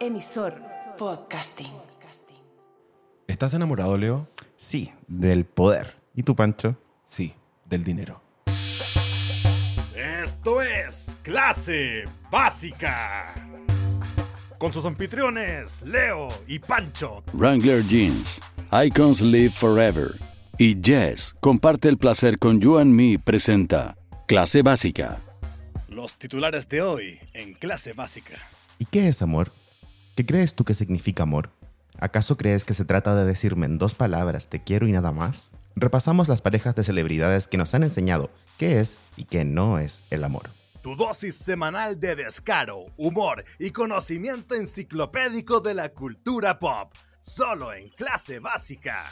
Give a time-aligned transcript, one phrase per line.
[0.00, 0.54] Emisor
[0.98, 1.72] Podcasting.
[3.26, 4.28] ¿Estás enamorado, Leo?
[4.56, 5.94] Sí, del poder.
[6.14, 6.76] ¿Y tú, Pancho?
[7.04, 7.34] Sí,
[7.64, 8.20] del dinero.
[9.94, 13.34] Esto es Clase Básica.
[14.58, 17.24] Con sus anfitriones, Leo y Pancho.
[17.32, 18.40] Wrangler Jeans,
[18.84, 20.14] Icons Live Forever.
[20.58, 25.20] Y Jess comparte el placer con You and Me presenta Clase Básica.
[25.88, 28.34] Los titulares de hoy en Clase Básica.
[28.78, 29.50] ¿Y qué es amor?
[30.16, 31.50] ¿Qué crees tú que significa amor?
[31.98, 35.52] ¿Acaso crees que se trata de decirme en dos palabras te quiero y nada más?
[35.74, 40.04] Repasamos las parejas de celebridades que nos han enseñado qué es y qué no es
[40.10, 40.48] el amor.
[40.80, 46.94] Tu dosis semanal de descaro, humor y conocimiento enciclopédico de la cultura pop.
[47.20, 49.04] Solo en Clase Básica.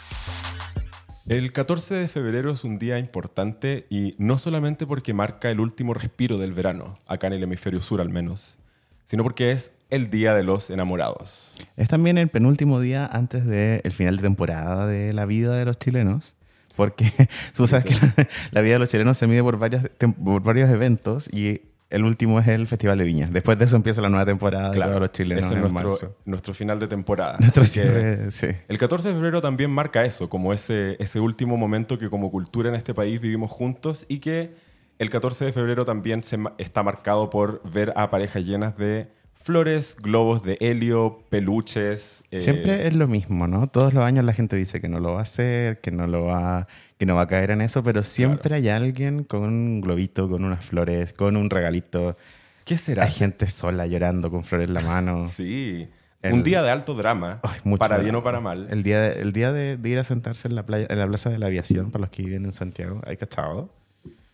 [1.27, 5.92] El 14 de febrero es un día importante y no solamente porque marca el último
[5.92, 8.58] respiro del verano, acá en el hemisferio sur al menos,
[9.05, 11.56] sino porque es el Día de los Enamorados.
[11.76, 15.78] Es también el penúltimo día antes del final de temporada de la vida de los
[15.78, 16.34] chilenos.
[16.74, 17.12] Porque
[17.55, 20.69] tú sabes que la, la vida de los chilenos se mide por, varias, por varios
[20.70, 23.28] eventos y el último es el Festival de Viña.
[23.30, 26.16] Después de eso empieza la nueva temporada de todos los chilenos es en nuestro, marzo.
[26.24, 27.36] nuestro final de temporada.
[27.38, 28.48] Nuestro cierre, sí.
[28.66, 32.69] El 14 de febrero también marca eso, como ese, ese último momento que como cultura
[32.69, 34.54] en este país vivimos juntos y que
[34.98, 39.08] el 14 de febrero también se está marcado por ver a parejas llenas de
[39.45, 42.25] flores, globos de helio, peluches.
[42.31, 43.69] eh, Siempre es lo mismo, ¿no?
[43.69, 46.25] Todos los años la gente dice que no lo va a hacer, que no lo
[46.25, 46.67] va,
[46.98, 50.45] que no va a caer en eso, pero siempre hay alguien con un globito, con
[50.45, 52.17] unas flores, con un regalito.
[52.65, 53.05] ¿Qué será?
[53.05, 55.28] Hay gente sola llorando con flores en la mano.
[55.28, 55.89] Sí.
[56.22, 58.67] El- Un día de alto drama, Ay, para bien o para mal.
[58.70, 61.06] El día, de, el día de, de ir a sentarse en la, playa, en la
[61.06, 63.69] Plaza de la Aviación, para los que viven en Santiago, ¿hay cachado?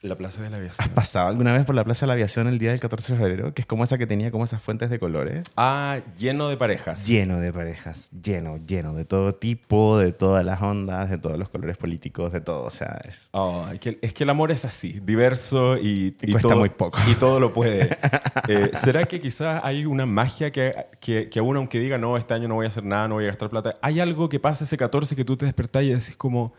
[0.03, 0.89] La Plaza de la ¿Has Aviación.
[0.95, 3.53] pasado alguna vez por la Plaza de la Aviación el día del 14 de febrero?
[3.53, 5.43] Que es como esa que tenía como esas fuentes de colores.
[5.59, 7.07] Ah, lleno de parejas.
[7.07, 11.51] Lleno de parejas, lleno, lleno, de todo tipo, de todas las ondas, de todos los
[11.51, 12.65] colores políticos, de todo.
[12.65, 13.29] O sea, es,
[13.81, 16.99] que- es que el amor es así, diverso y, Y cuesta todo, muy poco.
[17.07, 17.97] Y todo lo puede.
[18.49, 22.33] Eh, ¿Será que quizás hay una magia que, que, que aún aunque diga, no, este
[22.35, 24.65] año no voy a hacer nada, no voy a gastar plata, hay algo que pasa
[24.65, 26.53] ese 14 que tú te despertás y decís como,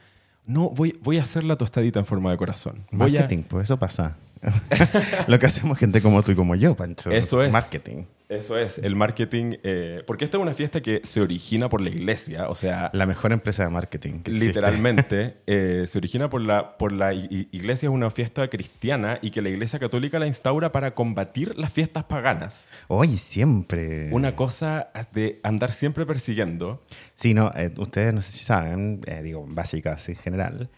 [0.45, 2.85] no, voy, voy a hacer la tostadita en forma de corazón.
[2.91, 4.17] Voy a- marketing, pues eso pasa.
[5.27, 7.11] Lo que hacemos gente como tú y como yo, Pancho.
[7.11, 7.51] Eso es.
[7.53, 8.03] Marketing.
[8.31, 11.89] Eso es, el marketing, eh, porque esta es una fiesta que se origina por la
[11.89, 14.19] iglesia, o sea, La mejor empresa de marketing.
[14.19, 14.31] que.
[14.31, 19.41] Literalmente, eh, se origina por la, por la iglesia, es una fiesta cristiana y que
[19.41, 22.67] la iglesia católica la instaura para combatir las fiestas paganas.
[22.87, 24.07] Hoy siempre.
[24.13, 26.85] Una cosa de andar siempre persiguiendo.
[27.15, 30.69] Sí, no, eh, ustedes no sé si saben, digo, básicas en general,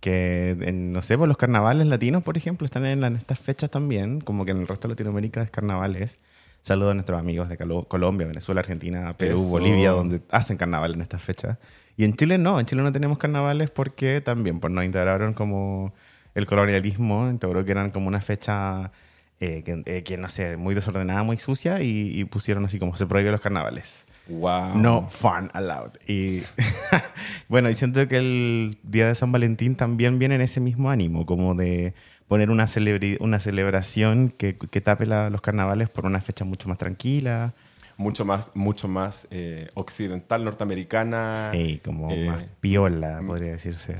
[0.00, 3.70] que, en, no sé, por los carnavales latinos, por ejemplo, están en, en estas fechas
[3.70, 6.18] también, como que en el resto de Latinoamérica es carnavales.
[6.62, 9.48] Saludos a nuestros amigos de Colombia, Venezuela, Argentina, Perú, Eso.
[9.48, 11.58] Bolivia, donde hacen carnaval en estas fechas.
[11.96, 15.92] Y en Chile no, en Chile no tenemos carnavales porque también pues, nos integraron como
[16.36, 18.92] el colonialismo, integró que eran como una fecha
[19.40, 22.96] eh, que, eh, que, no sé, muy desordenada, muy sucia y, y pusieron así como
[22.96, 24.06] se prohíben los carnavales.
[24.28, 24.76] Wow.
[24.78, 25.98] No fun allowed.
[26.06, 26.42] Y
[27.48, 31.26] bueno, y siento que el día de San Valentín también viene en ese mismo ánimo,
[31.26, 31.94] como de
[32.28, 32.66] poner una,
[33.20, 37.54] una celebración que, que tape la- los carnavales por una fecha mucho más tranquila.
[37.96, 41.50] Mucho más, mucho más eh, occidental, norteamericana.
[41.52, 43.96] Sí, como eh, más piola, podría decirse.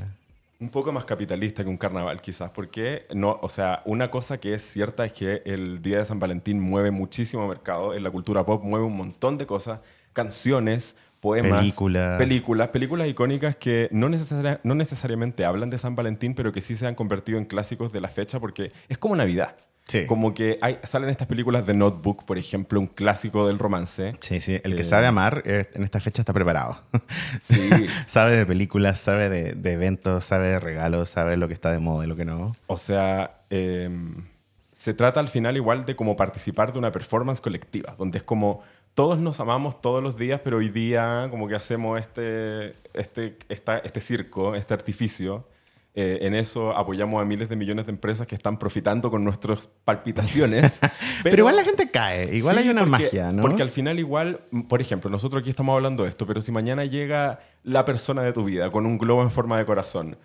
[0.59, 4.55] Un poco más capitalista que un carnaval, quizás, porque no, o sea, una cosa que
[4.55, 8.47] es cierta es que el Día de San Valentín mueve muchísimo mercado, en la cultura
[8.47, 9.81] pop mueve un montón de cosas,
[10.13, 12.19] canciones, poemas, Películas.
[12.19, 16.75] películas, películas icónicas que no, necesaria- no necesariamente hablan de San Valentín, pero que sí
[16.77, 19.57] se han convertido en clásicos de la fecha porque es como Navidad.
[19.87, 20.07] Sí.
[20.07, 24.15] Como que hay, salen estas películas de Notebook, por ejemplo, un clásico del romance.
[24.21, 24.61] Sí, sí.
[24.63, 26.81] El que Eh, sabe amar eh, en esta fecha está preparado.
[27.41, 27.69] Sí.
[28.07, 31.79] sabe de películas, sabe de, de eventos, sabe de regalos, sabe lo que está de
[31.79, 32.55] moda y lo que no.
[32.67, 34.25] O sea, em,
[34.73, 38.63] se trata al final igual de como participar de una performance colectiva, donde es como
[38.95, 43.79] todos nos amamos todos los días, pero hoy día como que hacemos este, este, esta-
[43.79, 45.47] este circo, este artificio.
[45.95, 49.69] Eh, en eso apoyamos a miles de millones de empresas que están profitando con nuestras
[49.85, 50.79] palpitaciones.
[51.23, 53.43] Pero, igual la gente cae, igual Sí, hay una porque- magia, ¿no?
[53.43, 54.41] Porque al final igual,
[54.71, 58.33] por ejemplo, nosotros aquí estamos hablando de esto, pero si mañana llega la persona de
[58.33, 60.17] tu vida con un globo en forma de corazón,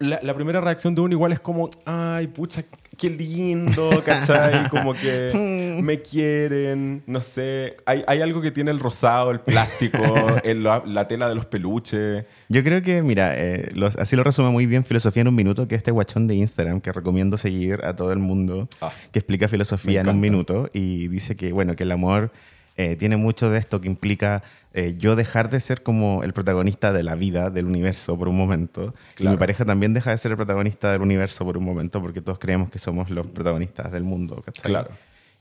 [0.00, 2.64] la, la primera reacción de uno igual es como, ay, pucha,
[2.98, 4.68] qué lindo, ¿cachai?
[4.68, 7.76] Como que me quieren, no sé.
[7.86, 10.02] Hay, hay algo que tiene el rosado, el plástico,
[10.44, 12.24] el- la, la tela de los peluches.
[12.48, 15.68] Yo creo que, mira, eh, los- así lo resume muy bien Filosofía en un Minuto,
[15.68, 19.20] que es este guachón de Instagram que recomiendo seguir a todo el mundo, Ah, que
[19.20, 22.32] explica filosofía en un minuto y dice que, bueno, que el amor
[22.76, 26.92] Eh, tiene mucho de esto que implica eh, yo dejar de ser como el protagonista
[26.92, 28.94] de la vida, del universo, por un momento.
[29.18, 32.20] Y mi pareja también deja de ser el protagonista del universo por un momento, porque
[32.20, 34.40] todos creemos que somos los protagonistas del mundo.
[34.44, 34.70] ¿cachai?
[34.70, 34.90] Claro.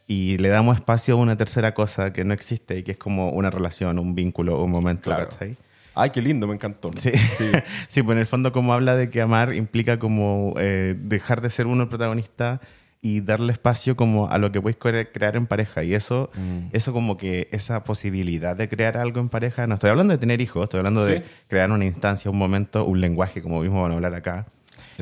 [0.08, 3.30] Y le damos espacio a una tercera cosa que no existe y que es como
[3.30, 5.04] una relación, un vínculo, un momento.
[5.04, 5.30] Claro.
[5.30, 5.56] ¿cachai?
[5.94, 6.92] Ay, qué lindo, me encantó.
[6.96, 7.12] Sí.
[7.12, 7.52] sí.
[7.88, 11.50] Sí, pues en el fondo como habla de que amar implica como eh, dejar de
[11.50, 12.62] ser uno el protagonista
[13.02, 15.84] y darle espacio como a lo que puedes cre- crear en pareja.
[15.84, 16.68] Y eso, Mm.
[16.74, 20.42] eso como que esa posibilidad de crear algo en pareja, no estoy hablando de tener
[20.42, 23.96] hijos, estoy hablando de crear una instancia, un momento, un lenguaje, como mismo van a
[23.96, 24.48] hablar acá.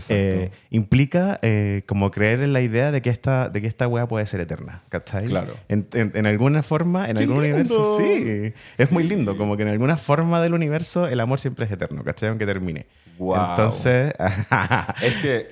[0.09, 4.07] Eh, implica eh, como creer en la idea de que esta, de que esta wea
[4.07, 5.25] puede ser eterna, ¿cachai?
[5.25, 5.53] Claro.
[5.69, 8.17] En, en- en alguna forma, en ¡Qué algún universo, lindo!
[8.47, 8.53] sí.
[8.77, 9.09] Es muy Sí.
[9.09, 12.29] lindo, como que en alguna forma del universo el amor siempre es eterno, ¿cachai?
[12.29, 12.85] Aunque termine.
[13.17, 13.49] Guau.
[13.51, 14.13] Entonces,
[15.01, 15.47] Es que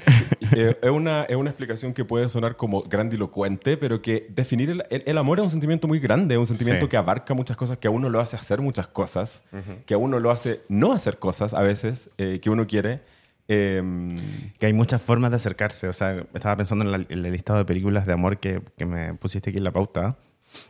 [0.56, 4.84] eh, es, una, es una explicación que puede sonar como grandilocuente, pero que definir el,
[4.90, 6.90] el- el amor es un sentimiento muy grande, es un sentimiento Sí.
[6.92, 9.44] que abarca muchas cosas, que a uno lo hace hacer muchas cosas,
[9.86, 13.02] que a uno lo hace no hacer cosas a veces eh, que uno quiere.
[13.48, 14.18] Em,
[14.60, 15.88] que hay muchas formas de acercarse.
[15.88, 18.86] O sea, estaba pensando en, la- en el listado de películas de amor que, que
[18.86, 20.18] me pusiste aquí en la pauta.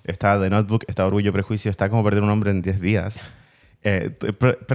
[0.04, 3.30] Está The Notebook, está Orgullo Prejuicio, está Cómo perder un hombre en 10 días.
[3.84, 4.12] Eh,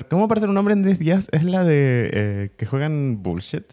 [0.08, 1.29] ¿Cómo perder un hombre en 10 días?
[1.32, 3.64] Es la de eh, que juegan bullshit.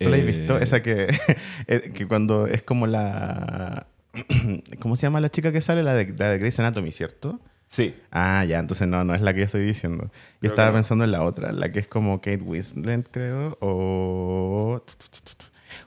[0.00, 0.58] ¿Tú la has Eh, visto?
[0.58, 1.06] Esa que,
[1.68, 3.86] eh, que cuando es como la...
[4.80, 5.82] ¿Cómo se llama la chica que sale?
[5.82, 7.40] La de, la de Grey's Anatomy, ¿cierto?
[7.68, 10.04] Sí, Ah, ya, entonces no, no es la que yo estoy diciendo.
[10.04, 10.10] Yo
[10.40, 14.82] Creo estaba que pensando en la otra, la que es como Kate Winslet, creo, o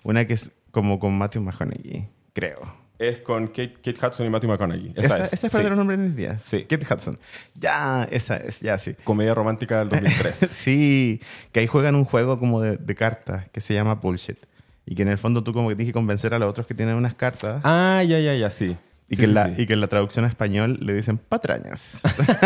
[0.04, 2.60] una que es como con Matthew McConaughey, creo.
[2.98, 4.94] es con Kate, Kate Hudson y Matthew McConaughey.
[4.96, 5.52] Esa, Esa, esa es, es.
[5.52, 5.70] para sí.
[5.70, 6.42] los nombres de mis días.
[6.44, 6.64] Sí.
[6.66, 7.20] Kate Hudson.
[7.56, 8.94] Ya, esa es, ya sí.
[9.04, 10.38] Comedia romántica del 2003.
[10.50, 11.20] sí,
[11.52, 14.38] que ahí juegan un juego como de, de cartas que se llama Bullshit.
[14.86, 16.74] Y que en el fondo tú como que tienes que convencer a los otros que
[16.74, 17.62] tienen unas cartas.
[17.64, 18.78] ah, ya, ya, ya, sí.
[19.12, 19.62] Y, Sí, que en sí, la, sí.
[19.62, 22.02] y que en la traducción a español le dicen patrañas.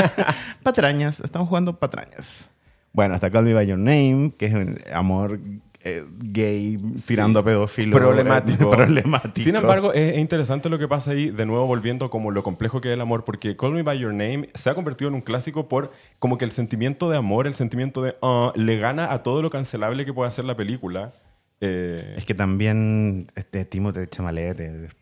[0.64, 2.50] patrañas, estamos jugando patrañas.
[2.92, 5.40] Bueno, hasta Call Me By Your Name, que es un amor
[5.84, 7.96] eh, gay tirando a pedófilo.
[7.96, 8.64] problemático.
[8.64, 9.44] eh, problemático.
[9.46, 12.82] Sin embargo, es, es interesante lo que pasa ahí, de nuevo volviendo como lo complejo
[12.82, 15.22] que es el amor, porque Call Me By Your Name se ha convertido en un
[15.22, 19.22] clásico por como que el sentimiento de amor, el sentimiento de ah, le gana a
[19.22, 21.14] todo lo cancelable que puede hacer la película.
[21.62, 24.96] Eh, es que también este Timothée Chalamet es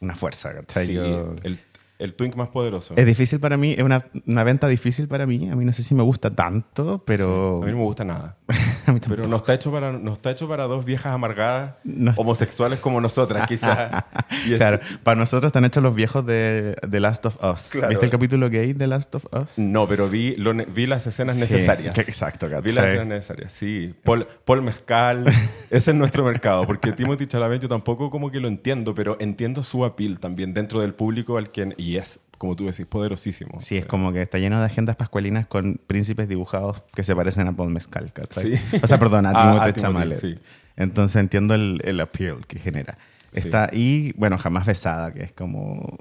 [0.00, 0.86] una fuerza, ¿cachai?
[0.86, 1.60] sí, Yo- el,
[1.98, 2.94] el twink más poderoso.
[2.96, 5.50] Es difícil para mí, es una, una venta difícil para mí.
[5.50, 7.62] A mí no sé si me gusta tanto, pero...
[7.62, 8.36] A mí no me gusta nada.
[8.86, 9.00] A mí.
[9.06, 12.14] Pero no está hecho para, no está hecho para dos viejas amargadas, No.
[12.16, 14.02] homosexuales como nosotras, quizás.
[14.56, 17.68] Claro, para nosotros están hechos los viejos de The Last of Us.
[17.68, 17.88] Claro.
[17.90, 19.58] ¿Viste el capítulo gay de Last of Us?
[19.58, 21.94] No, pero vi, lo vi las escenas Sí, necesarias.
[21.94, 23.94] que- exacto, Vi las escenas necesarias, sí.
[24.04, 25.26] Paul, Paul Mezcal,
[25.70, 26.66] ese es nuestro mercado.
[26.66, 30.80] Porque Timothy Chalamet yo tampoco como que lo entiendo, pero entiendo su appeal también dentro
[30.80, 31.74] del público al que...
[31.76, 33.60] Y es, como tú decís, poderosísimo.
[33.60, 37.14] Sí, O es como que está lleno de agendas pascualinas con príncipes dibujados que se
[37.14, 38.56] parecen a Paul Mezcal, ¿cachai?
[38.56, 38.78] Sí.
[38.82, 40.14] O sea, perdón, a Timothée Chalamet.
[40.18, 40.34] sí.
[40.76, 42.98] Entonces entiendo el, el appeal que genera.
[43.32, 43.40] Sí.
[43.40, 45.96] Está, y, bueno, jamás besada, que es como...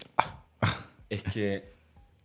[1.10, 1.74] Es que...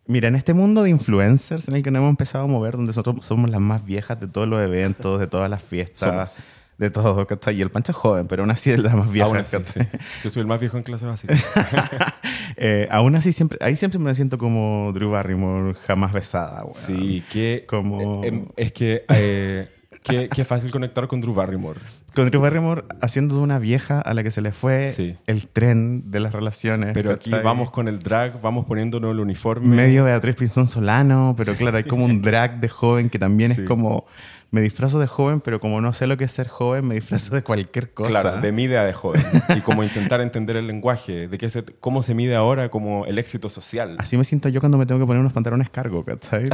[0.06, 2.88] Mira, en este mundo de influencers en el que nos hemos empezado a mover, donde
[2.88, 6.47] nosotros somos las más viejas de todos los eventos, de todas las fiestas, Somos.
[6.79, 7.56] De todo, ¿cachai?
[7.56, 9.26] Y el Pancho es joven, pero aún así es la más vieja.
[9.29, 9.85] aún así, ¿cachai?
[9.91, 9.99] sí.
[10.25, 11.35] Yo soy el más viejo en clase básica.
[12.56, 16.64] Eh, aún así, siempre, ahí siempre me siento como Drew Barrymore, jamás besada.
[16.73, 17.64] Sí, que...
[17.69, 19.04] Como- eh, em, es que...
[19.09, 19.69] eh,
[20.04, 21.81] qué, qué fácil conectar con Drew Barrymore.
[22.14, 25.16] Con Drew Barrymore haciendo de una vieja a la que se le fue Sí.
[25.26, 26.90] el tren de las relaciones.
[26.95, 27.45] Pero aquí ¿cachai?
[27.45, 29.75] vamos con el drag, vamos poniéndonos el uniforme.
[29.75, 33.62] Medio Beatriz Pinzón Solano, pero claro, hay como un drag de joven que también Sí.
[33.62, 34.07] es como.
[34.54, 37.34] Me disfrazo de joven, pero como no sé lo que es ser joven, me disfrazo
[37.34, 38.08] de cualquier cosa.
[38.08, 39.20] Claro, de mi idea de joven.
[39.56, 43.18] y como intentar entender el lenguaje, de qué se, cómo se mide ahora como el
[43.18, 43.96] éxito social.
[43.99, 46.49] Así me siento yo cuando me tengo que poner unos pantalones cargo, ¿cachai?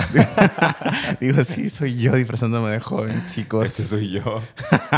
[1.21, 3.69] Digo, sí, soy yo disfrazándome de joven, chicos.
[3.69, 4.41] Este soy yo.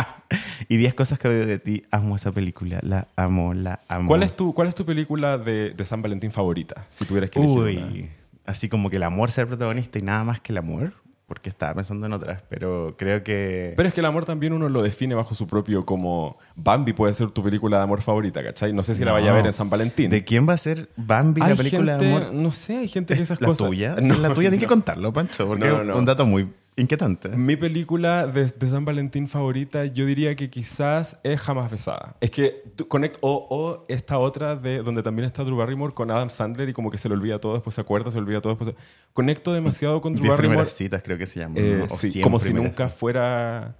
[0.69, 1.83] y 10 cosas que veo de ti.
[1.91, 4.07] Amo esa película, la amo, la amo.
[4.07, 6.87] ¿Cuál es tu, cuál es tu película de, de San Valentín favorita?
[6.89, 7.87] Si tuvieras que elegir una.
[7.89, 8.11] Uy,
[8.47, 10.93] así como que el amor sea el protagonista y nada más que el amor,
[11.33, 13.73] porque estaba pensando en otras, pero creo que...
[13.75, 16.37] Pero es que el amor también uno lo define bajo su propio como...
[16.57, 18.75] Bambi puede ser tu película de amor favorita, ¿cachai?
[18.75, 20.11] No sé si la vaya a ver en San Valentín.
[20.11, 22.35] ¿De quién va a ser Bambi, la película gente- de amor?
[22.35, 23.67] No sé, hay gente que esas ¿La cosas...
[23.67, 23.97] tuya?
[24.03, 27.29] No, la tuya, tienes que contarlo, Pancho, porque es un dato muy inquietante.
[27.31, 32.17] Mi película de, de San Valentín favorita, yo diría que quizás es Jamás Besada.
[32.21, 36.11] Es que tú conect, o, o esta otra de donde también está Drew Barrymore con
[36.11, 38.55] Adam Sandler y como que se le olvida todo, después se acuerda, se olvida todo,
[38.55, 40.55] después se- Conecto demasiado con Drew Diez Barrymore.
[40.57, 41.57] primeras citas creo que se llama.
[41.59, 41.97] eh, ¿no?
[41.97, 42.95] Sí, como si nunca citas.
[42.95, 43.77] fuera...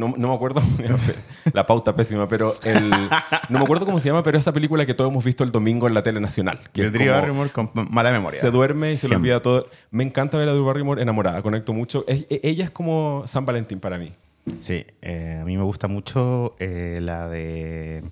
[0.00, 0.62] No, no me acuerdo,
[1.52, 4.94] la pauta pésima, pero el, no me acuerdo cómo se llama, pero esa película que
[4.94, 6.58] todos hemos visto el domingo en la tele nacional.
[6.72, 8.40] Que De Drew Barrymore con mala memoria.
[8.40, 9.16] se duerme y se Siempre.
[9.18, 9.66] olvida todo.
[9.90, 12.04] Me encanta ver a Drew Barrymore enamorada, conecto mucho.
[12.08, 14.12] Es- e- ella es como San Valentín para mí.
[14.58, 18.02] Sí, eh, a mí me gusta mucho eh, la de...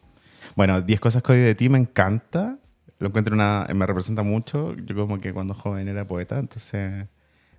[0.54, 2.58] Bueno, 10 cosas que odio de ti me encanta.
[2.98, 3.66] Lo encuentro una...
[3.74, 4.74] Me representa mucho.
[4.76, 7.06] Yo como que cuando joven era poeta, entonces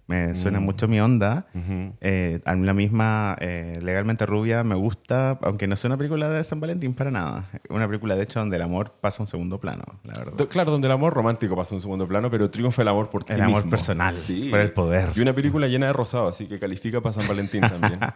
[0.10, 1.46] me suena mucho mi onda.
[2.02, 6.28] Eh, a mí la misma eh, Legalmente Rubia me gusta, aunque no sea una película
[6.30, 7.48] de San Valentín para nada.
[7.70, 10.48] Una película, de hecho, donde el amor pasa a un segundo plano, la verdad.
[10.48, 13.24] Claro, donde el amor romántico pasa en un segundo plano, pero triunfa el amor por
[13.24, 14.16] ti El amor personal,
[14.50, 15.12] por el poder.
[15.16, 18.00] Y una película llena de rosado, así que califica para San Valentín también.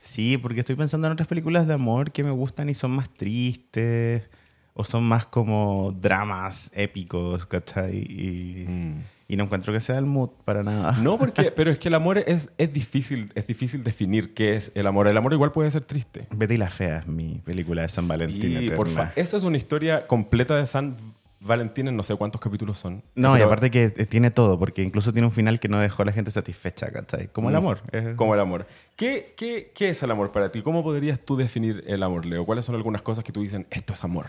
[0.00, 3.08] Sí, porque estoy pensando en otras películas de amor que me gustan y son más
[3.10, 4.28] tristes
[4.74, 7.96] o son más como dramas épicos, ¿cachai?
[7.96, 8.66] Y,
[9.28, 10.92] y no encuentro que sea el mood para nada.
[10.98, 14.70] No, porque, pero es que el amor es, es difícil, es difícil definir qué es
[14.74, 15.08] el amor.
[15.08, 16.28] El amor igual puede ser triste.
[16.30, 18.52] Betty la Fea es mi película de San Valentín.
[18.52, 18.76] Y eterna.
[18.76, 20.96] por fa- Eso es una historia completa de San
[21.40, 23.02] Valentín en no sé cuántos capítulos son.
[23.14, 26.02] No, y aparte que eh, tiene todo, porque incluso tiene un final que no dejó
[26.02, 27.28] a la gente satisfecha, ¿cachai?
[27.28, 27.58] Como el Mm.
[27.58, 27.80] amor.
[28.16, 28.66] Como el amor.
[28.96, 30.62] ¿Qué, qué, qué es el amor para ti?
[30.62, 32.44] ¿Cómo podrías tú definir el amor, Leo?
[32.46, 34.26] ¿Cuáles son algunas cosas que tú dices, esto es amor?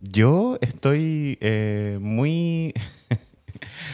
[0.00, 2.74] Yo estoy eh, muy.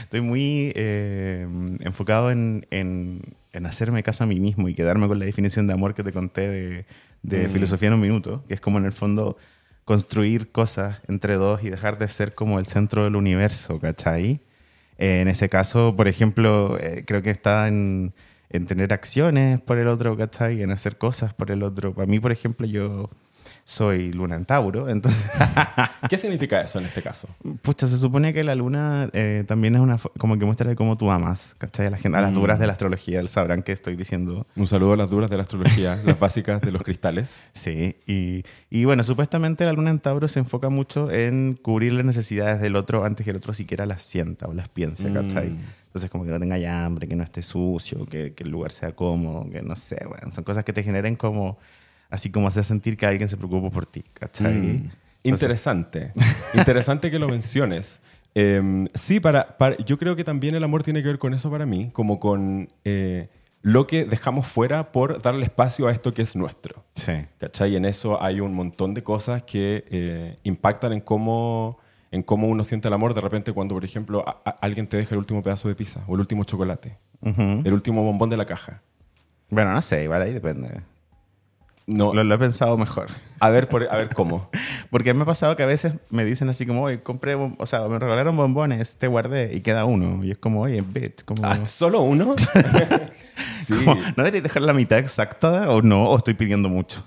[0.02, 1.46] estoy muy eh,
[1.80, 3.22] enfocado en, en-
[3.52, 6.12] en hacerme caso a mí mismo y quedarme con la definición de amor que te
[6.12, 6.84] conté de,
[7.22, 7.50] de Mm.
[7.50, 9.36] filosofía en un minuto, que es como en el fondo
[9.84, 14.40] construir cosas entre dos y dejar de ser como el centro del universo, ¿cachai?
[14.98, 18.12] Eh, en ese caso, por ejemplo, eh, creo que está en,
[18.50, 20.62] en tener acciones por el otro, ¿cachai?
[20.62, 21.94] En hacer cosas por el otro.
[21.94, 23.08] Para mí, por ejemplo, yo
[23.68, 25.30] soy luna en Tauro, entonces...
[26.08, 27.28] ¿Qué significa eso en este caso?
[27.60, 31.10] Pucha, se supone que la luna eh, también es una como que muestra cómo tú
[31.10, 31.88] amas, ¿cachai?
[31.88, 34.46] A, la gente, a las duras de la astrología, sabrán que estoy diciendo.
[34.56, 37.44] Un saludo a las duras de la astrología, las básicas de los cristales.
[37.52, 42.06] Sí, y, y bueno, supuestamente la luna en Tauro se enfoca mucho en cubrir las
[42.06, 45.50] necesidades del otro antes que el otro siquiera las sienta o las piense, ¿cachai?
[45.50, 45.58] Mm.
[45.88, 48.92] Entonces, como que no tenga hambre, que no esté sucio, que, que el lugar sea
[48.92, 51.58] cómodo, que no sé, bueno, son cosas que te generen como,
[52.10, 54.54] así como hacer sentir que alguien se preocupa por ti, ¿cachai?
[54.54, 54.90] Mm.
[55.24, 56.12] Interesante.
[56.54, 58.00] Interesante que lo menciones.
[58.34, 61.50] Eh, sí, para, para- yo creo que también el amor tiene que ver con eso
[61.50, 63.28] para mí, como con eh,
[63.62, 66.84] lo que dejamos fuera por darle espacio a esto que es nuestro.
[66.94, 67.12] Sí.
[67.38, 67.72] ¿Cachai?
[67.72, 71.78] Y en eso hay un montón de cosas que eh, impactan en cómo,
[72.10, 74.96] en cómo uno siente el amor de repente cuando, por ejemplo, a- a- alguien te
[74.96, 77.62] deja el último pedazo de pizza o el último chocolate, Ujú.
[77.64, 78.82] el último bombón de la caja.
[79.50, 80.80] Bueno, no sé, igual ahí depende.
[81.90, 83.06] No, Lo, lo he pensado mejor.
[83.40, 84.50] a ver, por- a ver cómo.
[84.90, 87.80] Porque me ha pasado que a veces me dicen así como, oye, compré, o sea,
[87.88, 90.22] me regalaron bombones, te guardé y queda uno.
[90.22, 91.46] Y es como, oye, bitch, como...
[91.46, 92.34] Ah, ¿Solo uno?
[93.64, 93.74] sí.
[93.84, 96.04] como, ¿No debería dejar la mitad exacta o no?
[96.10, 97.02] ¿O estoy pidiendo mucho?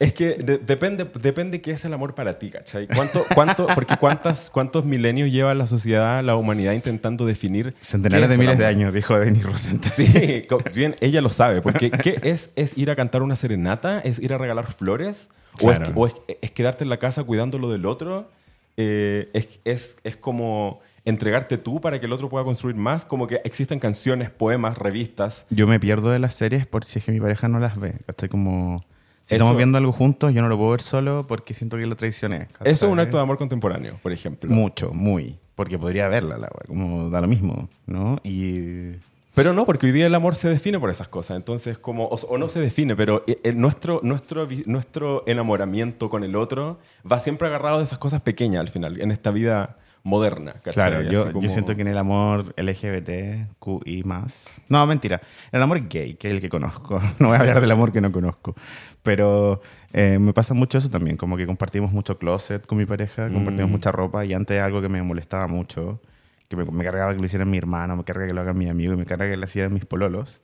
[0.00, 2.88] Es que de- depende, depende qué es el amor para ti, ¿cachai?
[2.88, 8.36] ¿Cuánto, cuánto, porque cuántas, ¿cuántos milenios lleva la sociedad, la humanidad intentando definir Centenares de
[8.38, 9.88] miles de años, dijo Denis Rosente.
[9.88, 11.62] Sí, bien, ella lo sabe.
[11.62, 14.00] Porque ¿qué es, es ir a cantar una serenata?
[14.00, 15.28] ¿Es ir a regalar flores?
[15.62, 15.92] ¿O, es, Claro.
[15.94, 18.28] o es- es quedarte en la casa cuidando lo del otro?
[18.76, 23.04] Eh, es, es, es como entregarte tú para que el otro pueda construir más.
[23.04, 25.46] Como que existen canciones, poemas, revistas.
[25.50, 27.94] Yo me pierdo de las series por si es que mi pareja no las ve.
[28.08, 28.84] Estoy como...
[29.26, 31.86] Si Eso- estamos viendo algo juntos, yo no lo puedo ver solo porque siento que
[31.86, 32.48] lo traicioné.
[32.64, 34.50] Eso es un acto de amor contemporáneo, por ejemplo.
[34.50, 35.38] Mucho, muy.
[35.54, 38.18] Porque podría verla, la como da lo mismo, ¿no?
[38.24, 38.96] Y...
[39.34, 41.36] Pero no, porque hoy día el amor se define por esas cosas.
[41.36, 46.22] Entonces, como, o, o no se define, pero eh, eh, nuestro, nuestro, nuestro enamoramiento con
[46.22, 46.78] el otro
[47.10, 50.52] va siempre agarrado de esas cosas pequeñas al final, en esta vida moderna.
[50.52, 50.72] ¿cachai?
[50.74, 54.62] Claro, yo, como- yo siento que en el amor LGBT, QI más.
[54.68, 55.20] No, mentira.
[55.50, 57.00] El amor gay, que es el que conozco.
[57.18, 58.54] No voy a hablar del amor que no conozco.
[59.02, 59.60] Pero
[59.92, 61.16] eh, me pasa mucho eso también.
[61.16, 63.72] Como que compartimos mucho closet con mi pareja, compartimos Mm.
[63.72, 64.24] mucha ropa.
[64.24, 66.00] Y antes algo que me molestaba mucho,
[66.48, 68.68] que me, me cargaba que lo hiciera mi hermano, me carga que lo haga mi
[68.68, 70.40] amigo me carga que lo hicieran mis pololos.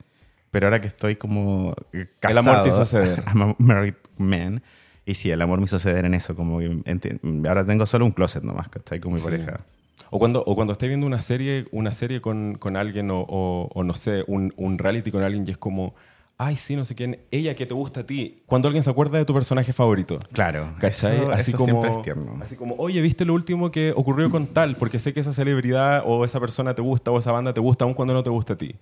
[0.49, 3.23] Pero ahora que estoy como eh, El casado, amor te hizo ceder.
[3.33, 4.61] I'm a married man.
[5.11, 6.35] Y sí, el amor me hizo ceder en eso.
[6.35, 8.99] Como que ahora tengo solo un closet nomás, ¿cachai?
[9.01, 9.25] Con mi Sí.
[9.25, 9.59] pareja.
[10.09, 13.69] O cuando, o cuando estés viendo una serie, una serie con, con alguien o, o-
[13.73, 15.95] o no sé, un, un reality con alguien y es como,
[16.37, 18.41] ay, sí, no sé quién, ella que te gusta a ti.
[18.45, 20.17] Cuando alguien se acuerda de tu personaje favorito.
[20.33, 21.17] Claro, ¿Cachai?
[21.17, 22.37] eso, así eso como, siempre es tierno.
[22.41, 24.75] Así como, oye, ¿viste lo último que ocurrió con tal?
[24.77, 27.83] Porque sé que esa celebridad o esa persona te gusta o esa banda te gusta
[27.85, 28.75] aun cuando no te gusta a ti.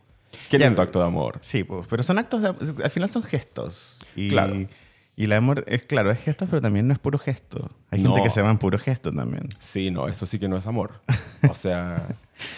[0.50, 1.38] Qué Ya, lindo acto de amor.
[1.42, 4.00] Sí, pues, pero son actos, de- al final son gestos.
[4.16, 4.56] Y, Claro.
[5.20, 7.70] Y el amor, es claro, es gestos, pero también no es puro gesto.
[7.92, 8.12] Hay No.
[8.12, 9.50] gente que se en puro gesto también.
[9.58, 11.02] Sí, no, eso sí que no es amor.
[11.50, 12.08] O sea,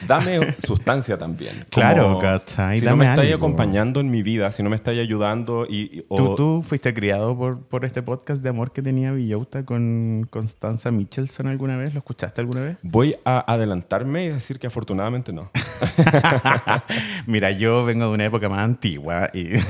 [0.05, 1.65] dame sustancia también.
[1.71, 2.79] Claro, ¿cachai?
[2.79, 5.97] Si no me estáis acompañando en mi vida, si no me estáis ayudando y...
[6.01, 9.65] y- o- ¿Tú, tú fuiste criado por, por este podcast de amor que tenía Villauta
[9.65, 11.95] con Constanza Michelson alguna vez?
[11.95, 12.77] ¿Lo escuchaste alguna vez?
[12.83, 15.49] Voy a adelantarme y decir que afortunadamente no.
[17.25, 19.47] Mira, yo vengo de una época más antigua y...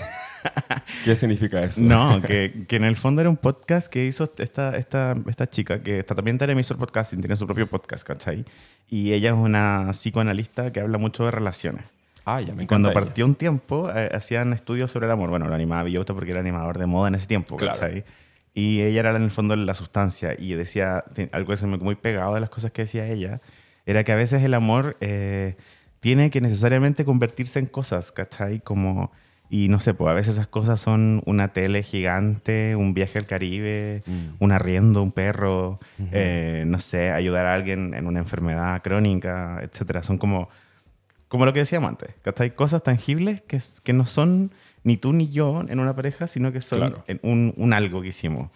[1.06, 1.82] ¿Qué significa eso?
[1.82, 5.82] No, que, que en el fondo era un podcast que hizo esta, esta, esta chica,
[5.82, 8.46] que está, también en emisor podcasting, tiene su propio podcast, ¿cachai?
[8.90, 11.86] Y ella es una psicoanalista que habla mucho de relaciones.
[12.26, 13.00] Ah, ya me cuando ella.
[13.00, 15.30] partió un tiempo, eh, hacían estudios sobre el amor.
[15.30, 17.80] Bueno, lo animaba Villota porque era animador de moda en ese tiempo, Claro.
[17.80, 18.04] ¿cachai?
[18.54, 20.36] Y ella era en el fondo la sustancia.
[20.38, 23.42] Y decía, algo que se me muy pegado de las cosas que decía ella,
[23.86, 25.56] era que a veces el amor eh,
[26.00, 28.60] tiene que necesariamente convertirse en cosas, ¿cachai?
[28.60, 29.12] Como,
[29.54, 33.26] y no sé, pues a veces esas cosas son una tele gigante, un viaje al
[33.28, 34.02] Caribe,
[34.40, 35.78] un arriendo, un perro,
[36.14, 40.04] eh, no sé, ayudar a alguien en una enfermedad crónica, etcétera.
[40.04, 40.48] Son como
[41.28, 42.56] como lo que decíamos antes, ¿cachai?
[42.56, 44.52] Cosas tangibles que, que no son
[44.84, 47.04] ni tú ni yo en una pareja, sino que son Claro.
[47.08, 48.50] en un, un algo que hicimos.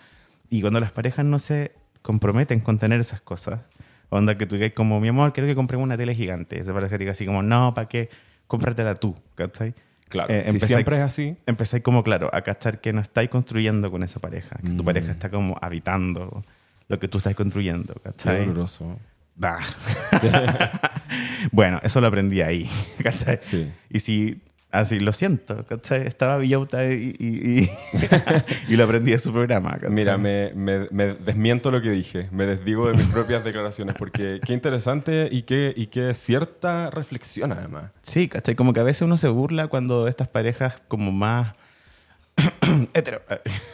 [0.49, 1.71] Y cuando las parejas no se
[2.01, 3.61] comprometen con tener esas cosas,
[4.09, 6.59] onda que tú digas como, mi amor, quiero que compremos una tele gigante.
[6.59, 8.09] Esa pareja te diga así como, no, ¿para qué?
[8.47, 9.73] Cómpratela tú, ¿cachai?
[10.09, 13.89] Claro, Eh, si siempre es así, Empezáis como, claro, a cachar que no estáis construyendo
[13.91, 14.85] con esa pareja, que tu Mm.
[14.85, 16.43] pareja está como habitando
[16.87, 18.39] lo que tú estás construyendo, qué ¿cachai?
[18.45, 18.99] doloroso.
[19.35, 19.59] Bah.
[21.51, 22.69] bueno, eso lo aprendí ahí,
[23.03, 23.37] ¿cachai?
[23.41, 23.71] Sí.
[23.89, 24.41] Y si,
[24.79, 26.05] así, lo siento, ¿cachai?
[26.07, 27.69] Estaba Villauta y, y, y,
[28.73, 29.89] y lo aprendí de su programa, ¿cachai?
[29.89, 34.39] Mira, me, me- me desmiento lo que dije, me desdigo de mis propias declaraciones, porque
[34.45, 37.91] qué interesante y qué, y qué cierta reflexión además.
[38.03, 38.55] Sí, ¿cachai?
[38.55, 41.55] Como que a veces uno se burla cuando estas parejas como más...
[42.93, 43.21] hetero,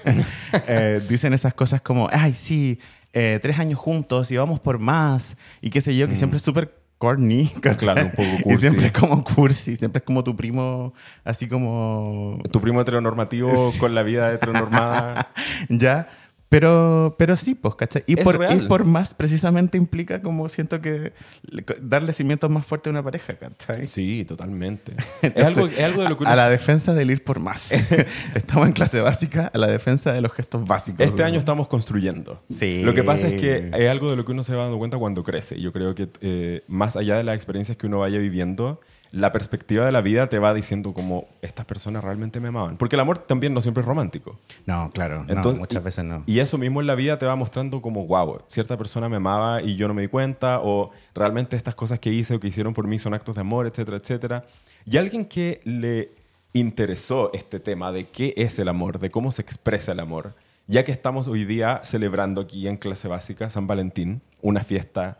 [0.67, 2.79] eh, dicen esas cosas como, ay, sí,
[3.13, 6.43] eh, tres años juntos y vamos por más, y qué sé yo, que siempre es
[6.43, 7.47] súper corny.
[7.79, 8.59] Claro, un poco Y cursi.
[8.61, 10.93] siempre es como cursi, siempre es como tu primo,
[11.25, 12.39] así como...
[12.51, 13.79] Tu primo heteronormativo Sí.
[13.79, 15.31] con la vida heteronormada.
[15.69, 16.07] Ya,
[16.51, 18.03] pero, pero sí, pues, ¿cachai?
[18.07, 22.89] Y por, y por más precisamente implica como siento que le- darle cimientos más fuertes
[22.89, 23.85] a una pareja, ¿cachai?
[23.85, 24.91] Sí, totalmente.
[25.21, 27.71] Es algo, es algo de lo uno A la defensa del ir por más.
[28.35, 30.99] Estamos en clase básica, a la defensa de los gestos básicos.
[31.07, 32.43] Este año estamos construyendo.
[32.49, 32.81] Sí.
[32.83, 34.97] Lo que pasa es que es algo de lo que uno se va dando cuenta
[34.97, 35.57] cuando crece.
[35.61, 39.85] Yo creo que eh, más allá de las experiencias que uno vaya viviendo, la perspectiva
[39.85, 42.77] de la vida te va diciendo como estas personas realmente me amaban.
[42.77, 44.39] Porque el amor también no siempre es romántico.
[44.65, 46.23] No, claro, no, Entonces, muchas y- veces no.
[46.25, 49.61] Y eso mismo en la vida te va mostrando como, wow, cierta persona me amaba
[49.61, 52.73] y yo no me di cuenta, o realmente estas cosas que hice o que hicieron
[52.73, 54.45] por mí son actos de amor, etcétera, etcétera.
[54.85, 56.11] Y alguien que le
[56.53, 60.35] interesó este tema de qué es el amor, de cómo se expresa el amor,
[60.67, 65.17] ya que estamos hoy día celebrando aquí en clase básica San Valentín, una fiesta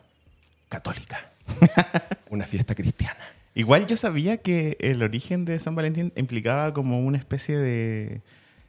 [0.70, 1.32] católica,
[2.30, 3.18] una fiesta cristiana.
[3.54, 8.22] Igual yo sabía que el origen de San Valentín implicaba como una especie de,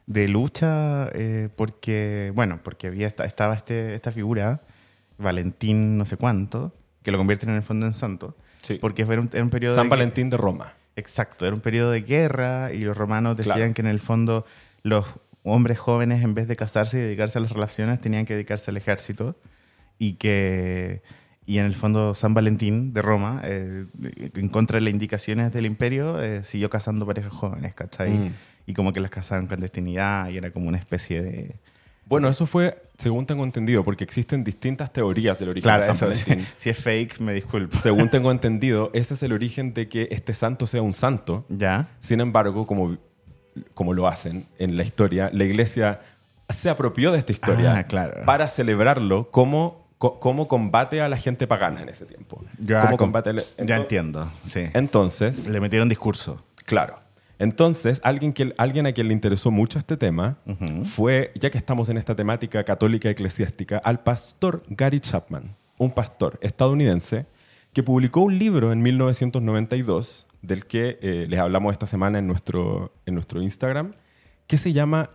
[0.07, 4.61] de lucha, eh, porque, bueno, porque había esta- estaba este, esta figura,
[5.17, 8.77] Valentín no sé cuánto, que lo convierten en el fondo en santo, Sí.
[8.81, 10.73] porque era un, era un periodo San de- Valentín de Roma.
[10.95, 13.73] Exacto, era un periodo de guerra y los romanos decían Claro.
[13.73, 14.45] que en el fondo
[14.83, 15.05] los
[15.43, 18.77] hombres jóvenes en vez de casarse y dedicarse a las relaciones tenían que dedicarse al
[18.77, 19.35] ejército
[19.97, 21.01] y que
[21.45, 23.85] y en el fondo San Valentín de Roma eh,
[24.35, 28.11] en contra de las indicaciones del imperio eh, siguió casando parejas jóvenes, ¿cachai?
[28.11, 28.33] Mm.
[28.65, 31.55] Y como que las casaban en clandestinidad y era como una especie de...
[32.05, 36.11] Bueno, eso fue, según tengo entendido, porque existen distintas teorías del origen Claro, de San
[36.11, 36.53] eso, si, Valentín.
[36.57, 37.77] si es fake, me disculpo.
[37.77, 41.45] Según tengo entendido, ese es el origen de que este santo sea un santo.
[41.49, 41.89] ¿Ya?
[41.99, 42.97] Sin embargo, como,
[43.73, 45.99] como lo hacen en la historia, la iglesia
[46.49, 48.25] se apropió de esta historia Ah, claro.
[48.25, 52.43] para celebrarlo como, como combate a la gente pagana en ese tiempo.
[53.57, 54.65] Ya, entiendo, sí.
[54.73, 56.43] Entonces, Le metieron discurso.
[56.65, 56.99] Claro.
[57.39, 60.37] Entonces, alguien, que, alguien a quien le interesó mucho este tema
[60.85, 66.37] fue, ya que estamos en esta temática católica eclesiástica, al pastor Gary Chapman, un pastor
[66.41, 67.25] estadounidense
[67.73, 72.93] que publicó un libro en 1992, del que eh, les hablamos esta semana en nuestro,
[73.05, 73.95] en nuestro Instagram,
[74.47, 75.09] que se llama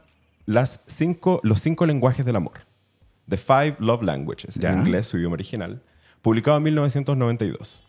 [0.44, 2.67] Las cinco, Los cinco lenguajes del amor.
[3.28, 4.72] The Five Love Languages, Ya.
[4.72, 5.82] en inglés, su idioma original,
[6.22, 7.84] publicado en 1992.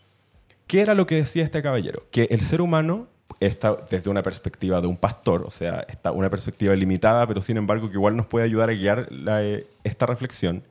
[0.67, 2.03] ¿Qué era lo que decía este caballero?
[2.11, 3.07] Que el ser humano
[3.39, 7.57] está desde una perspectiva de un pastor, o sea, está una perspectiva limitada, pero sin
[7.57, 10.63] embargo que igual nos puede ayudar a guiar la, eh, esta reflexión.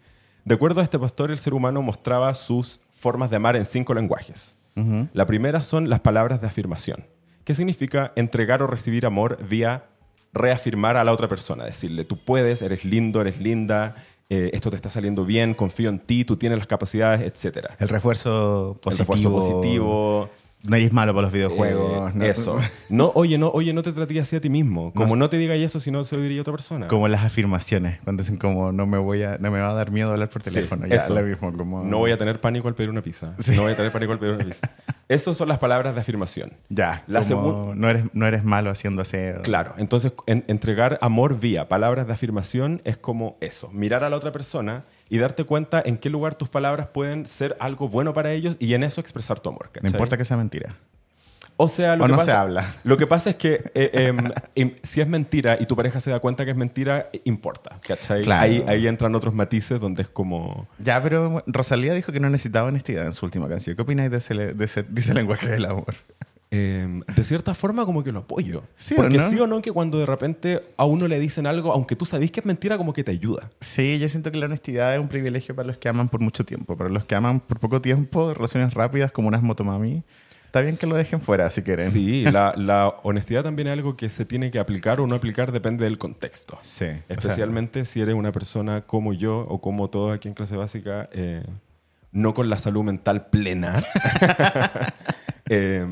[0.44, 3.94] De acuerdo a este pastor, el ser humano mostraba sus formas de amar en cinco
[3.94, 4.56] lenguajes.
[5.12, 7.04] La primera son las palabras de afirmación,
[7.44, 9.86] que significa entregar o recibir amor vía
[10.32, 13.96] reafirmar a la otra persona, decirle, tú puedes, eres lindo, eres linda,
[14.30, 17.66] eh, esto te está saliendo bien, confío en ti, tú tienes las capacidades, etc.
[17.78, 19.14] El refuerzo El positivo.
[19.14, 20.30] refuerzo positivo.
[20.66, 22.10] No eres malo para los videojuegos.
[22.10, 22.24] eh, ¿no?
[22.24, 22.56] Eso.
[22.88, 24.92] No, oye, no, oye, no te trates así a ti mismo.
[24.92, 26.88] Como no, te diga eso, si no se lo diría a otra persona.
[26.88, 29.92] Como las afirmaciones, cuando dicen como no me voy a, no me va a dar
[29.92, 30.86] miedo hablar por Sí, teléfono.
[30.88, 31.14] ya, eso.
[31.14, 31.84] lo mismo, como...
[31.84, 33.34] No voy a tener pánico al pedir una pizza.
[33.54, 34.68] No voy a tener pánico al pedir una pizza.
[35.08, 36.52] Esas son las palabras de afirmación.
[36.68, 39.40] Ya, La como no, eres, no eres malo haciendo aseo.
[39.42, 44.16] Claro, entonces en- entregar amor vía palabras de afirmación es como eso, mirar a la
[44.16, 48.32] otra persona y darte cuenta en qué lugar tus palabras pueden ser algo bueno para
[48.32, 49.66] ellos y en eso expresar tu amor.
[49.66, 49.90] No ¿cachai?
[49.92, 50.76] importa que sea mentira.
[51.60, 52.74] O sea, lo O que no pasa, se habla.
[52.84, 54.14] Lo que pasa es que eh,
[54.54, 57.80] em, si es mentira y tu pareja se da cuenta que es mentira, eh, importa.
[57.86, 58.22] ¿cachai?
[58.22, 58.42] Claro.
[58.42, 60.68] Ahí, ahí entran otros matices donde es como...
[60.78, 63.74] Ya, pero Rosalía dijo que no necesitaba honestidad en su última canción.
[63.74, 65.96] ¿Qué opináis de ese, de ese, de ese lenguaje del amor?
[66.50, 68.62] em, de cierta forma como que lo apoyo.
[68.76, 69.28] Sí, ¿o Porque no?
[69.28, 72.30] sí o no que cuando de repente a uno le dicen algo, aunque tú sabés
[72.30, 73.50] que es mentira, como que te ayuda.
[73.60, 76.44] Sí, yo siento que la honestidad es un privilegio para los que aman por mucho
[76.44, 76.76] tiempo.
[76.76, 80.04] Para los que aman por poco tiempo, relaciones rápidas como unas motomami,
[80.48, 81.90] está bien que lo dejen fuera si quieren.
[81.90, 85.52] Sí, la, la honestidad también es algo que se tiene que aplicar o no aplicar,
[85.52, 86.58] depende del contexto.
[86.62, 86.86] Sí.
[86.86, 90.56] o sea, Especialmente si eres una persona como yo o como todos aquí en clase
[90.56, 91.44] básica, eh,
[92.12, 93.82] no con la salud mental plena.
[95.50, 95.82] Eh,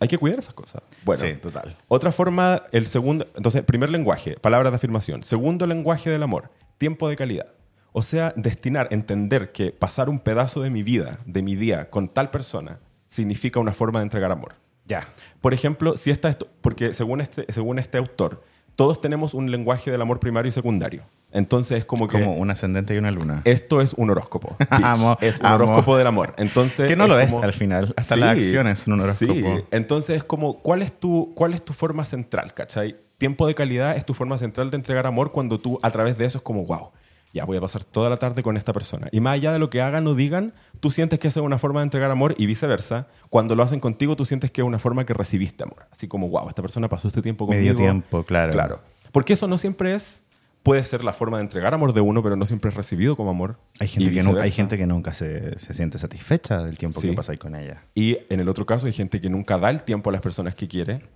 [0.00, 0.82] hay que cuidar esas cosas.
[1.04, 1.76] Bueno, sí, total.
[1.86, 5.22] otra forma, el segundo, entonces, primer lenguaje, palabras de afirmación.
[5.22, 7.46] Segundo lenguaje del amor, tiempo de calidad.
[7.92, 12.08] O sea, destinar, entender que pasar un pedazo de mi vida, de mi día, con
[12.08, 14.54] tal persona, significa una forma de entregar amor.
[14.86, 15.08] Ya.
[15.40, 18.42] Por ejemplo, si esta, esto- porque según este, según este autor,
[18.76, 21.02] todos tenemos un lenguaje del amor primario y secundario.
[21.32, 23.42] Entonces es como que Como un ascendente y una luna.
[23.44, 24.56] esto es un horóscopo.
[24.70, 25.54] Amo, es un amo.
[25.56, 26.34] horóscopo del amor.
[26.38, 27.92] Entonces Que no lo es como- al final.
[27.96, 29.32] Hasta las acciones son un horóscopo.
[29.34, 32.54] Sí, entonces es como, ¿cuál es, tu, ¿cuál es tu forma central?
[32.54, 32.96] ¿Cachai?
[33.18, 36.26] Tiempo de calidad es tu forma central de entregar amor cuando tú a través de
[36.26, 36.90] eso es como, wow,
[37.36, 39.08] ya voy a pasar toda la tarde con esta persona.
[39.12, 41.58] Y más allá de lo que hagan o digan, tú sientes que esa es una
[41.58, 43.06] forma de entregar amor y viceversa.
[43.30, 45.86] Cuando lo hacen contigo, tú sientes que es una forma que recibiste amor.
[45.92, 47.62] Así como, wow, esta persona pasó este tiempo conmigo.
[47.62, 48.52] Medio tiempo, claro.
[48.52, 48.80] Claro.
[49.12, 50.22] Porque eso no siempre es,
[50.62, 53.30] puede ser la forma de entregar amor de uno, pero no siempre es recibido como
[53.30, 53.56] amor.
[53.78, 57.10] Hay gente, que, nu- hay gente que nunca se, se siente satisfecha del tiempo Sí.
[57.10, 57.84] que pasáis con ella.
[57.94, 60.54] Y en el otro caso hay gente que nunca da el tiempo a las personas
[60.56, 60.94] que quiere.
[60.94, 61.06] y que-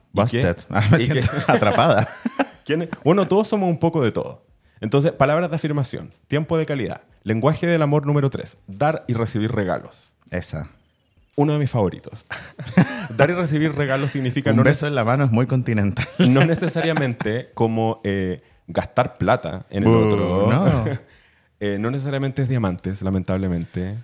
[0.45, 0.57] Busted.
[0.71, 2.09] Ah, me y que- siento atrapada.
[3.03, 4.45] Bueno, todos somos un poco de todo.
[4.81, 9.53] Entonces, palabras de afirmación, tiempo de calidad, lenguaje del amor número 3, dar y recibir
[9.53, 10.15] regalos.
[10.31, 10.71] Esa.
[11.37, 12.27] Uno de mis favoritos.
[13.17, 16.07] dar y recibir regalos significa Un no, beso en la mano es muy continental.
[16.29, 20.51] no necesariamente como eh, gastar plata en el Uh, otro.
[20.53, 20.85] no.
[21.63, 23.99] Eh, no necesariamente es diamantes, lamentablemente.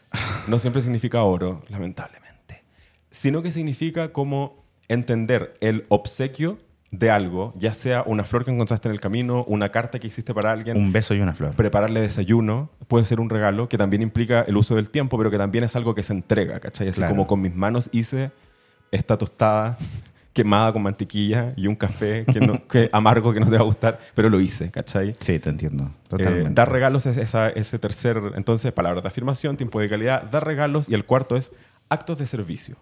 [0.47, 2.65] No siempre significa oro, lamentablemente.
[3.11, 6.59] Sino que significa como entender el obsequio
[6.93, 10.33] de algo, ya sea una flor que encontraste en el camino, una carta que hiciste
[10.33, 11.55] para alguien, Un beso y una flor.
[11.55, 15.39] prepararle desayuno, puede ser un regalo que también implica el uso del tiempo, pero que
[15.39, 16.89] también es algo que se entrega, ¿cachai?
[16.89, 17.11] Así Claro.
[17.13, 18.31] como con mis manos hice
[18.93, 19.77] esta tostada
[20.33, 23.65] quemada con mantequilla y un café que no- que amargo que no te va a
[23.65, 25.13] gustar, pero lo hice, ¿cachai?
[25.19, 25.85] Sí, te entiendo.
[25.85, 26.51] Eh, Totalmente.
[26.55, 30.89] dar regalos es esa- ese tercer, entonces, palabras de afirmación, tiempo de calidad, dar regalos
[30.89, 31.53] y el cuarto es
[31.89, 32.77] actos de servicio.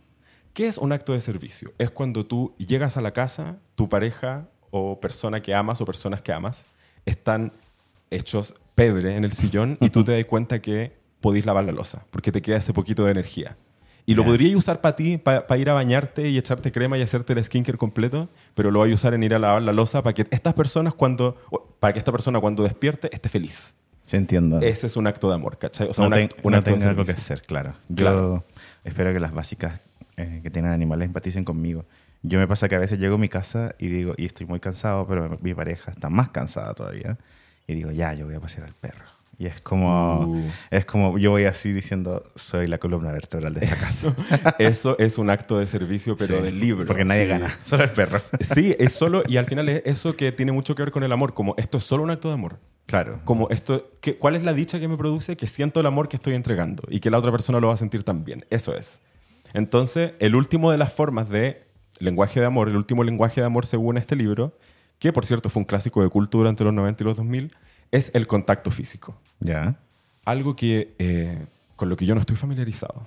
[0.54, 1.72] ¿Qué es un acto de servicio?
[1.78, 6.22] Es cuando tú llegas a la casa, tu pareja o persona que amas o personas
[6.22, 6.66] que amas
[7.04, 7.52] están
[8.10, 12.06] hechos pebre en el sillón y tú te das cuenta que podís lavar la losa
[12.10, 13.56] porque te queda ese poquito de energía.
[14.06, 14.28] Y lo Ya.
[14.28, 17.78] podrías usar para ti, para ir a bañarte y echarte crema y hacerte el skincare
[17.78, 20.54] completo, pero lo vas a usar en ir a lavar la losa para que estas
[20.54, 21.36] personas cuando,
[21.80, 23.74] para que esta persona cuando despierte esté feliz.
[24.02, 24.60] Sí, entiendo.
[24.60, 25.88] Ese es un acto de amor, ¿cachai?
[25.88, 27.72] O sea, no un ten- acto, un no acto de tengo algo que hacer, claro.
[27.88, 28.44] Yo Claro.
[28.84, 29.80] espero que las básicas
[30.16, 31.84] eh, que tienen animales empaticen conmigo.
[32.22, 34.58] Yo me pasa que a veces llego a mi casa y digo, y estoy muy
[34.60, 37.18] cansado, pero mi pareja está más cansada todavía.
[37.66, 39.04] Y digo, ya, yo voy a pasear al perro.
[39.36, 40.50] Y es como, Uh.
[40.70, 44.14] es como, yo voy así diciendo, soy la columna vertebral de esta casa.
[44.58, 46.86] Eso es un acto de servicio, pero Sí, del libro.
[46.86, 47.28] Porque nadie sí.
[47.30, 48.18] gana, solo el perro.
[48.40, 51.10] Sí, es solo, y al final es eso que tiene mucho que ver con el
[51.12, 52.60] amor, como esto es solo un acto de amor.
[52.86, 53.20] Claro.
[53.24, 55.36] Como esto, ¿qué- ¿cuál es la dicha que me produce?
[55.36, 57.78] Que siento el amor que estoy entregando y que la otra persona lo va a
[57.78, 58.44] sentir también.
[58.50, 59.00] Eso es.
[59.54, 61.64] Entonces, el último de las formas de
[62.00, 64.56] lenguaje de amor, el último lenguaje de amor según este libro,
[64.98, 67.56] que por cierto fue un clásico de culto durante los 90 y los 2000,
[67.90, 69.16] es el contacto físico.
[69.40, 69.76] Ya.
[70.24, 73.04] Algo que, eh, con lo que yo no estoy familiarizado.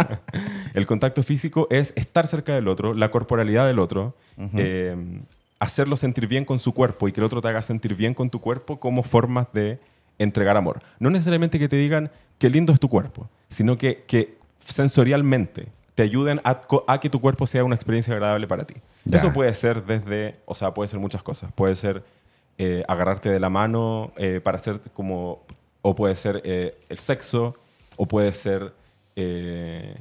[0.74, 4.16] el contacto físico es estar cerca del otro, la corporalidad del otro,
[4.54, 5.22] eh,
[5.58, 8.28] hacerlo sentir bien con su cuerpo y que el otro te haga sentir bien con
[8.28, 9.78] tu cuerpo como formas de
[10.18, 10.82] entregar amor.
[10.98, 16.02] No necesariamente que te digan qué lindo es tu cuerpo, sino que, que sensorialmente te
[16.04, 18.74] ayuden a, que tu cuerpo sea una experiencia agradable para ti.
[19.04, 19.18] Ya.
[19.18, 21.52] Eso puede ser desde, o sea, puede ser muchas cosas.
[21.52, 22.04] Puede ser
[22.58, 25.42] eh, agarrarte de la mano eh, para hacer como
[25.82, 27.54] o puede ser eh, el sexo,
[27.96, 28.72] o puede ser,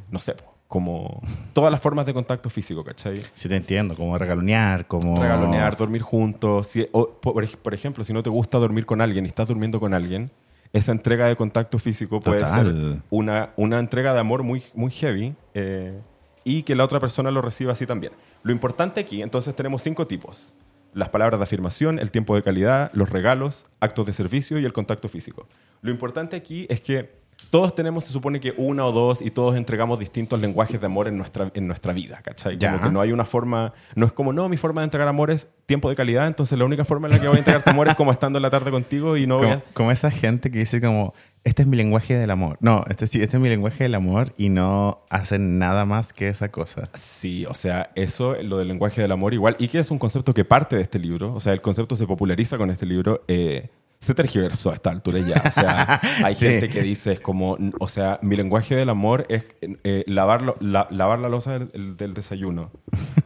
[0.10, 0.36] no sé,
[0.70, 1.22] como
[1.54, 3.20] todas las formas de contacto físico, ¿cachai?
[3.34, 5.22] Sí te entiendo, como regalonear, como...
[5.22, 6.68] Regalonear, dormir juntos.
[6.68, 9.80] Si- o, por, por ejemplo, si no te gusta dormir con alguien y estás durmiendo
[9.80, 10.30] con alguien,
[10.74, 12.66] esa entrega de contacto físico puede Total.
[12.66, 16.00] ser una, una entrega de amor muy, muy heavy eh,
[16.44, 18.14] y que la otra persona lo reciba así también.
[18.44, 20.54] Lo importante aquí, entonces tenemos cinco tipos.
[20.94, 24.74] Las palabras de afirmación, el tiempo de calidad, los regalos, actos de servicio y el
[24.74, 25.48] contacto físico.
[25.82, 27.19] Lo importante aquí es que
[27.50, 31.08] todos tenemos, se supone que una o dos, y todos entregamos distintos lenguajes de amor
[31.08, 32.58] en nuestra, en nuestra vida, ¿cachai?
[32.58, 32.72] Ya.
[32.72, 35.32] Como que no hay una forma, no es como, no, mi forma de entregar amor
[35.32, 37.70] es tiempo de calidad, entonces la única forma en la que voy a entregar tu
[37.70, 39.64] amor es como estando en la tarde contigo y no voy Como, a...
[39.74, 42.58] como esa gente que dice como, este es mi lenguaje del amor.
[42.60, 46.28] No, este sí, este es mi lenguaje del amor y no hacen nada más que
[46.28, 46.90] esa cosa.
[46.94, 50.34] Sí, o sea, eso, lo del lenguaje del amor igual, y que es un concepto
[50.34, 53.70] que parte de este libro, o sea, el concepto se populariza con este libro, eh,
[54.00, 56.46] se tergiversó a esta altura ya, o sea, hay Sí.
[56.46, 59.46] gente que dice, es como, o sea, mi lenguaje del amor es
[59.84, 62.72] eh, lavar, la, lavar la losa del, del desayuno.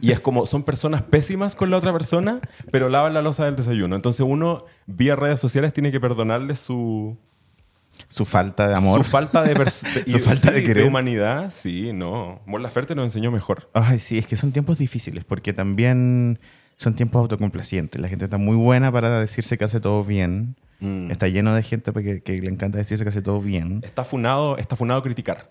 [0.00, 2.40] Y es como, son personas pésimas con la otra persona,
[2.72, 3.94] pero lavan la losa del desayuno.
[3.94, 7.16] Entonces uno, vía redes sociales, tiene que perdonarle su...
[8.08, 9.04] Su falta de amor.
[9.04, 9.70] Su falta de, de-
[10.10, 10.84] Su falta de querer.
[10.88, 12.40] humanidad, sí, no.
[12.46, 13.70] Mon Laferte nos enseñó mejor.
[13.72, 16.40] Ay, sí, es que son tiempos difíciles porque también
[16.76, 18.00] son tiempos autocomplacientes.
[18.00, 20.56] La gente está muy buena para decirse que hace todo bien.
[20.80, 21.10] Mm.
[21.10, 23.80] Está lleno de gente que, que le encanta decirse que hace todo bien.
[23.84, 25.50] Está funado, está funado criticar.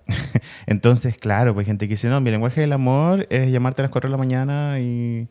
[0.66, 3.84] Entonces, claro, pues hay gente que dice, no, mi lenguaje del amor es llamarte a
[3.84, 5.28] las 4 de la mañana y,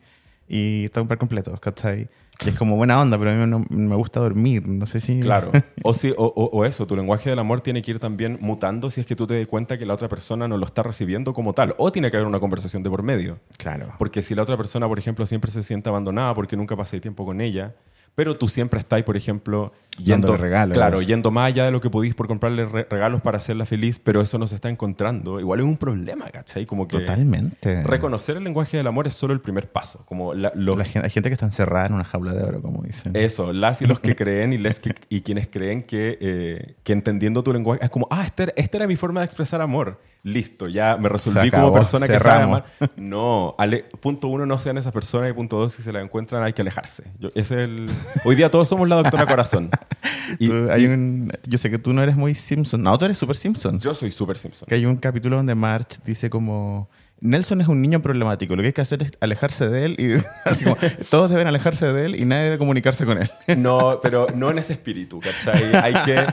[0.47, 2.09] y estar un par completo, ¿cachai?
[2.43, 5.19] Y es como buena onda, pero a mí no, me gusta dormir, no sé si...
[5.21, 5.51] Claro.
[5.83, 8.99] O, o, o- o eso, tu lenguaje del amor tiene que ir también mutando si
[9.01, 11.53] es que tú te das cuenta que la otra persona no lo está recibiendo como
[11.53, 11.75] tal.
[11.77, 13.37] O tiene que haber una conversación de por medio.
[13.57, 13.93] Claro.
[13.99, 17.23] Porque si la otra persona, por ejemplo, siempre se siente abandonada porque nunca pasé tiempo
[17.23, 17.75] con ella,
[18.15, 20.75] pero tú siempre estás, por ejemplo, yendo, regalos.
[20.77, 23.99] claro, yendo más allá de lo que podís por comprarle re- regalos para hacerla feliz,
[23.99, 25.39] pero eso no se está encontrando.
[25.39, 26.65] Igual es un problema, ¿cachai?
[26.65, 27.83] Como que Totalmente.
[27.83, 30.03] reconocer el lenguaje del amor es solo el primer paso.
[30.05, 32.61] Como la- lo- La gen- hay gente que está encerrada en una jaula de oro,
[32.61, 33.15] como dicen.
[33.15, 36.93] Eso, las y los que creen y, les que- y quienes creen que, eh, que
[36.93, 39.99] entendiendo tu lenguaje es como, ah, esta era, esta era mi forma de expresar amor.
[40.25, 42.63] Listo, ya me resolví acabó, como persona que sabe amar.
[42.95, 46.41] No, ale- punto uno, no sean esas personas y punto dos, si se la encuentran
[46.43, 47.03] hay que alejarse.
[47.19, 47.87] Yo, es el...
[48.23, 49.69] Hoy día todos somos la doctora Corazón.
[50.39, 52.81] Y, Tú- hay y un- yo sé que tú no eres muy Simpson.
[52.81, 53.83] No, tú eres super Simpsons.
[53.83, 54.65] yo soy súper Simpson.
[54.67, 56.89] Que hay un capítulo donde March dice como...
[57.21, 58.53] Nelson es un niño problemático.
[58.53, 60.15] Lo que hay que hacer es alejarse de él y
[60.49, 60.75] así como,
[61.09, 63.29] todos deben alejarse de él y nadie debe comunicarse con él.
[63.57, 65.73] No, pero no en ese espíritu, ¿cachai?
[65.75, 66.25] Hay que...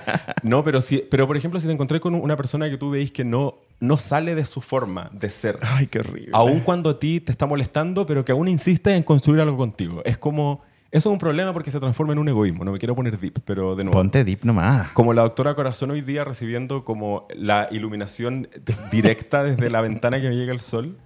[0.42, 3.12] No, pero, si, pero por ejemplo, si te encontré con una persona que tú veis
[3.12, 6.30] que no, no sale de su forma de ser, Ay, qué horrible.
[6.32, 10.02] aun cuando a ti te está molestando, pero que aún insiste en construir algo contigo.
[10.04, 10.62] Es como...
[10.92, 12.64] Eso es un problema porque se transforma en un egoísmo.
[12.64, 13.96] No me quiero poner deep, pero de nuevo.
[13.96, 14.90] Ponte deep nomás.
[14.92, 18.48] Como la doctora Corazón hoy día recibiendo como la iluminación
[18.90, 20.98] directa desde la ventana que me llega el sol,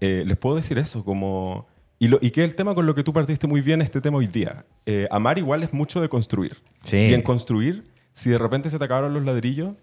[0.00, 1.66] eh, les puedo decir eso, como...
[1.98, 4.18] Y, lo, y que el tema con lo que tú partiste muy bien, este tema
[4.18, 4.64] hoy día.
[4.86, 6.56] Eh, amar igual es mucho de construir.
[6.82, 6.96] Sí.
[6.96, 9.74] Y en construir, si de repente se te acabaron los ladrillos,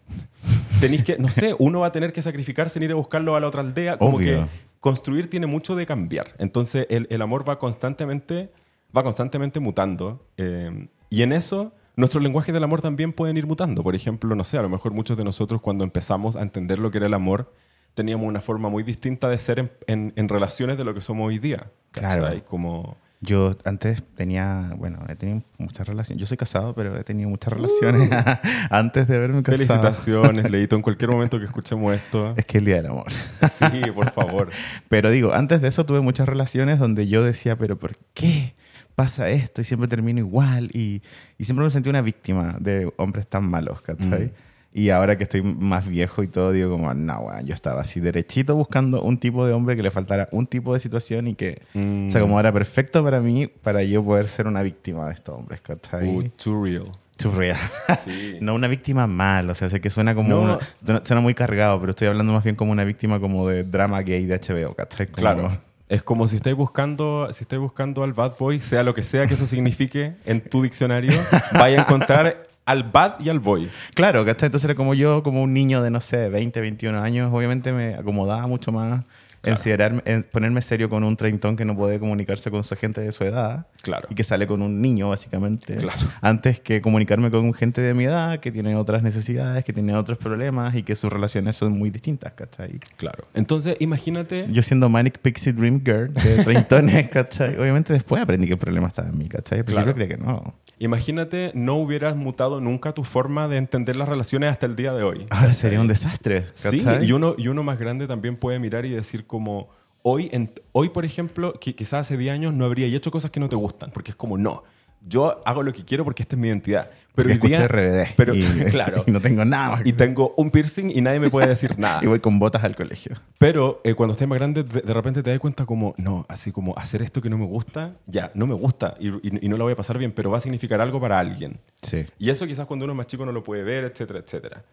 [0.80, 3.40] tenéis que, no sé, uno va a tener que sacrificarse en ir a buscarlo a
[3.40, 3.98] la otra aldea.
[3.98, 4.42] Como Obvio.
[4.44, 4.48] que
[4.80, 6.34] construir tiene mucho de cambiar.
[6.40, 8.52] Entonces el, el amor va constantemente,
[8.98, 10.26] va constantemente mutando.
[10.38, 13.84] eh, y en eso, nuestros lenguajes del amor también pueden ir mutando.
[13.84, 16.92] Por ejemplo, no sé, a lo mejor muchos de nosotros cuando empezamos a entender lo
[16.92, 17.54] que era el amor,
[17.94, 21.28] teníamos una forma muy distinta de ser en, en- en relaciones de lo que somos
[21.28, 21.72] hoy día.
[21.92, 22.28] Claro.
[22.48, 22.98] Como...
[23.20, 26.22] Yo antes tenía, bueno, he tenido muchas relaciones.
[26.22, 28.12] Yo soy casado, pero he tenido muchas relaciones
[28.70, 29.58] antes de haberme casado.
[29.66, 32.36] Felicitaciones, Leito, en cualquier momento que escuchemos esto.
[32.38, 33.08] Es que el día del amor.
[33.52, 34.50] Sí, por favor.
[34.88, 38.54] Pero digo, antes de eso tuve muchas relaciones donde yo decía, pero ¿por qué
[38.98, 39.62] pasa esto?
[39.62, 40.70] Y siempre termino igual.
[40.74, 41.02] Y,
[41.38, 44.26] y siempre me sentí una víctima de hombres tan malos, ¿cachai?
[44.26, 44.32] Mm.
[44.74, 48.00] Y ahora que estoy más viejo y todo, digo como, no, weón, yo estaba así
[48.00, 51.62] derechito buscando un tipo de hombre que le faltara un tipo de situación y que
[51.74, 52.10] Mm.
[52.10, 56.08] se acomodara perfecto para mí, para yo poder ser una víctima de estos hombres, ¿cachai?
[56.10, 56.92] Uh, too real.
[57.18, 57.58] Too real.
[58.04, 58.38] Sí.
[58.42, 60.42] No una víctima mal, o sea, sé que suena como No.
[60.42, 63.64] una- suena, suena muy cargado, pero estoy hablando más bien como una víctima como de
[63.64, 65.08] drama gay de HBO, ¿cachai?
[65.08, 65.58] Como- Claro.
[65.90, 69.26] Es como si estáis buscando, si estáis buscando al bad boy, sea lo que sea
[69.28, 71.14] que eso signifique en tu diccionario,
[71.54, 73.70] vaya a encontrar al bad y al boy.
[73.96, 74.48] Claro, ¿cachai?
[74.48, 77.96] Entonces era como yo, como un niño de, no sé, 20, 21 años, obviamente me
[77.96, 79.06] acomodaba mucho más
[79.44, 83.12] considerarme- en ponerme serio con un treintón que no puede comunicarse con su gente de
[83.12, 84.08] su edad Claro.
[84.12, 86.00] y que sale con un niño, básicamente, Claro.
[86.22, 90.18] antes que comunicarme con gente de mi edad que tiene otras necesidades, que tiene otros
[90.18, 92.80] problemas y que sus relaciones son muy distintas, ¿cachai?
[92.98, 93.26] Claro.
[93.34, 94.48] Entonces, imagínate.
[94.52, 97.58] Yo siendo Manic Pixie Dream Girl de treintones, ¿cachai?
[97.58, 99.64] Obviamente después aprendí que el problema estaba en mí, ¿cachai?
[99.64, 99.94] Principio Claro.
[99.96, 100.56] creía que no.
[100.80, 105.04] Imagínate, no hubieras mutado nunca tu forma de entender las relaciones hasta el día de
[105.04, 105.26] hoy.
[105.32, 107.06] Ahora sería un desastre, Sí, ¿cachai?
[107.06, 109.70] y uno, y uno más grande también puede mirar y decir como,
[110.02, 113.40] hoy, en- hoy por ejemplo, que quizás hace 10 años no habría hecho cosas que
[113.40, 114.64] no te gustan, porque es como, no,
[115.08, 116.90] yo hago lo que quiero porque esta es mi identidad.
[117.14, 119.86] Pero hoy día, RBD pero, y, claro, y no tengo nada más.
[119.86, 122.00] y tengo un piercing y nadie me puede decir nada.
[122.04, 123.16] Y voy con botas al colegio.
[123.40, 126.52] Pero eh, cuando estés más grande, de, de repente te das cuenta como, no, así
[126.52, 129.58] como hacer esto que no me gusta, ya, no me gusta y, y- y no
[129.58, 131.60] la voy a pasar bien, pero va a significar algo para alguien.
[131.82, 132.06] Sí.
[132.20, 134.64] Y eso quizás cuando uno es más chico no lo puede ver, etcétera, etcétera.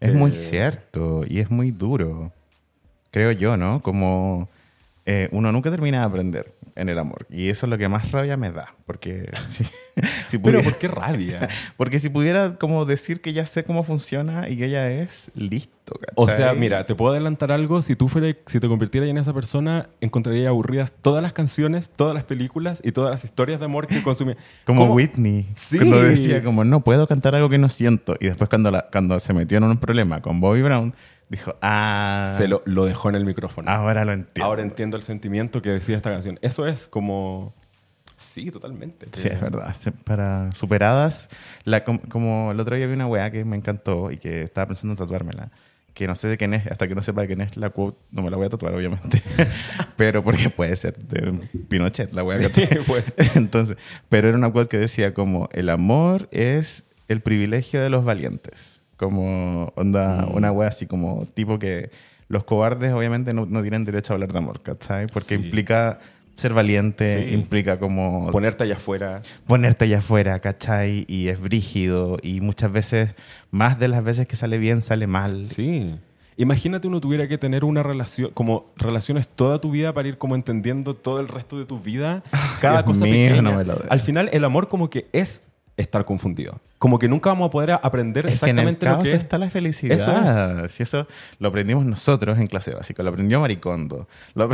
[0.00, 2.32] Es muy Eh, cierto y es muy duro.
[3.10, 3.80] Creo yo, ¿no?
[3.82, 4.48] Como
[5.06, 7.26] eh, uno nunca termina de aprender en el amor.
[7.30, 8.74] Y eso es lo que más rabia me da.
[8.86, 11.48] Porque si, si Pero pudiera, ¿por qué rabia?
[11.76, 15.72] porque si pudiera como decir que ya sé cómo funciona y que ella es, listo.
[16.16, 16.36] O ¿cachai?
[16.44, 17.80] sea, mira, te puedo adelantar algo.
[17.80, 22.14] Si tú fueras, si te convirtieras en esa persona, encontrarías aburridas todas las canciones, todas
[22.14, 24.36] las películas y todas las historias de amor que consumías.
[24.66, 24.94] Como ¿Cómo?
[24.94, 25.78] Whitney, Sí.
[25.78, 29.18] cuando decía como no puedo cantar algo que no siento y después cuando, la- cuando
[29.18, 30.92] se metió en un problema con Bobby Brown
[31.28, 33.70] dijo ah Se lo, lo dejó en el micrófono.
[33.70, 36.38] ahora lo entiendo Ahora entiendo el sentimiento que decía esta canción.
[36.42, 37.54] Eso es como...
[38.16, 39.06] Sí, totalmente.
[39.12, 39.72] Sí, es verdad.
[40.04, 41.28] Para superadas,
[41.64, 44.66] la, com- como el otro día vi una weá que me encantó y que estaba
[44.66, 45.52] pensando en tatuármela,
[45.94, 47.96] que no sé de quién es, hasta que no sepa de quién es la quote,
[48.10, 49.22] no me la voy a tatuar, obviamente.
[49.96, 51.30] pero porque puede ser de
[51.68, 53.14] Pinochet, la weá que Sí, pues.
[53.36, 53.76] Entonces,
[54.08, 58.77] pero era una quote que decía como, el amor es el privilegio de los valientes.
[58.98, 60.34] Como onda, Mm.
[60.36, 61.90] una weá así como tipo que
[62.28, 65.06] los cobardes obviamente no, no tienen derecho a hablar de amor, ¿cachai?
[65.06, 65.42] Porque Sí.
[65.44, 65.98] implica
[66.36, 67.34] ser valiente, Sí.
[67.34, 69.22] implica como Ponerte allá afuera.
[69.46, 71.04] ponerte allá afuera, ¿cachai?
[71.08, 73.14] Y es brígido y muchas veces,
[73.50, 75.46] más de las veces que sale bien, sale mal.
[75.46, 75.96] Sí.
[76.36, 80.36] Imagínate uno tuviera que tener una relación, como relaciones toda tu vida para ir como
[80.36, 82.22] entendiendo todo el resto de tu vida,
[82.60, 83.42] cada Ah, Dios cosa mío, pequeña.
[83.42, 83.80] no me lo.
[83.88, 85.42] Al final el amor como que es
[85.78, 86.60] estar confundido.
[86.78, 89.12] Como que nunca vamos a poder aprender Es que en el exactamente lo caos que
[89.16, 89.96] está la felicidad.
[90.60, 91.06] Eso Si eso
[91.38, 94.06] lo aprendimos nosotros en clase básica, lo aprendió Maricondo.
[94.34, 94.50] Lo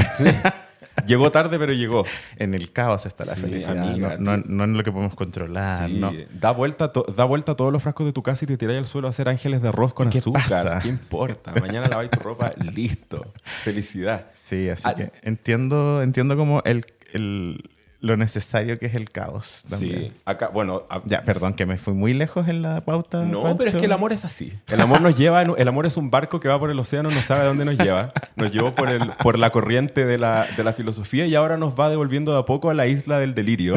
[1.07, 2.05] Llegó tarde, pero llegó.
[2.37, 5.89] en el caos está la Sí, felicidad, amiga, no, no- en lo que podemos controlar.
[5.89, 5.95] Sí.
[5.99, 6.13] no.
[6.33, 8.87] Da, vuelta da vuelta a todos los frascos de tu casa y te tiráis al
[8.87, 10.43] suelo a hacer ángeles de arroz con ¿Qué azúcar.
[10.43, 10.79] pasa?
[10.81, 11.53] ¿Qué importa?
[11.61, 13.33] Mañana laváis tu ropa, listo.
[13.65, 14.27] Felicidad.
[14.35, 17.71] Sí, así Al- que entiendo, entiendo como el, el-
[18.05, 19.63] lo necesario que es el caos.
[19.69, 19.99] También.
[19.99, 20.13] Sí.
[20.27, 20.83] Acá, bueno.
[20.91, 23.25] a- Ya, perdón, que me fui muy lejos en la pauta.
[23.25, 23.57] No, Pancho.
[23.59, 24.53] pero es que el amor es así.
[24.69, 27.21] El amor nos lleva, el amor es un barco que va por el océano, no
[27.21, 28.13] sabe a dónde nos lleva.
[28.37, 31.79] Nos llevó por, el, por la corriente de la, de la filosofía y ahora nos
[31.79, 33.75] va devolviendo de a poco a la isla del delirio.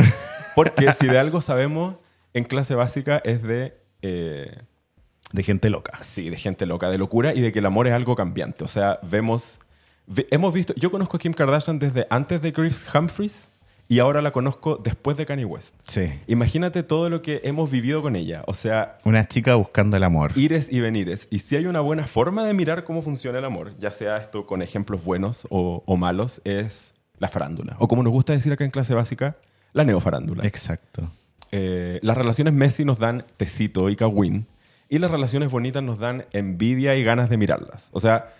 [0.55, 1.95] Porque si de algo sabemos
[2.33, 3.77] en clase básica es de...
[4.01, 4.57] eh,
[5.31, 5.99] De gente loca.
[6.01, 8.63] Sí, de gente loca, de locura y de que el amor es algo cambiante.
[8.63, 9.59] O sea, vemos,
[10.05, 13.49] ve- hemos visto, yo conozco a Kim Kardashian desde antes de Chris Humphries
[13.89, 15.75] y ahora la conozco después de Kanye West.
[15.83, 16.11] Sí.
[16.27, 18.43] Imagínate todo lo que hemos vivido con ella.
[18.47, 20.31] O sea, Una chica buscando el amor.
[20.35, 21.27] ires y venires.
[21.31, 24.45] Y si hay una buena forma de mirar cómo funciona el amor, ya sea esto
[24.45, 27.75] con ejemplos buenos o, o malos, es la farándula.
[27.79, 29.37] O como nos gusta decir acá en clase básica,
[29.73, 30.45] la neofarándula.
[30.45, 31.09] Exacto.
[31.51, 34.47] Eh, las relaciones Messi nos dan tecito y cagüín.
[34.89, 37.89] Y las relaciones bonitas nos dan envidia y ganas de mirarlas.
[37.91, 38.33] O sea,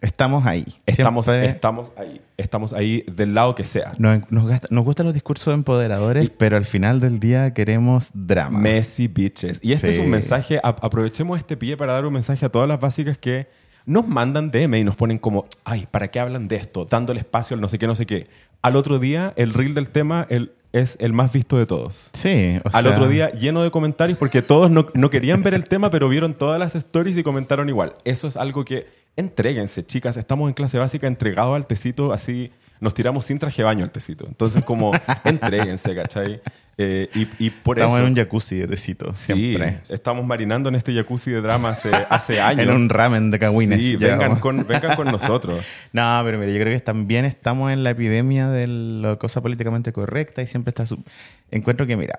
[0.00, 0.64] Estamos ahí.
[0.86, 2.20] estamos, Siempre estamos ahí.
[2.36, 3.88] Estamos ahí del lado que sea.
[3.98, 8.58] Nos, nos, gasta- nos gustan los discursos empoderadores, pero al final del día queremos drama.
[8.58, 9.60] Messi bitches.
[9.62, 9.92] Y este Sí.
[9.94, 13.16] es un mensaje, a- aprovechemos este pie para dar un mensaje a todas las básicas
[13.18, 13.48] que
[13.86, 16.84] nos mandan DM y nos ponen como, ay, ¿para qué hablan de esto?
[16.84, 18.26] Dándole espacio al no sé qué, no sé qué.
[18.62, 22.10] Al otro día, el reel del tema el, es el más visto de todos.
[22.12, 22.58] Sí.
[22.64, 25.64] o Al sea, otro día lleno de comentarios porque todos no, no querían ver el
[25.64, 27.94] tema, pero vieron todas las stories y comentaron igual.
[28.04, 28.86] Eso es algo que
[29.16, 30.16] entréguense, chicas.
[30.16, 33.92] Estamos en clase básica entregados al tecito, así nos tiramos sin traje de baño al
[33.92, 34.26] tecito.
[34.26, 34.92] Entonces, como
[35.24, 36.40] entréguense, ¿cachai?
[36.78, 38.06] Eh, y, y por Estamos eso.
[38.06, 39.80] en un jacuzzi de tecito, Sí, siempre.
[39.88, 42.66] estamos marinando en este jacuzzi de drama hace, hace años.
[42.66, 43.82] En un ramen de cagüines.
[43.82, 45.64] Sí, vengan con, vengan con nosotros.
[45.92, 49.92] No, pero mira, yo creo que también estamos en la epidemia de la cosa políticamente
[49.92, 50.84] correcta y siempre está...
[50.84, 51.02] su-
[51.50, 52.18] Encuentro que, mira,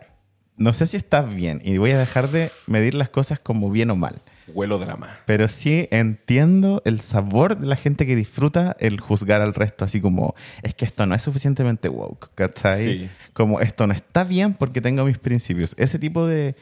[0.56, 3.92] no sé si estás bien y voy a dejar de medir las cosas como bien
[3.92, 4.16] o mal.
[4.54, 5.10] Huelo drama.
[5.26, 10.02] Pero sí entiendo el sabor de la gente que disfruta el juzgar al resto, así
[10.02, 12.84] como, es que esto no es suficientemente woke, ¿cachai?
[12.84, 13.10] Sí.
[13.34, 15.76] Como, esto no está bien porque tengo mis principios.
[15.78, 16.56] Ese tipo de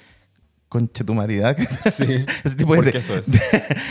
[0.69, 1.57] conchetumaridad.
[1.91, 2.25] Sí.
[2.43, 3.25] Ese tipo ¿Por de, eso es?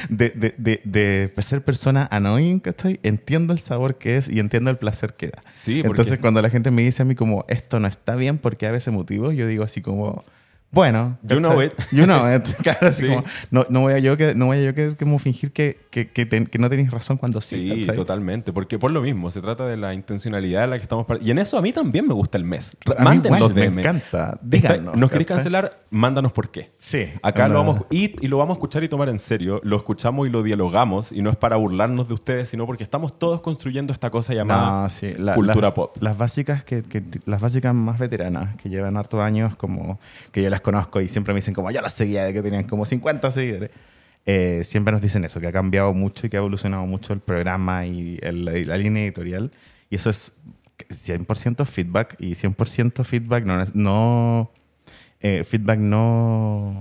[0.09, 3.01] de, de, de, ser persona annoying, ¿cachai?
[3.03, 5.42] Entiendo el sabor que es y entiendo el placer que da.
[5.53, 8.66] Sí, Entonces, cuando la gente me dice a mí como, esto no está bien porque
[8.66, 10.24] a veces motivo, yo digo así como,
[10.74, 11.16] bueno.
[11.22, 11.72] You know it.
[11.92, 12.46] You know it.
[12.62, 13.08] Claro, Sí.
[13.08, 15.78] como, no, no voy a yo que, no voy a yo que, como fingir que,
[15.90, 17.84] que, que, ten- que no tenéis razón cuando sí.
[17.84, 18.52] Sí, totalmente.
[18.52, 21.06] Porque por lo mismo, se trata de la intencionalidad en la que estamos.
[21.20, 22.76] Y en eso a mí también me gusta el mes.
[22.86, 24.38] A mí Manden igual, los me encanta.
[24.42, 25.84] Díganos, ¿Nos queréis cancelar?
[25.90, 26.72] Mándanos por qué.
[26.78, 27.08] Sí.
[27.22, 29.60] Acá lo onda- vamos y, y lo vamos a escuchar y tomar en serio.
[29.64, 31.12] Lo escuchamos y lo dialogamos.
[31.12, 34.82] Y no es para burlarnos de ustedes, sino porque estamos todos construyendo esta cosa llamada
[34.82, 35.96] No, sí, la- cultura la- pop.
[36.00, 39.98] Las básicas, que, que- las básicas más veteranas, que llevan hartos años, como
[40.32, 42.64] que yo las conozco y siempre me dicen como, yo las seguía de que tenían
[42.64, 43.70] como 50 seguidores.
[44.26, 47.20] eh, siempre nos dicen eso, que ha cambiado mucho y que ha evolucionado mucho el
[47.20, 49.52] programa y el- la, la línea editorial.
[49.90, 50.32] Y eso es
[50.88, 53.64] 100% feedback y 100% feedback no...
[53.74, 54.50] no
[55.20, 56.80] eh, feedback no...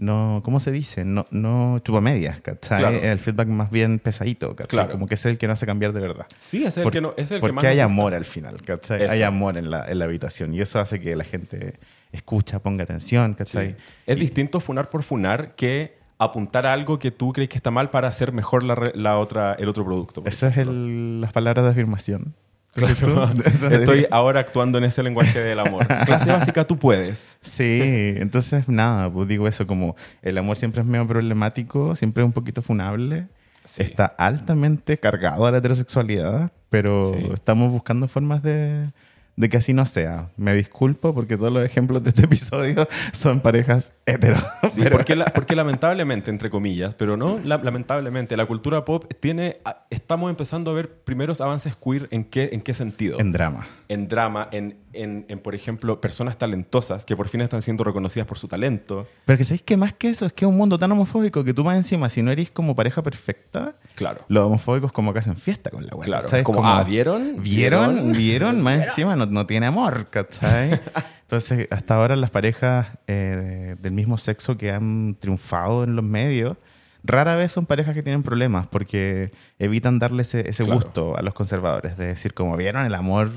[0.00, 1.04] No, ¿cómo se dice?
[1.04, 2.78] No, no chupa medias, ¿cachai?
[2.78, 2.96] Claro.
[3.02, 4.68] El feedback más bien pesadito, ¿cachai?
[4.68, 4.92] Claro.
[4.92, 6.26] Como que es el que no hace cambiar de verdad.
[6.38, 8.62] Sí, es el Por- que, no, es el que porque más hay amor al final,
[8.62, 9.02] ¿cachai?
[9.02, 9.10] Eso.
[9.10, 11.74] Hay amor en la, en la habitación y eso hace que la gente
[12.12, 13.36] escucha, ponga atención, Sí.
[13.36, 13.76] ¿cachai?
[14.06, 17.70] Es Y- distinto funar por funar que apuntar a algo que tú crees que está
[17.70, 20.22] mal para hacer mejor la, la otra, el otro producto.
[20.26, 22.34] Eso es el- las palabras de afirmación.
[22.74, 23.24] Claro.
[23.70, 25.86] Estoy ahora actuando en ese lenguaje del amor.
[26.06, 27.38] Clase básica, tú puedes.
[27.40, 27.80] Sí,
[28.16, 32.32] entonces nada, pues digo eso, como el amor siempre es medio problemático, siempre es un
[32.32, 33.26] poquito funable,
[33.64, 33.82] Sí.
[33.82, 37.28] está altamente cargado a la heterosexualidad, pero Sí.
[37.34, 38.90] estamos buscando formas de,
[39.38, 40.30] de que así no sea.
[40.36, 44.38] Me disculpo porque todos los ejemplos de este episodio son parejas hetero.
[44.72, 49.04] Sí, pero- porque, la- porque lamentablemente, entre comillas, pero no la- lamentablemente, la cultura pop
[49.20, 49.58] tiene.
[49.90, 53.20] Estamos empezando a ver primeros avances queer en qué, en qué sentido.
[53.20, 53.66] en drama.
[53.88, 58.26] En drama, en, en, en, por ejemplo, personas talentosas que por fin están siendo reconocidas
[58.26, 59.06] por su talento.
[59.24, 61.54] Pero que sabéis que más que eso, es que es un mundo tan homofóbico que
[61.54, 64.20] tú más encima, si no eres como pareja perfecta, Claro.
[64.28, 66.04] los homofóbicos como que hacen fiesta con la weá.
[66.04, 66.42] Claro, ¿cachai?
[66.42, 67.42] como, ah, ¿vieron?
[67.42, 67.94] ¿Vieron?
[67.94, 68.12] ¿Vieron?
[68.12, 68.60] ¿Vieron?
[68.62, 70.78] Más encima no, no tiene amor, ¿cachai?
[71.22, 76.56] Entonces, hasta ahora las parejas eh, del mismo sexo que han triunfado en los medios,
[77.04, 80.80] rara vez son parejas que tienen problemas porque evitan darle ese, ese Claro.
[80.80, 82.84] gusto a los conservadores, de decir como, ¿vieron?
[82.86, 83.30] El amor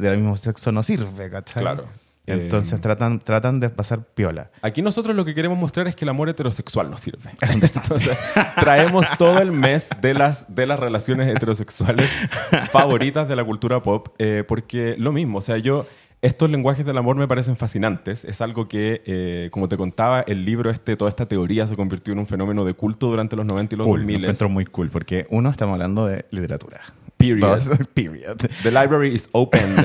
[0.00, 1.62] del mismo sexo no sirve, ¿cachai?
[1.62, 1.84] Claro.
[2.26, 4.50] Entonces Eh, tratan, tratan de pasar piola.
[4.62, 7.30] Aquí nosotros lo que queremos mostrar es que el amor heterosexual no sirve.
[7.40, 8.16] Entonces,
[8.60, 12.08] traemos todo el mes de las, de las relaciones heterosexuales
[12.70, 15.86] favoritas de la cultura pop, eh, porque lo mismo, o sea, yo,
[16.22, 18.24] estos lenguajes del amor me parecen fascinantes.
[18.24, 22.12] Es algo que, eh, como te contaba, el libro, este, toda esta teoría se convirtió
[22.12, 24.24] en un fenómeno de culto durante los 90 y los Cool, lo 2000.
[24.24, 26.82] encuentro muy cool porque uno, estamos hablando de literatura.
[27.20, 27.40] Period.
[27.40, 28.38] Dos, period.
[28.62, 29.60] The library is open.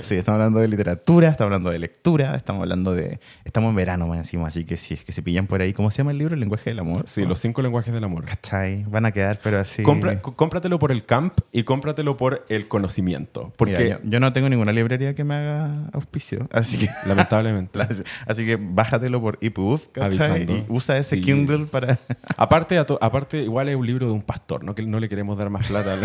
[0.00, 3.20] Sí, estamos hablando de literatura, estamos hablando de lectura, estamos hablando de...
[3.44, 5.90] Estamos en verano más encima, así que si es que se pillan por ahí, ¿cómo
[5.90, 6.34] se llama el libro?
[6.34, 7.02] El lenguaje del amor.
[7.06, 8.24] Sí, los cinco lenguajes del amor.
[8.24, 8.84] ¿Cachai?
[8.84, 9.82] Van a quedar, pero así...
[9.82, 13.52] Compra- cómpratelo por el camp y cómpratelo por el conocimiento.
[13.56, 16.90] Porque, Mira, yo, yo no tengo ninguna librería que me haga auspicio, así que...
[17.06, 17.78] lamentablemente.
[18.26, 20.30] Así que bájatelo por EPUB, ¿cachai?
[20.30, 20.52] Avisando.
[20.56, 21.22] Y usa ese Sí.
[21.22, 21.98] Kindle para...
[22.36, 24.74] Aparte, aparte, igual es un libro de un pastor, ¿no?
[24.74, 25.96] Que no le queremos dar más plata.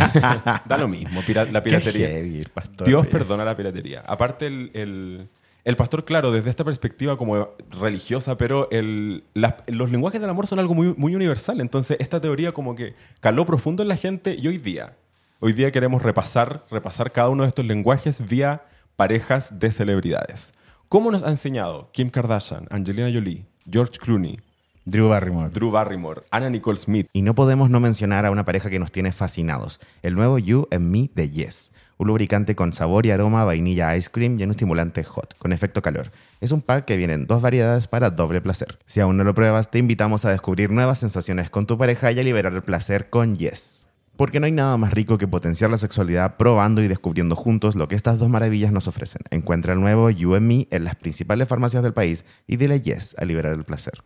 [0.66, 2.08] da lo mismo, pira- la Qué piratería.
[2.08, 2.88] heavy, el pastor.
[2.88, 4.02] Dios perdona la piratería.
[4.06, 5.30] Aparte, el, el-
[5.66, 10.46] el pastor, claro, desde esta perspectiva como religiosa, pero el- las- los lenguajes del amor
[10.48, 11.62] son algo muy, muy universal.
[11.62, 14.98] Entonces, esta teoría como que caló profundo en la gente y hoy día,
[15.40, 18.64] hoy día queremos repasar, repasar cada uno de estos lenguajes vía
[18.98, 20.54] parejas de celebridades.
[20.90, 24.40] ¿Cómo nos ha enseñado Kim Kardashian, Angelina Jolie, George Clooney,
[24.86, 25.50] Drew Barrymore.
[25.50, 28.92] Drew Barrymore, Anna Nicole Smith, Y no podemos no mencionar a una pareja que nos
[28.92, 29.80] tiene fascinados.
[30.02, 31.72] El nuevo You and Me de Yes.
[31.98, 35.54] Un lubricante con sabor y aroma a vainilla ice cream y un estimulante hot, con
[35.54, 36.12] efecto calor.
[36.42, 38.78] Es un pack que viene en dos variedades para doble placer.
[38.86, 42.20] Si aún no lo pruebas, te invitamos a descubrir nuevas sensaciones con tu pareja y
[42.20, 43.88] a liberar el placer con Yes.
[44.18, 47.88] Porque no hay nada más rico que potenciar la sexualidad probando y descubriendo juntos lo
[47.88, 49.22] que estas dos maravillas nos ofrecen.
[49.32, 53.16] Encuentra el nuevo You and Me en las principales farmacias del país y dile Yes
[53.18, 54.04] a liberar el placer.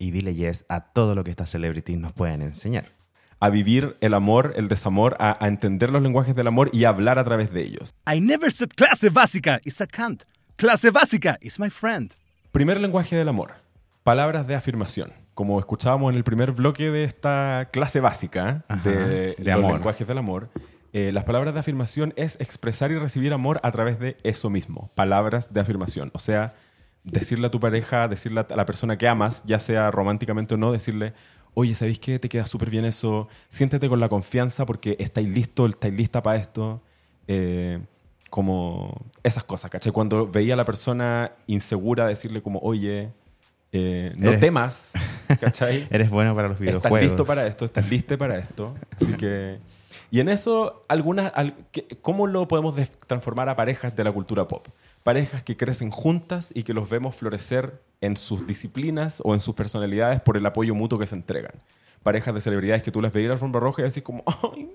[0.00, 2.86] Y dile Yes a todo lo que estas celebrities nos pueden enseñar.
[3.42, 6.88] a vivir el amor, el desamor, a, a entender los lenguajes del amor y a
[6.90, 7.94] hablar a través de ellos.
[8.12, 10.24] I never said clase básica is a cunt.
[10.56, 12.12] Clase básica is my friend.
[12.52, 13.52] Primer lenguaje del amor.
[14.02, 15.12] Palabras de afirmación.
[15.34, 19.72] Como escuchábamos en el primer bloque de esta clase básica Ajá, de, de los amor.
[19.74, 20.50] lenguajes del amor,
[20.92, 24.90] eh, las palabras de afirmación es expresar y recibir amor a través de eso mismo.
[24.94, 26.10] Palabras de afirmación.
[26.12, 26.54] O sea,
[27.04, 30.72] decirle a tu pareja, decirle a la persona que amas, ya sea románticamente o no,
[30.72, 31.14] decirle,
[31.54, 32.18] oye, ¿sabéis qué?
[32.18, 33.28] Te queda súper bien eso.
[33.48, 36.82] Siéntete con la confianza porque estáis listo, estáis lista para esto.
[37.28, 37.80] Eh,
[38.28, 38.94] como
[39.24, 39.90] esas cosas, ¿cachai?
[39.92, 43.10] Cuando veía a la persona insegura, decirle como, oye,
[43.72, 44.90] Eh, no Eres- temas,
[45.40, 45.86] ¿cachai?
[45.90, 46.86] Eres bueno para los videojuegos.
[46.98, 48.74] Estás listo para esto, estás listo para esto.
[49.00, 49.58] Así que.
[50.10, 52.74] Y en eso, algunas, al- ¿qué- ¿cómo lo podemos
[53.06, 54.66] transformar a parejas de la cultura pop?
[55.02, 59.54] Parejas que crecen juntas y que los vemos florecer en sus disciplinas o en sus
[59.54, 61.62] personalidades por el apoyo mutuo que se entregan.
[62.02, 64.24] Parejas de celebridades que tú las veías en la alfombra roja y decís como,
[64.54, 64.70] ¡ay!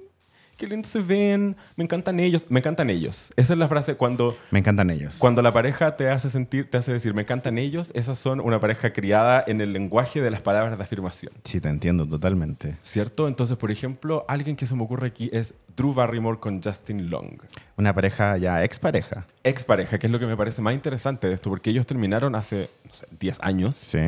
[0.58, 1.58] ¡Qué lindo se ven!
[1.76, 2.46] Me encantan ellos.
[2.50, 3.34] Me encantan ellos.
[3.36, 5.18] Esa es la frase cuando Me encantan ellos.
[5.18, 8.60] cuando la pareja te hace sentir, te hace decir, me encantan ellos, esas son una
[8.62, 11.34] pareja criada en el lenguaje de las palabras de afirmación.
[11.44, 12.78] Sí, te entiendo totalmente.
[12.84, 13.28] ¿Cierto?
[13.28, 17.34] Entonces, por ejemplo, alguien que se me ocurre aquí es Drew Barrymore con Justin Long.
[17.76, 19.26] Una pareja ya expareja.
[19.44, 22.34] Ex pareja, que es lo que me parece más interesante de esto, porque ellos terminaron
[22.36, 23.76] hace no sé, 10 años.
[23.76, 24.00] Sí.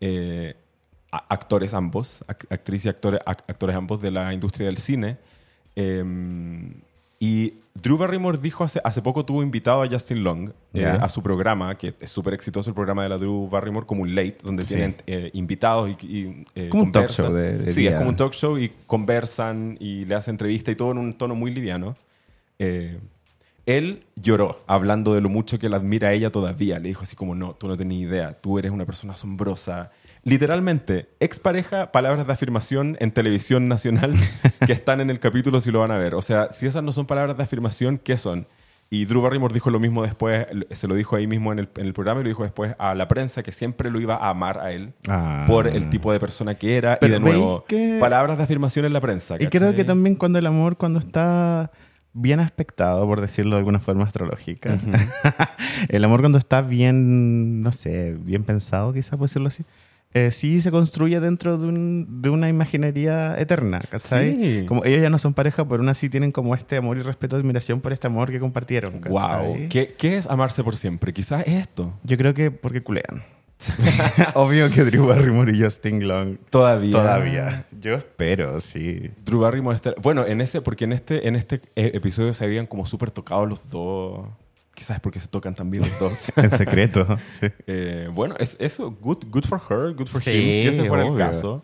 [0.00, 0.54] eh,
[1.10, 5.18] actores ambos, ac- actriz y actores, ac- actores ambos de la industria del cine.
[5.76, 6.04] Eh,
[7.18, 11.22] y Drew Barrymore dijo hace, hace poco tuvo invitado a Justin Long eh, a su
[11.22, 14.62] programa, que es súper exitoso el programa de la Drew Barrymore, como un late, donde
[14.62, 14.74] Sí.
[14.74, 17.26] tienen eh, invitados y, y, eh, Como un talk conversan.
[17.26, 20.70] show de- de Sí, es como un talk show y conversan y le hacen entrevista
[20.70, 21.96] y todo en un tono muy liviano.
[22.58, 22.98] Eh,
[23.66, 26.78] él lloró hablando de lo mucho que la admira a ella todavía.
[26.78, 29.90] Le dijo así como, no, tú no tenías idea, tú eres una persona asombrosa.
[30.22, 34.14] Literalmente, expareja, palabras de afirmación en televisión nacional
[34.66, 36.14] que están en el capítulo si lo van a ver.
[36.14, 38.46] O sea, si esas no son palabras de afirmación, ¿qué son?
[38.92, 41.86] Y Drew Barrymore dijo lo mismo después, se lo dijo ahí mismo en el, en
[41.86, 44.58] el programa y lo dijo después a la prensa que siempre lo iba a amar
[44.58, 45.44] a él Ah.
[45.46, 46.98] por el tipo de persona que era.
[47.00, 49.36] Pero y de ¿veis nuevo, que- palabras de afirmación en la prensa.
[49.38, 51.70] Y creo que también cuando el amor, cuando está
[52.12, 54.76] bien aspectado, por decirlo de alguna forma astrológica,
[55.88, 59.64] el amor cuando está bien, no sé, bien pensado, quizás por decirlo así,
[60.12, 64.36] eh, sí se construye dentro de, un- de una imaginería eterna, ¿cachai?
[64.60, 64.64] Sí.
[64.66, 67.36] Como ellos ya no son pareja, pero aún así tienen como este amor y respeto,
[67.36, 69.46] admiración por este amor que compartieron, ¿cachai?
[69.46, 69.56] Wow.
[69.68, 71.12] ¿Qué, ¿Qué es amarse por siempre?
[71.12, 71.94] Quizás es esto.
[72.02, 73.22] Yo creo que porque culean.
[74.34, 76.92] Obvio que Drew Barrymore y Justin Long Todavía.
[76.92, 77.66] todavía.
[77.78, 79.10] Yo espero, sí.
[79.24, 82.86] Drew Barrymore Bueno, en ese, porque en este, en este eh, episodio se habían como
[82.86, 84.26] súper tocados los dos.
[84.80, 86.32] Quizás es porque se tocan también los dos.
[86.36, 87.48] En secreto, sí.
[87.66, 88.90] Eh, bueno, es eso.
[88.90, 91.62] Good, good for her, good for Sí, him, si ese fuera el caso.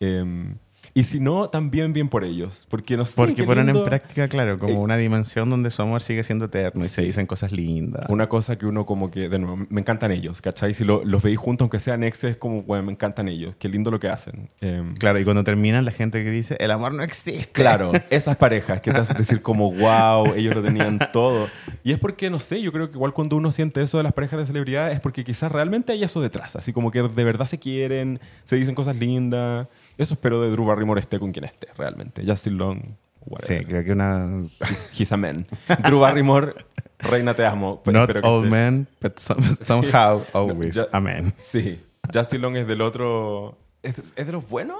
[0.00, 0.54] Eh,
[0.94, 2.66] y si no, también bien por ellos.
[2.70, 3.14] Porque no sé.
[3.16, 3.80] Porque ponen lindo.
[3.80, 7.02] en práctica, claro, como Eh, una dimensión donde su amor sigue siendo eterno y se
[7.02, 8.06] dicen cosas lindas.
[8.08, 10.72] Una cosa que uno como que, de nuevo, me encantan ellos, ¿cachai?
[10.72, 13.56] Si lo- los veis juntos, aunque sean exes, como, bueno, me encantan ellos.
[13.58, 14.50] Qué lindo lo que hacen.
[14.60, 17.50] Eh, Claro, y cuando terminan, la gente que dice, el amor no existe.
[17.52, 21.48] Claro, esas parejas que te hacen decir como, wow, ellos lo tenían todo.
[21.82, 24.12] Y es porque, no sé, yo creo que igual cuando uno siente eso de las
[24.12, 26.54] parejas de celebridades es porque quizás realmente hay eso detrás.
[26.56, 29.66] Así como que de verdad se quieren, se dicen cosas lindas.
[29.98, 32.24] Eso espero de Drew Barrymore esté con quien esté, realmente.
[32.26, 33.66] Justin Long, Sí, whatever.
[33.66, 34.28] creo que una...
[34.60, 35.46] He's, he's a man.
[35.84, 36.54] Drew Barrymore,
[36.98, 37.80] reina te amo.
[37.82, 41.32] Pues Not que all esté- men, but some- somehow always ya- a man.
[41.36, 41.80] Sí.
[42.12, 43.56] Justin Long es del otro...
[43.82, 44.76] ¿Es, es de los buenos?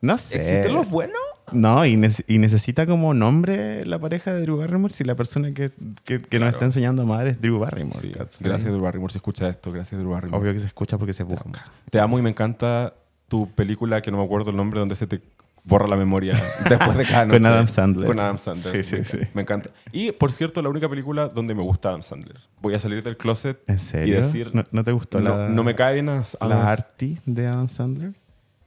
[0.00, 0.38] No sé.
[0.38, 1.16] ¿Existen los buenos?
[1.52, 5.52] No, y, nece- y necesita como nombre la pareja de Drew Barrymore si la persona
[5.52, 5.70] que,
[6.04, 6.48] que, que nos Claro.
[6.48, 7.98] está enseñando a amar es Drew Barrymore.
[7.98, 8.12] Sí.
[8.40, 9.70] Gracias, Drew Barrymore, si escucha esto.
[9.70, 10.38] Gracias, Drew Barrymore.
[10.42, 11.42] Obvio que se escucha porque se Te amo.
[11.44, 11.66] busca.
[11.90, 12.94] Te amo y me encanta
[13.32, 15.22] tu película, que no me acuerdo el nombre, donde se te
[15.64, 16.34] borra la memoria
[16.68, 17.40] después de cada noche.
[17.40, 18.06] Con Adam Sandler.
[18.06, 18.84] Con Adam Sandler.
[18.84, 19.30] Sí, sí, me, sí.
[19.32, 19.70] me encanta.
[19.90, 22.36] Y, por cierto, la única película donde me gusta Adam Sandler.
[22.60, 24.16] Voy a salir del closet ¿En y serio?
[24.18, 24.50] decir...
[24.52, 27.70] ¿No, no te gustó no, la, no me cae bien Adam la Artie de Adam
[27.70, 28.12] Sandler?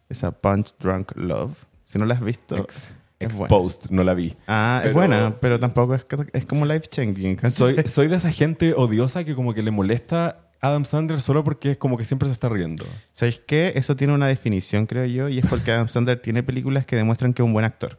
[0.10, 1.54] Esa Punch Drunk Love.
[1.86, 3.56] Si no la has visto, Ex- es buena.
[3.56, 4.36] Exposed, no la vi.
[4.48, 7.38] Ah, es Pero- buena, pero tampoco es, es como life changing.
[7.52, 11.72] Soy, soy de esa gente odiosa que como que le molesta Adam Sandler solo porque
[11.72, 12.86] es como que siempre se está riendo.
[13.12, 13.74] ¿Sabéis qué?
[13.76, 17.34] Eso tiene una definición, creo yo, y es porque Adam Sandler tiene películas que demuestran
[17.34, 17.98] que es un buen actor.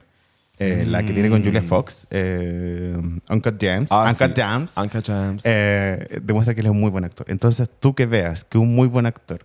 [0.58, 2.96] Eh, La que tiene con Julia Fox, eh,
[3.28, 4.42] Uncut Gems, Ah, Uncut sí.
[4.42, 5.42] Gems, Uncut Gems.
[5.44, 7.26] eh, demuestra que él es un muy buen actor.
[7.28, 9.44] Entonces, tú que veas que un muy buen actor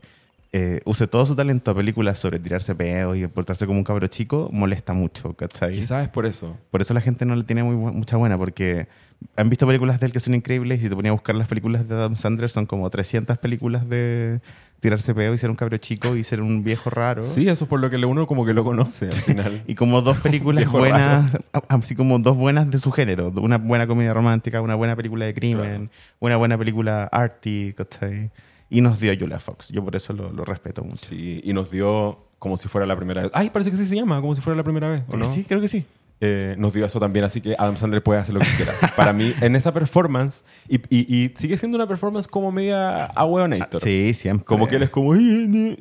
[0.53, 4.07] eh, use todo su talento a películas sobre tirarse peos y portarse como un cabro
[4.07, 5.71] chico, molesta mucho, ¿cachai?
[5.73, 6.57] Quizás es por eso.
[6.71, 8.87] Por eso la gente no le tiene muy bu- mucha buena, porque
[9.35, 11.47] han visto películas de él que son increíbles y si te ponías a buscar las
[11.47, 14.41] películas de Adam Sandler son como 300 películas de
[14.79, 17.23] tirarse peo y ser un cabro chico y ser un viejo raro.
[17.23, 19.63] Sí, eso es por lo que uno como que lo conoce al final.
[19.67, 21.37] Y como dos películas buenas,
[21.69, 23.31] así como dos buenas de su género.
[23.37, 28.31] Una buena comedia romántica, una buena película de crimen, una buena película arty, ¿cachai?
[28.69, 29.69] Y nos dio Julia Fox.
[29.69, 31.05] Yo por eso lo, lo respeto mucho.
[31.05, 33.31] Sí, y nos dio como si fuera la primera vez.
[33.35, 35.25] Ay, parece que sí se llama, como si fuera la primera vez, ¿o no?
[35.25, 35.85] Sí, creo que sí.
[36.23, 38.75] Eh, nos dio eso también, así que Adam Sandler puede hacer lo que quieras.
[38.95, 43.81] Para mí, en esa performance, y, y- y sigue siendo una performance como media ahueonator.
[43.81, 44.45] Sí, siempre.
[44.45, 45.15] Como que él es como...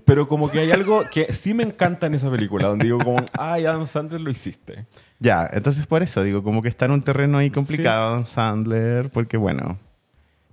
[0.06, 3.18] Pero como que hay algo que sí me encanta en esa película, donde digo como,
[3.38, 4.86] ay, Adam Sandler lo hiciste.
[5.18, 9.10] Ya, entonces por eso digo, como que está en un terreno ahí complicado Adam Sandler,
[9.10, 9.78] porque bueno,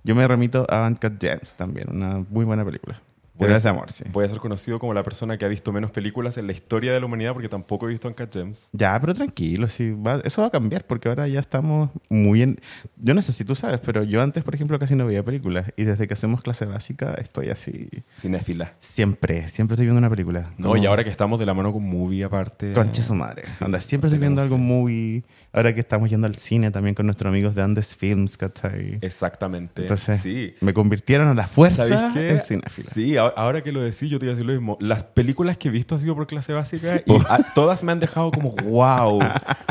[0.04, 3.00] yo me remito a Uncut Gems también, una muy buena película.
[3.46, 4.04] Ser- amor, sí.
[4.12, 6.92] Voy a ser conocido como la persona que ha visto menos películas en la historia
[6.92, 8.68] de la humanidad porque tampoco he visto Uncut Gems.
[8.72, 12.58] Ya, pero tranquilo, sí, va- eso va a cambiar porque ahora ya estamos muy en...
[12.96, 15.66] Yo no sé si tú sabes, pero yo antes, por ejemplo, casi no veía películas
[15.76, 17.88] y desde que hacemos clase básica estoy así...
[18.14, 18.74] Cinéfila.
[18.78, 20.50] Siempre, siempre estoy viendo una película.
[20.58, 22.72] No, y ahora que estamos de la mano con Movie aparte.
[22.72, 23.44] Concha su madre.
[23.44, 25.24] Sí, Anda, siempre estoy viendo algo muy...
[25.52, 28.98] Ahora que estamos yendo al cine también con nuestros amigos de Andes Films, ¿cachai?
[29.00, 29.82] Exactamente.
[29.82, 30.54] Entonces, sí.
[30.60, 32.90] me convirtieron a la fuerza en cinéfila.
[32.92, 34.76] Sí, ahora, ahora que lo decís, yo te iba a decir lo mismo.
[34.80, 37.92] Las películas que he visto han sido por clase básica Sí, y a- todas me
[37.92, 39.20] han dejado como wow,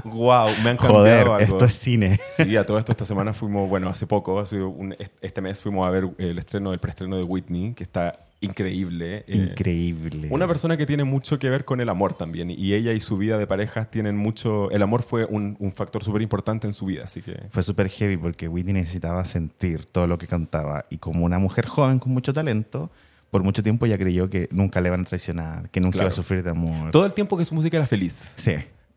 [0.06, 1.40] wow, me han cambiado Joder, algo.
[1.40, 2.20] esto es cine.
[2.38, 5.62] Sí, a todo esto esta semana fuimos, bueno, hace poco, ha sido un- este mes
[5.62, 9.26] fuimos a ver el estreno, el preestreno de Whitney, que está increíble.
[9.28, 10.28] Eh, Increíble.
[10.30, 12.52] Una persona que tiene mucho que ver con el amor también.
[12.52, 14.70] Y ella y su vida de pareja tienen mucho...
[14.70, 17.36] El amor fue un, un factor súper importante en su vida, así que...
[17.50, 20.86] Fue súper heavy porque Whitney necesitaba sentir todo lo que cantaba.
[20.92, 22.92] Y como una mujer joven con mucho talento,
[23.32, 26.08] por mucho tiempo ella creyó que nunca le iban a traicionar, que nunca Claro.
[26.08, 26.92] iba a sufrir de amor.
[26.92, 28.34] Todo el tiempo que su música era feliz.
[28.36, 28.54] Sí.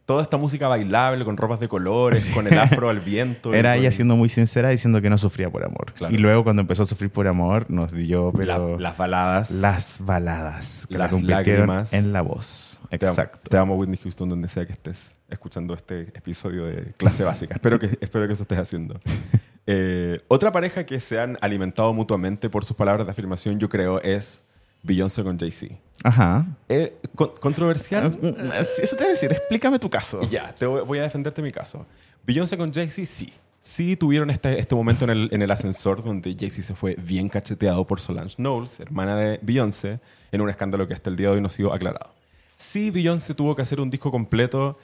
[0.07, 3.55] Toda esta música bailable, con ropas de colores, con el afro al viento.
[3.55, 5.93] Era con ella siendo muy sincera diciendo que no sufría por amor.
[5.95, 6.13] Claro.
[6.13, 9.51] Y luego cuando empezó a sufrir por amor, nos dio la- pero las baladas.
[9.53, 11.93] las baladas que la Las convirtieron lágrimas.
[11.93, 12.81] en la voz.
[12.91, 13.39] Te amo, Exacto.
[13.49, 17.55] te amo, Whitney Houston, donde sea que estés escuchando este episodio de clase básica.
[17.55, 19.01] espero, que, espero que eso estés haciendo.
[19.73, 24.01] Eh, otra pareja que se han alimentado mutuamente por sus palabras de afirmación, yo creo,
[24.03, 24.45] es
[24.83, 25.77] Beyoncé con Jay-Z.
[26.03, 26.45] Ajá.
[26.69, 28.07] Eh, con- controversial.
[28.07, 30.23] Eso te voy a decir, explícame tu caso.
[30.29, 31.87] Ya, te voy, voy a defenderte mi caso.
[32.27, 33.29] Beyoncé con Jay-Z, sí.
[33.61, 37.29] Sí tuvieron este, este momento en el, en el ascensor donde Jay-Z se fue bien
[37.29, 40.01] cacheteado por Solange Knowles, hermana de Beyoncé,
[40.33, 42.11] en un escándalo que hasta el día de hoy no ha sido aclarado.
[42.57, 44.79] Sí, Beyoncé tuvo que hacer un disco completo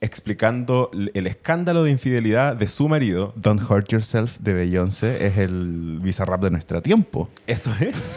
[0.00, 3.32] explicando el escándalo de infidelidad de su marido.
[3.36, 7.28] Don't Hurt Yourself de Beyoncé es el bizarrap de nuestro tiempo.
[7.46, 8.16] Eso es.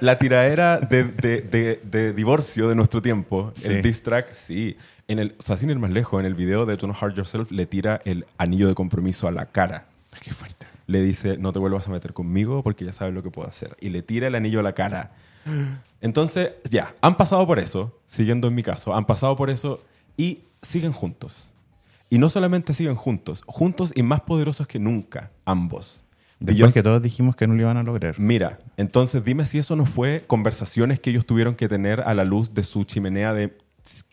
[0.00, 3.50] La tiradera de, de- de- de divorcio de nuestro tiempo.
[3.54, 3.68] Sí.
[3.68, 4.76] El diss track, sí.
[5.08, 7.50] En el, o sea, sin ir más lejos, en el video de Don't Hurt Yourself
[7.50, 9.86] le tira el anillo de compromiso a la cara.
[10.20, 10.66] Qué fuerte.
[10.86, 13.76] Le dice, no te vuelvas a meter conmigo porque ya sabes lo que puedo hacer.
[13.80, 15.12] Y le tira el anillo a la cara.
[16.00, 19.80] Entonces, ya, han pasado por eso, siguiendo en mi caso, han pasado por eso
[20.16, 21.54] y siguen juntos.
[22.08, 26.04] Y no solamente siguen juntos, juntos y más poderosos que nunca, ambos.
[26.38, 28.14] Después Beyoncé- que todos dijimos que no lo iban a lograr.
[28.20, 32.24] Mira, entonces dime si eso no fue conversaciones que ellos tuvieron que tener a la
[32.24, 33.56] luz de su chimenea de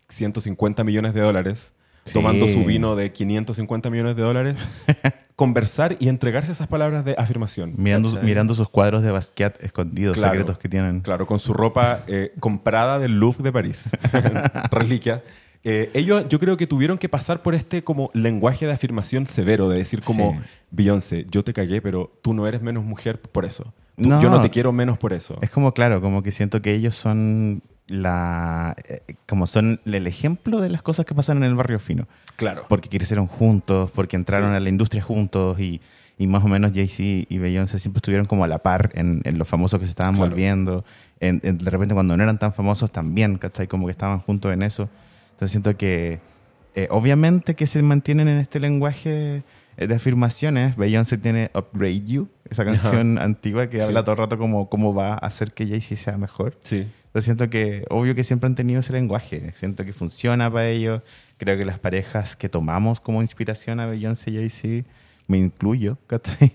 [0.10, 1.74] 150 millones de dólares,
[2.06, 2.14] Sí.
[2.14, 4.58] tomando su vino de 550 millones de dólares,
[5.36, 7.74] conversar y entregarse esas palabras de afirmación.
[7.78, 8.26] Mirando, ¿cachai?
[8.26, 10.34] mirando sus cuadros de Basquiat escondidos, Claro.
[10.34, 11.00] secretos que tienen.
[11.02, 13.90] Claro, con su ropa eh, comprada del Louvre de París.
[14.72, 15.24] Reliquia.
[15.66, 19.70] Eh, ellos yo creo que tuvieron que pasar por este como lenguaje de afirmación severo,
[19.70, 20.40] de decir como, Sí.
[20.72, 23.64] Beyoncé, yo te cagué, pero tú no eres menos mujer por eso.
[23.96, 24.20] Tú- No.
[24.22, 25.38] Yo no te quiero menos por eso.
[25.42, 30.60] Es como, claro, como que siento que ellos son la eh, como son el ejemplo
[30.62, 32.08] de las cosas que pasan en el barrio fino.
[32.36, 32.66] Claro.
[32.68, 34.56] Porque crecieron juntos, porque entraron Sí.
[34.58, 35.80] a la industria juntos y,
[36.18, 39.38] y más o menos Jay-Z y Beyoncé siempre estuvieron como a la par en, en
[39.38, 40.30] lo famosos que se estaban Claro.
[40.32, 40.84] volviendo.
[41.20, 43.68] En- en- de repente cuando no eran tan famosos también, ¿cachai?
[43.68, 44.90] Como que estaban juntos en eso.
[45.34, 46.20] Entonces siento que
[46.76, 49.44] eh, obviamente que se mantienen en este lenguaje
[49.78, 50.76] eh, de afirmaciones.
[50.76, 53.84] Beyoncé tiene Upgrade You, esa canción antigua que Sí.
[53.84, 56.58] habla todo el rato como cómo va a hacer que Jay-Z sea mejor.
[56.64, 56.88] Sí.
[57.08, 59.52] Entonces siento que, obvio que siempre han tenido ese lenguaje.
[59.54, 61.02] Siento que funciona para ellos.
[61.38, 64.88] Creo que las parejas que tomamos como inspiración a Beyoncé y Jay-Z,
[65.28, 66.54] me incluyo, ¿cachai?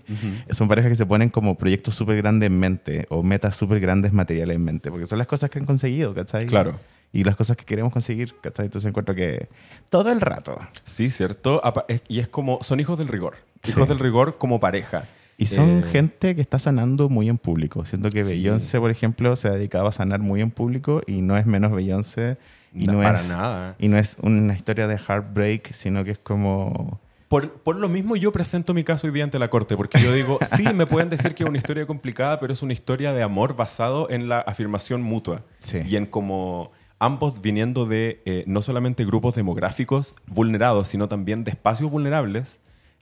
[0.51, 4.11] Son parejas que se ponen como proyectos súper grandes en mente o metas súper grandes
[4.13, 6.45] materiales en mente, porque son las cosas que han conseguido, ¿cachai?
[6.45, 6.79] Claro.
[7.11, 8.65] Y las cosas que queremos conseguir, ¿cachai?
[8.65, 9.47] Entonces encuentro que
[9.89, 10.57] todo el rato.
[10.83, 11.61] Sí, cierto.
[12.07, 13.37] Y es como, son hijos del rigor.
[13.63, 13.71] Sí.
[13.71, 15.05] Hijos del rigor como pareja.
[15.37, 17.85] Y son Eh, gente que está sanando muy en público.
[17.85, 18.33] Siento que Sí.
[18.33, 21.71] Beyoncé, por ejemplo, se ha dedicado a sanar muy en público y no es menos
[21.71, 22.37] Beyoncé.
[22.75, 23.75] Y No, no, para es, nada.
[23.79, 26.99] Y no es una historia de heartbreak, sino que es como...
[27.29, 30.11] Por, por lo mismo yo presento mi caso hoy día ante la corte, porque yo
[30.13, 33.23] digo, sí, me pueden decir que es una historia complicada, pero es una historia de
[33.23, 35.43] amor basado en la afirmación mutua.
[35.59, 35.79] Sí.
[35.87, 41.51] Y en como ambos viniendo de eh, no solamente grupos demográficos vulnerados, sino también de
[41.51, 42.59] espacios vulnerables,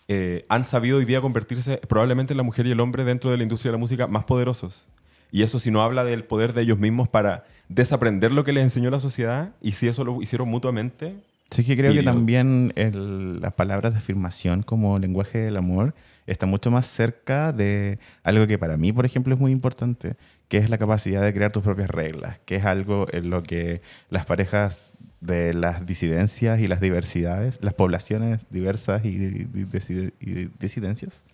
[0.08, 3.38] eh, han sabido hoy día convertirse probablemente en la mujer y el hombre dentro de
[3.38, 4.88] la industria de la música más poderosos.
[5.32, 8.64] Y eso si no habla del poder de ellos mismos para desaprender lo que les
[8.64, 11.16] enseñó la sociedad, y si eso lo hicieron mutuamente,
[11.52, 15.94] Sí, que creo que también el- las palabras de afirmación como lenguaje del amor
[16.26, 20.16] está mucho más cerca de algo que para mí, por ejemplo, es muy importante,
[20.48, 23.82] que es la capacidad de crear tus propias reglas, que es algo en lo que
[24.10, 30.14] las parejas de las disidencias y las diversidades, las poblaciones diversas y, y- y disi-
[30.22, 31.26] y disidencias,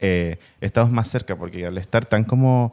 [0.00, 2.72] eh, estamos más cerca, porque al estar tan como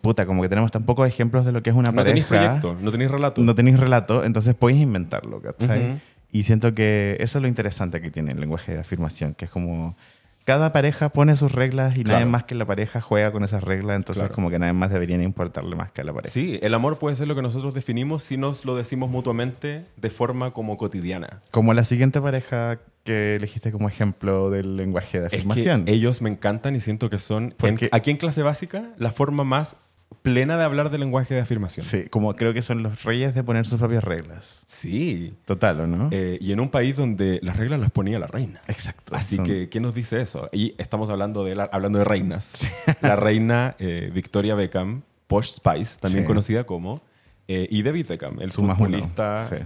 [0.00, 2.06] puta, como que tenemos tan pocos ejemplos de lo que es una No pareja.
[2.14, 3.42] tenéis proyecto, no tenéis relato.
[3.42, 6.00] No tenéis relato, entonces podéis inventarlo, ¿cachai?
[6.32, 9.50] Y siento que eso es lo interesante que tiene el lenguaje de afirmación, que es
[9.50, 9.96] como
[10.44, 12.30] cada pareja pone sus reglas y nadie Claro.
[12.30, 14.34] más que la pareja juega con esas reglas, entonces Claro.
[14.34, 16.32] como que nadie más deberían importarle más que a la pareja.
[16.32, 20.10] Sí, el amor puede ser lo que nosotros definimos si nos lo decimos mutuamente de
[20.10, 21.40] forma como cotidiana.
[21.50, 25.84] Como la siguiente pareja que elegiste como ejemplo del lenguaje de Es que afirmación.
[25.86, 29.76] ellos me encantan y siento que son, en- aquí en clase básica, la forma más
[30.22, 31.84] plena de hablar del lenguaje de afirmación.
[31.84, 34.62] Sí, como creo que son los reyes de poner sus propias reglas.
[34.66, 35.34] Sí.
[35.44, 36.08] Total, ¿o no?
[36.12, 38.62] Eh, y en un país donde las reglas las ponía la reina.
[38.68, 39.14] Exacto.
[39.14, 40.48] Así Son- que, ¿qué nos dice eso?
[40.52, 42.52] Y estamos hablando de, la- hablando de reinas.
[43.02, 46.28] La reina eh, Victoria Beckham, Posh Spice, también Sí.
[46.28, 47.02] conocida como,
[47.48, 49.56] eh, y David Beckham, el Su más uno, futbolista, sí.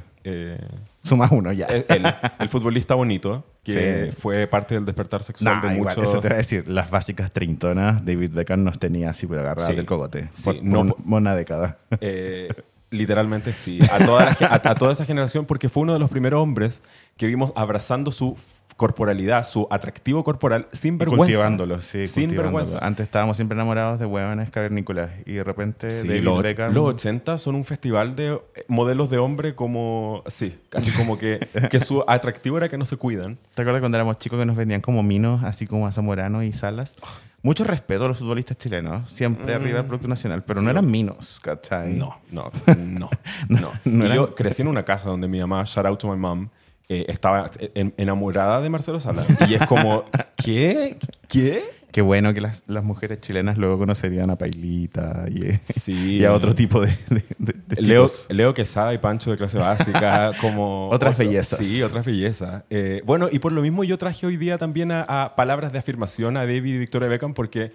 [1.09, 1.67] Sumas uno ya.
[1.67, 4.17] el, el- el futbolista bonito, que Sí.
[4.21, 6.09] fue parte del despertar sexual Nah, de igual, muchos...
[6.11, 6.69] eso te voy a decir.
[6.69, 9.77] Las básicas treintonas, David Beckham nos tenía así por agarradas Sí.
[9.77, 10.29] del cogote.
[10.35, 11.79] Sí, por, no una década.
[12.01, 12.49] Eh,
[12.91, 13.79] literalmente sí.
[13.93, 16.41] A toda, la ge- a, a toda esa generación, porque fue uno de los primeros
[16.43, 16.83] hombres
[17.19, 18.37] que vimos abrazando su
[18.77, 21.25] corporalidad, su atractivo corporal, sin vergüenza.
[21.25, 22.07] Cultivándolo, sí.
[22.07, 22.43] Sin cultivándolo.
[22.59, 22.87] vergüenza.
[22.87, 26.73] Antes estábamos siempre enamorados de huevones cavernícolas y de repente Sí, David los, Beckham...
[26.73, 30.23] los 80 son un festival de eh, modelos de hombre como...
[30.29, 31.41] Sí, casi como que,
[31.71, 33.37] que su atractivo era que no se cuidan.
[33.57, 36.53] ¿Te acuerdas cuando éramos chicos que nos vendían como minos, así como a Zamorano y
[36.53, 36.95] Salas?
[37.43, 41.41] Mucho respeto a los futbolistas chilenos, siempre arriba del Producto Nacional, pero no eran minos,
[41.43, 41.95] ¿cachai?
[41.95, 41.99] Mm.
[41.99, 43.11] No, no, no,
[43.49, 43.73] no.
[43.85, 46.17] no y eran- yo crecí en una casa donde mi mamá, shout out to my
[46.17, 46.49] mom,
[46.89, 49.25] eh, estaba en- enamorada de Marcelo Sala.
[49.49, 50.05] Y es como,
[50.37, 50.97] ¿qué?
[51.29, 51.77] ¿Qué?
[51.91, 56.19] Qué bueno que las, las mujeres chilenas luego conocerían a Pailita y, Sí.
[56.19, 58.27] y a otro tipo de, de- de- de Leo, chicos.
[58.29, 60.91] Leo Quesada y Pancho de clase básica, como...
[60.91, 61.59] Otras otro- bellezas.
[61.59, 62.65] Sí, otras bellezas.
[62.69, 65.79] Eh, bueno, y por lo mismo yo traje hoy día también a, a palabras de
[65.79, 67.73] afirmación a David y Victoria Beckham porque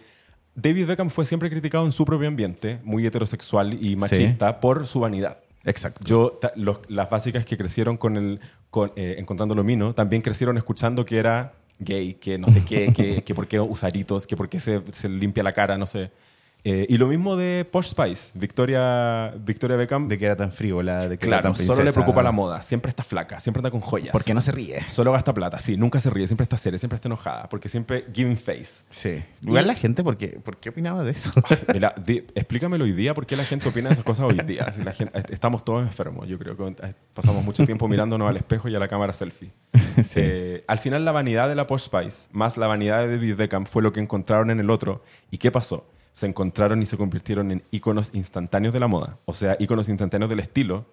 [0.55, 4.99] David Beckham fue siempre criticado en su propio ambiente, muy heterosexual y machista, por su
[4.99, 5.39] vanidad.
[5.65, 6.01] Exacto.
[6.05, 8.39] Yo, los- las básicas que crecieron con el,
[8.73, 12.91] con, eh, Encontrando lo Mino, también crecieron escuchando que era gay, que no sé qué,
[12.91, 16.09] que, que por qué usaritos, que por qué se, se limpia la cara, no sé.
[16.65, 20.07] Eh, y lo mismo de Posh Spice, Victoria, Victoria Beckham.
[20.07, 21.93] De que era tan frívola, de que era claro, tan solo le princesa.
[21.93, 24.11] preocupa la moda, siempre está flaca, siempre está con joyas.
[24.11, 24.87] ¿Por qué no se ríe?
[24.87, 28.05] Solo gasta plata, sí, nunca se ríe, siempre está seria, siempre está enojada, porque siempre
[28.13, 28.83] giving face.
[28.89, 29.23] Sí.
[29.41, 31.33] Igual la gente, ¿por qué, ¿por qué opinaba de eso?
[31.73, 34.71] Mira, di- explícamelo hoy día, ¿por qué la gente opina de esas cosas hoy día?
[34.71, 38.37] Si la gente, estamos todos enfermos, yo creo que eh, pasamos mucho tiempo mirándonos al
[38.37, 39.51] espejo y a la cámara selfie.
[40.01, 40.19] Sí.
[40.23, 43.65] Eh, al final la vanidad de la Posh Spice más la vanidad de David Beckham
[43.67, 45.03] fue lo que encontraron en el otro.
[45.29, 45.85] ¿Y qué pasó?
[46.13, 50.29] Se encontraron y se convirtieron en íconos instantáneos de la moda, o sea, íconos instantáneos
[50.29, 50.85] del estilo.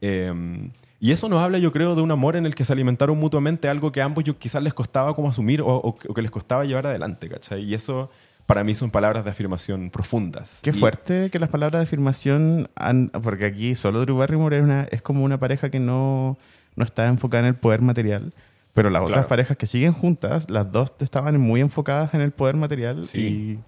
[0.00, 0.70] Eh,
[1.00, 3.68] y eso nos habla, yo creo, de un amor en el que se alimentaron mutuamente,
[3.68, 6.22] algo que a ambos yo, quizás les costaba como asumir o, o que- o que
[6.22, 7.62] les costaba llevar adelante, ¿cachai?
[7.62, 8.10] Y eso
[8.46, 10.60] para mí son palabras de afirmación profundas.
[10.62, 14.64] Qué Y- fuerte que las palabras de afirmación, han- porque aquí solo Drew Barrymore es,
[14.64, 16.36] una- es como una pareja que no,
[16.76, 18.32] no está enfocada en el poder material,
[18.72, 22.56] pero las otras parejas que siguen juntas, las dos estaban muy enfocadas en el poder
[22.56, 23.18] material Sí.
[23.20, 23.58] y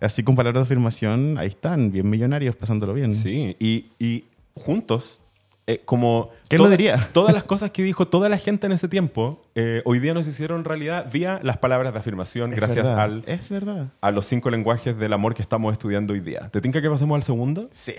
[0.00, 3.12] así con palabras de afirmación, ahí están, bien millonarios, pasándolo bien.
[3.12, 4.24] Sí, y, y
[4.54, 5.20] juntos,
[5.66, 6.30] eh, como...
[6.48, 7.08] ¿Quién lo diría?
[7.12, 10.28] Todas las cosas que dijo toda la gente en ese tiempo, eh, hoy día nos
[10.28, 13.88] hicieron realidad vía las palabras de afirmación, Es gracias verdad, al, Es verdad.
[14.00, 16.48] a los cinco lenguajes del amor que estamos estudiando hoy día.
[16.52, 17.68] ¿Te tinca que pasemos al segundo?
[17.72, 17.94] Sí.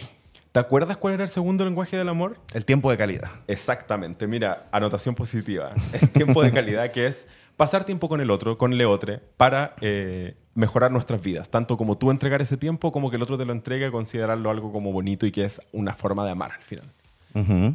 [0.53, 2.39] ¿Te acuerdas cuál era el segundo lenguaje del amor?
[2.53, 3.29] El tiempo de calidad.
[3.47, 5.73] Exactamente, mira, anotación positiva.
[6.01, 7.27] El tiempo de calidad que es
[7.57, 11.49] pasar tiempo con el otro, con leotre, para eh, mejorar nuestras vidas.
[11.49, 14.71] Tanto como tú entregar ese tiempo, como que el otro te lo entregue, considerarlo algo
[14.71, 16.85] como bonito y que es una forma de amar al final.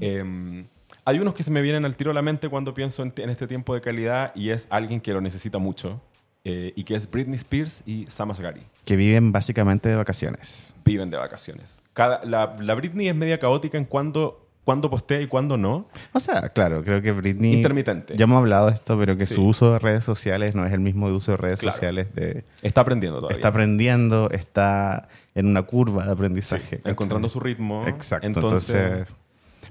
[0.01, 0.65] Eh,
[1.05, 3.31] hay unos que se me vienen al tiro a la mente cuando pienso en, en
[3.31, 6.01] este tiempo de calidad y es alguien que lo necesita mucho
[6.45, 8.63] eh, y que es Britney Spears y Sam Asghari.
[8.85, 10.75] Que viven básicamente de vacaciones.
[10.85, 11.83] Viven de vacaciones.
[11.93, 15.89] Cada, la, la Britney es media caótica en cuando, cuando postea y cuando no.
[16.13, 17.55] O sea, claro, creo que Britney...
[17.55, 18.15] Intermitente.
[18.17, 19.35] Ya hemos hablado de esto, pero que Sí.
[19.35, 21.75] su uso de redes sociales no es el mismo de uso de redes Claro.
[21.75, 22.45] sociales de...
[22.63, 23.35] Está aprendiendo todavía.
[23.37, 26.81] Está aprendiendo, está en una curva de Sí, aprendizaje.
[26.85, 27.87] encontrando su ritmo.
[27.89, 28.27] Exacto.
[28.27, 29.15] Entonces, Entonces,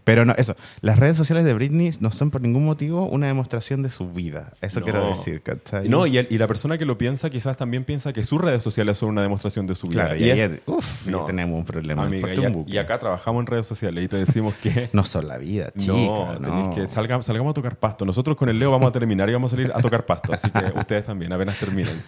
[0.04, 0.56] pero no, eso.
[0.82, 4.54] Las redes sociales de Britney no son por ningún motivo una demostración de su vida.
[4.62, 4.86] Eso No.
[4.86, 5.88] quiero decir, ¿cachai?
[5.90, 8.64] no, y, el- y la persona que lo piensa quizás también piensa que sus redes
[8.64, 10.06] sociales son una demostración de su vida.
[10.06, 11.26] Claro, y, ahí, es- uf, No.
[11.26, 12.04] tenemos un problema.
[12.04, 14.90] amiga, y, a- y acá trabajamos en redes sociales y te decimos que...
[14.94, 15.94] No son la vida, chica.
[15.94, 18.06] no, No, tenéis que salga- salgamos a tocar pasto.
[18.06, 20.34] Nosotros con el Leo vamos a terminar y vamos a salir a tocar pasto.
[20.34, 22.02] Así que ustedes también, apenas terminen.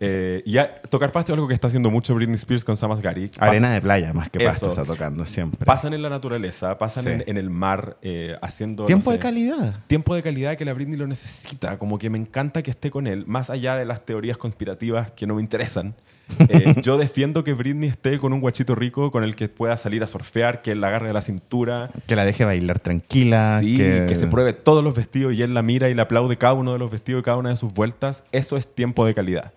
[0.00, 2.92] Eh, y ya, tocar pasto es algo que está haciendo mucho Britney Spears con Sam
[2.92, 3.28] Asghari.
[3.28, 4.80] Pas- Arena de playa más que pasto Eso.
[4.80, 5.64] está tocando siempre.
[5.64, 7.10] Pasan en la naturaleza, pasan Sí.
[7.10, 8.84] en, en el mar eh, haciendo...
[8.84, 9.84] no Tiempo sé, de calidad.
[9.86, 11.78] Tiempo de calidad que la Britney lo necesita.
[11.78, 15.26] Como que me encanta que esté con él, más allá de las teorías conspirativas que
[15.26, 15.94] no me interesan.
[16.50, 20.02] Eh, yo defiendo que Britney esté con un guachito rico con el que pueda salir
[20.02, 23.60] a surfear, que él la agarre de la cintura, Que la deje bailar tranquila.
[23.60, 24.14] Sí, que...
[24.14, 26.78] se pruebe todos los vestidos y él la mira y le aplaude cada uno de
[26.78, 28.24] los vestidos y cada una de sus vueltas.
[28.30, 29.52] Eso es tiempo de calidad.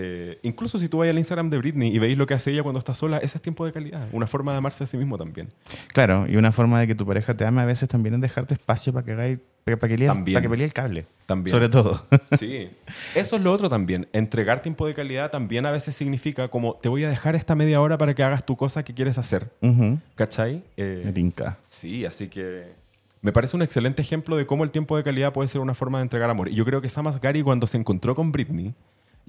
[0.00, 2.62] Eh, incluso si tú vas al Instagram de Britney y veis lo que hace ella
[2.62, 4.06] cuando está sola, ese es tiempo de calidad.
[4.12, 5.48] Una forma de amarse a sí mismo también.
[5.92, 8.54] Claro, y una forma de que tu pareja te ame a veces también es dejarte
[8.54, 10.34] espacio para que hagáis- para que, pelee, También.
[10.34, 11.06] para que pelee el cable.
[11.26, 11.50] También.
[11.52, 12.06] Sobre todo.
[12.38, 12.70] Sí.
[13.14, 14.08] Eso es lo otro también.
[14.12, 17.80] Entregar tiempo de calidad también a veces significa como te voy a dejar esta media
[17.80, 19.50] hora para que hagas tu cosa que quieres hacer.
[19.60, 19.98] Ujú.
[20.14, 20.62] ¿Cachai?
[20.78, 21.58] Eh, Me tinca.
[21.66, 22.72] Sí, así que
[23.20, 25.98] me parece un excelente ejemplo de cómo el tiempo de calidad puede ser una forma
[25.98, 26.48] de entregar amor.
[26.48, 28.74] Y yo creo que Sam Asghari cuando se encontró con Britney,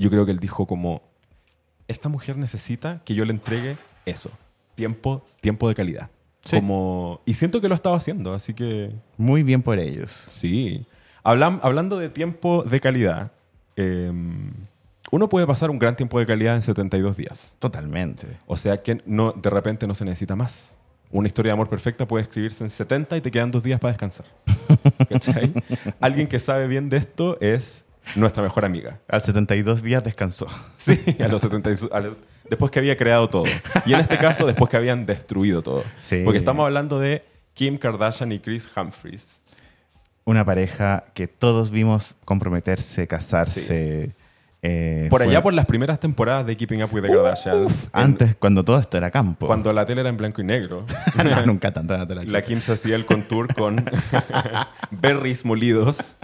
[0.03, 1.01] yo creo que él dijo como,
[1.87, 4.29] esta mujer necesita que yo le entregue eso,
[4.75, 6.09] tiempo, tiempo de calidad.
[6.43, 6.55] Sí.
[6.55, 10.11] Como, y siento que lo estaba haciendo, así que Muy bien por ellos.
[10.11, 10.85] sí.
[11.23, 13.31] Hablam- hablando de tiempo de calidad,
[13.75, 14.11] eh,
[15.11, 17.55] uno puede pasar un gran tiempo de calidad en 72 días.
[17.59, 18.25] Totalmente.
[18.47, 20.77] O sea que no, de repente no se necesita más.
[21.11, 23.91] Una historia de amor perfecta puede escribirse en 70 y te quedan dos días para
[23.91, 24.25] descansar.
[25.09, 25.51] ¿Cachai?
[25.99, 27.85] Alguien que sabe bien de esto es
[28.15, 28.99] nuestra mejor amiga.
[29.07, 30.47] Al 72 días descansó.
[30.75, 32.15] Sí, a los 76 a los-
[32.49, 33.45] después que había creado todo.
[33.85, 35.83] Y en este caso, después que habían destruido todo.
[36.01, 36.21] Sí.
[36.23, 39.39] Porque estamos hablando de Kim Kardashian y Chris Humphries.
[40.25, 44.13] Una pareja que todos vimos comprometerse, casarse.
[44.61, 47.83] eh, Por fue- allá, por las primeras temporadas de Keeping Up with the Kardashians.
[47.85, 49.47] en- Antes, cuando todo esto era campo.
[49.47, 50.85] Cuando la tele era en blanco y negro.
[51.23, 51.97] No, nunca tanto.
[51.97, 52.41] no la La.
[52.41, 53.83] Kim se hacía el contour con
[54.91, 56.17] berries molidos.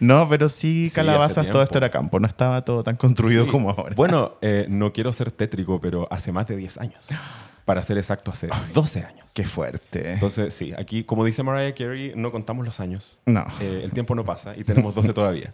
[0.00, 2.18] No, pero sí, Sí, calabazas, todo esto era campo.
[2.20, 3.50] No estaba todo tan construido Sí.
[3.50, 3.94] como ahora.
[3.94, 7.08] Bueno, eh, no quiero ser tétrico, pero hace más de 10 años.
[7.64, 9.30] Para ser exacto, hace 12 años.
[9.34, 10.12] Qué fuerte.
[10.12, 13.18] Entonces, sí, aquí, como dice Mariah Carey, no contamos los años.
[13.26, 13.44] No.
[13.60, 15.52] Eh, el tiempo no pasa y tenemos 12 todavía.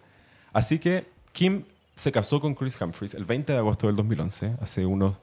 [0.53, 4.85] Así que Kim se casó con Chris Humphries el 20 de agosto del 2011, hace
[4.87, 5.17] unos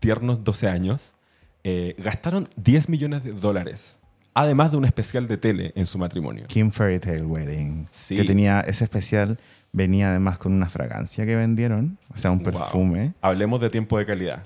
[0.00, 1.14] tiernos 12 años.
[1.62, 3.98] Eh, gastaron 10 millones de dólares,
[4.34, 6.46] además de un especial de tele en su matrimonio.
[6.48, 7.86] Kim Fairy Tale Wedding.
[7.90, 8.16] Sí.
[8.16, 9.38] Que tenía ese especial.
[9.72, 11.98] Venía además con una fragancia que vendieron.
[12.12, 12.52] O sea, un Wow.
[12.52, 13.12] perfume.
[13.20, 14.44] Hablemos de tiempo de calidad.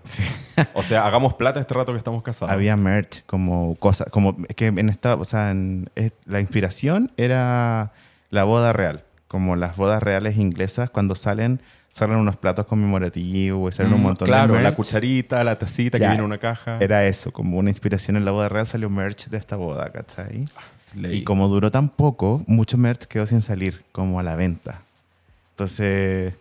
[0.72, 2.50] O sea, hagamos plata este rato que estamos casados.
[2.50, 7.92] Había merch como cosas, como que en esta, o sea, en- es- la inspiración era
[8.30, 11.60] la boda real, como las bodas reales inglesas cuando salen,
[11.98, 14.70] salen unos platos conmemorativos, salen un Mm, montón claro, de merch.
[14.72, 16.78] la cucharita, la tacita que Ya, viene en una caja.
[16.80, 20.46] Era eso, como una inspiración en la boda real salió merch de esta boda, ¿cachai?
[20.84, 21.18] Slay.
[21.18, 24.82] Y como duró tan poco, mucho merch quedó sin salir, como a la venta.
[25.52, 26.34] Entonces,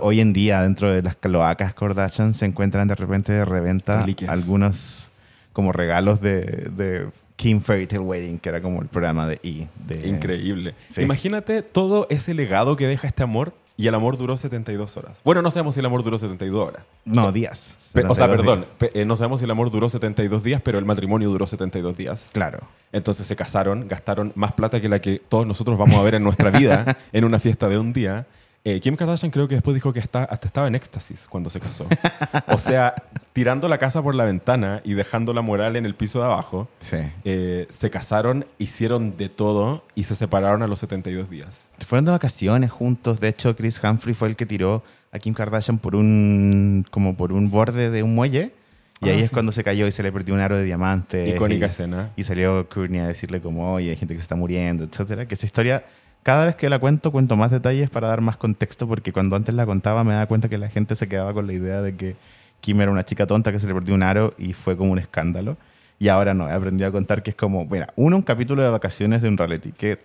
[0.00, 4.30] hoy en día, dentro de las cloacas Kardashian, se encuentran de repente de reventa Reliquias.
[4.30, 5.10] algunos
[5.52, 6.40] como regalos de,
[6.76, 9.68] de Kim Fairy Tale Wedding, que era como el programa de E!
[9.86, 10.74] De, Increíble.
[10.86, 11.02] Sí.
[11.02, 15.20] Imagínate todo ese legado que deja este amor y el amor duró 72 horas.
[15.24, 16.84] Bueno, no sabemos si el amor duró 72 horas.
[17.04, 17.90] No, días.
[17.92, 20.78] Pe- o sea, 72 perdón, eh, no sabemos si el amor duró 72 días, pero
[20.78, 22.30] el matrimonio duró 72 días.
[22.32, 22.60] Claro.
[22.92, 26.22] Entonces se casaron, gastaron más plata que la que todos nosotros vamos a ver en
[26.22, 28.26] nuestra vida en una fiesta de un día.
[28.66, 31.60] Eh, Kim Kardashian creo que después dijo que está, hasta estaba en éxtasis cuando se
[31.60, 31.86] casó.
[32.46, 32.94] O sea,
[33.34, 36.68] tirando la casa por la ventana y dejando la moral en el piso de abajo.
[36.78, 36.96] Sí.
[37.24, 41.68] Eh, se casaron, hicieron de todo y se separaron a los 72 días.
[41.86, 43.20] Fueron de vacaciones juntos.
[43.20, 44.82] De hecho, Chris Humphrey fue el que tiró
[45.12, 48.52] a Kim Kardashian por un, como por un borde de un muelle.
[49.00, 49.32] Y Ah, ahí es sí.
[49.34, 51.28] cuando se cayó y se le perdió un aro de diamante.
[51.28, 52.12] Icónica y, escena.
[52.14, 55.26] Y salió Courtney a decirle como, oye, hay gente que se está muriendo, etcétera.
[55.26, 55.84] Que esa historia,
[56.22, 59.52] cada vez que la cuento, cuento más detalles para dar más contexto, porque cuando antes
[59.56, 62.14] la contaba me daba cuenta que la gente se quedaba con la idea de que
[62.64, 64.98] Kim era una chica tonta que se le perdió un aro y fue como un
[64.98, 65.58] escándalo.
[65.98, 68.70] Y ahora no, he aprendido a contar que es como, mira, uno, un capítulo de
[68.70, 69.72] vacaciones de un reality.
[69.72, 69.98] ¿Qué,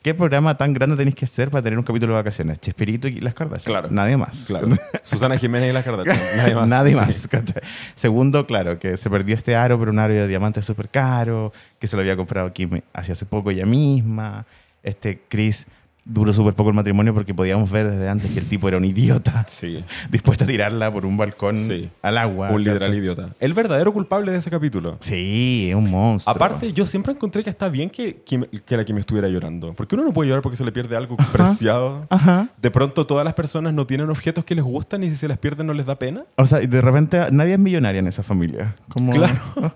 [0.00, 2.58] ¿Qué programa tan grande tenéis que hacer para tener un capítulo de vacaciones?
[2.60, 3.66] Chespirito y las Kardashian.
[3.72, 3.88] Claro.
[3.90, 4.44] Nadie más.
[4.46, 4.68] Claro.
[5.02, 6.36] Susana Jiménez y las Kardashian.
[6.38, 6.68] Nadie más.
[6.68, 6.96] Nadie Sí.
[6.96, 7.28] más.
[7.28, 7.62] ¿cachai?
[7.94, 11.86] Segundo, claro, que se perdió este aro, pero un aro de diamante súper caro, que
[11.86, 14.46] se lo había comprado Kim hace poco ella misma.
[14.82, 15.66] Este Chris
[16.04, 18.84] duró súper poco el matrimonio porque podíamos ver desde antes que el tipo era un
[18.84, 19.84] idiota, Sí.
[20.10, 21.90] dispuesto a tirarla por un balcón Sí.
[22.02, 22.50] al agua.
[22.50, 23.28] Un literal idiota.
[23.38, 24.96] El verdadero culpable de ese capítulo.
[25.00, 26.34] Sí, es un monstruo.
[26.34, 29.74] Aparte, yo siempre encontré que está bien que, Kim- que la Kim estuviera llorando.
[29.74, 32.06] Porque uno no puede llorar porque se le pierde algo preciado.
[32.10, 32.48] Ajá.
[32.60, 35.38] De pronto, todas las personas no tienen objetos que les gustan y si se les
[35.38, 36.24] pierden no les da pena.
[36.36, 38.74] O sea, y de repente nadie es millonaria en esa familia.
[38.88, 39.12] Como...
[39.12, 39.40] Claro.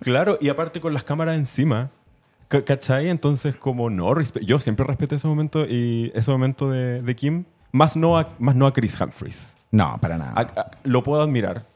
[0.00, 1.90] Claro, y aparte con las cámaras encima.
[2.48, 3.08] Ca- ¿Cachai?
[3.08, 7.44] Entonces, como no, yo siempre respeté ese momento y ese momento de, de Kim.
[7.72, 9.54] Más no, a, más no a Chris Humphries.
[9.70, 10.32] No, para nada.
[10.34, 11.66] A- a- lo puedo admirar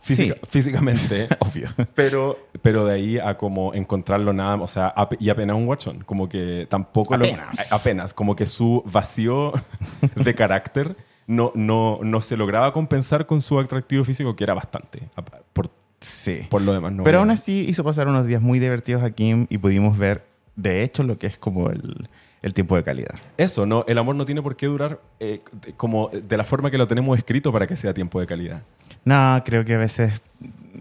[0.00, 0.46] física- Sí.
[0.48, 1.28] físicamente.
[1.40, 1.68] Obvio.
[1.94, 6.04] Pero, pero de ahí a como encontrarlo nada, o sea, ap- y apenas un guachón,
[6.04, 7.72] como que tampoco lo- Apenas.
[7.72, 9.52] a- apenas, como que su vacío
[10.14, 10.96] de carácter
[11.26, 15.08] no, no, no se lograba compensar con su atractivo físico, que era bastante.
[15.52, 15.70] Por,
[16.00, 16.46] Sí.
[16.48, 17.04] por lo demás, no.
[17.04, 20.24] Pero aún así hizo pasar unos días muy divertidos a Kim y pudimos ver,
[20.56, 22.08] de hecho, lo que es como el,
[22.42, 23.16] el tiempo de calidad.
[23.36, 25.40] Eso, no, el amor no tiene por qué durar eh,
[25.76, 28.62] como de la forma que lo tenemos escrito para que sea tiempo de calidad.
[29.04, 30.20] No, creo que a veces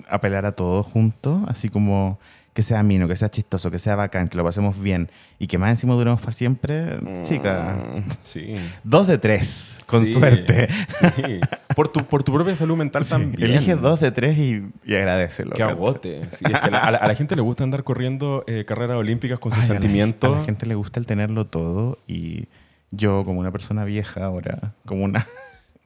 [0.10, 2.20] apelar a todo junto, así como
[2.58, 5.60] que sea amino, que sea chistoso, que sea bacán, que lo pasemos bien y que
[5.60, 7.78] más encima duremos para siempre, chica.
[7.98, 8.56] Mm, Sí.
[8.84, 10.68] Dos de tres, con Sí, suerte.
[10.88, 11.40] Sí.
[11.76, 13.52] Por tu, por tu propia salud mental Sí, también.
[13.52, 15.52] Elige dos de tres y, y agradecelo.
[15.52, 16.24] Que agote.
[16.32, 18.98] Sí, es que la- a, la, a la gente le gusta andar corriendo eh, carreras
[18.98, 20.36] olímpicas con sus Ay, a la- sentimientos.
[20.36, 22.48] A la gente le gusta el tenerlo todo y
[22.90, 25.28] yo, como una persona vieja ahora, como una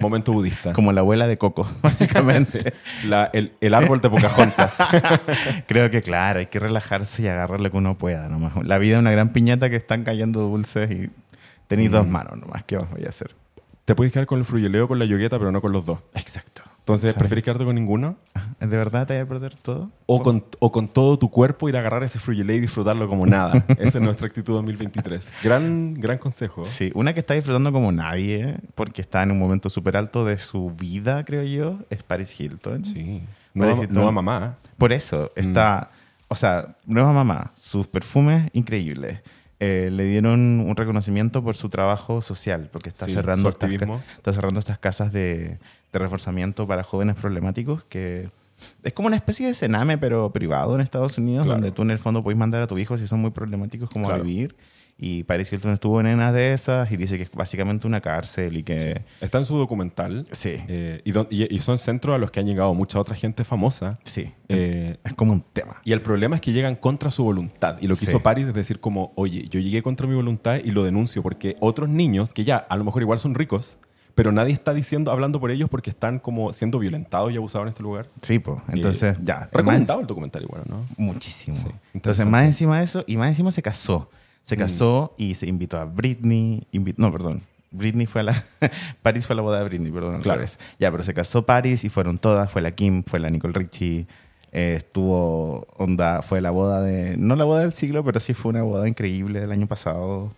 [0.02, 0.74] Momento budista.
[0.74, 2.74] como la abuela de Coco, básicamente.
[3.02, 3.08] Sí.
[3.08, 4.76] La- el, el árbol de Pocahontas.
[5.68, 8.54] Creo que, claro, hay que relajarse y agarrar lo que uno pueda nomás.
[8.66, 11.10] La vida es una gran piñata que están cayendo dulces y
[11.68, 12.64] tenéis dos manos nomás.
[12.66, 13.36] ¿Qué os voy a hacer?
[13.86, 16.00] Te puedes quedar con el fruyeleo con la yogueta, pero no con los dos.
[16.16, 16.64] Exacto.
[16.82, 17.20] Entonces, ¿Sabes?
[17.20, 18.18] ¿prefieres quedarte con ninguno?
[18.60, 19.92] ¿De verdad te voy a perder todo?
[20.08, 23.28] O con, o con todo tu cuerpo ir a agarrar ese fruyelé y disfrutarlo como
[23.28, 23.64] nada.
[23.78, 25.38] Esa es nuestra actitud 2023.
[25.44, 26.66] Gran, gran consejo.
[26.66, 30.40] Sí, una que está disfrutando como nadie, porque está en un momento súper alto de
[30.40, 32.84] su vida, creo yo, es Paris Hilton.
[32.84, 33.22] Sí.
[33.54, 33.96] Nueva, Paris Hilton.
[33.96, 34.58] nueva mamá.
[34.78, 35.92] Por eso, está,
[36.28, 39.20] o sea, nueva mamá, sus perfumes increíbles.
[39.64, 44.34] Eh, le dieron un reconocimiento por su trabajo social, porque está, Sí, cerrando, estas, está
[44.34, 45.60] cerrando estas casas de,
[45.94, 48.30] de reforzamiento para jóvenes problemáticos, que
[48.82, 51.62] es como una especie de cename, pero privado en Estados Unidos, Claro.
[51.62, 54.08] donde tú en el fondo puedes mandar a tu hijo si son muy problemáticos como
[54.08, 54.24] Claro.
[54.24, 54.56] a vivir.
[55.04, 58.56] Y Paris Hilton estuvo en una de esas y dice que es básicamente una cárcel
[58.56, 59.02] y que...
[59.20, 60.28] Está en su documental.
[60.32, 60.64] Sí, sí.
[60.68, 63.44] eh, y, don- y- y son centros a los que han llegado mucha otra gente
[63.44, 63.98] famosa.
[64.48, 65.82] Eh, es como un tema.
[65.84, 67.78] y el problema es que llegan contra su voluntad.
[67.82, 68.12] Y lo que Sí.
[68.12, 71.56] hizo Paris es decir como, oye, yo llegué contra mi voluntad y lo denuncio porque
[71.62, 73.80] otros niños, que ya a lo mejor igual son ricos,
[74.14, 77.70] pero nadie está diciendo, hablando por ellos porque están como siendo violentados y abusados en
[77.70, 78.08] este lugar.
[78.22, 78.60] Sí, pues.
[78.72, 79.36] Entonces, ya.
[79.36, 80.86] además- Recomendado el documental igual, ¿no?
[80.98, 81.58] Muchísimo.
[81.58, 84.12] Sí, Entonces, más encima de eso, y más encima se casó.
[84.42, 84.60] Se Mm.
[84.60, 86.68] casó y se invitó a Britney.
[86.74, 87.42] invi- no, perdón.
[87.72, 88.44] Britney fue a la.
[89.02, 90.22] Paris fue a la boda de Britney, perdón.
[90.22, 90.44] Claro.
[90.80, 92.52] Ya, pero se casó Paris y fueron todas.
[92.52, 94.08] Fue la Kim, fue la Nicole Richie.
[94.52, 95.66] eh, estuvo.
[95.78, 97.16] Onda, fue la boda de.
[97.18, 100.34] No la boda del siglo, pero sí fue una boda increíble del año pasado.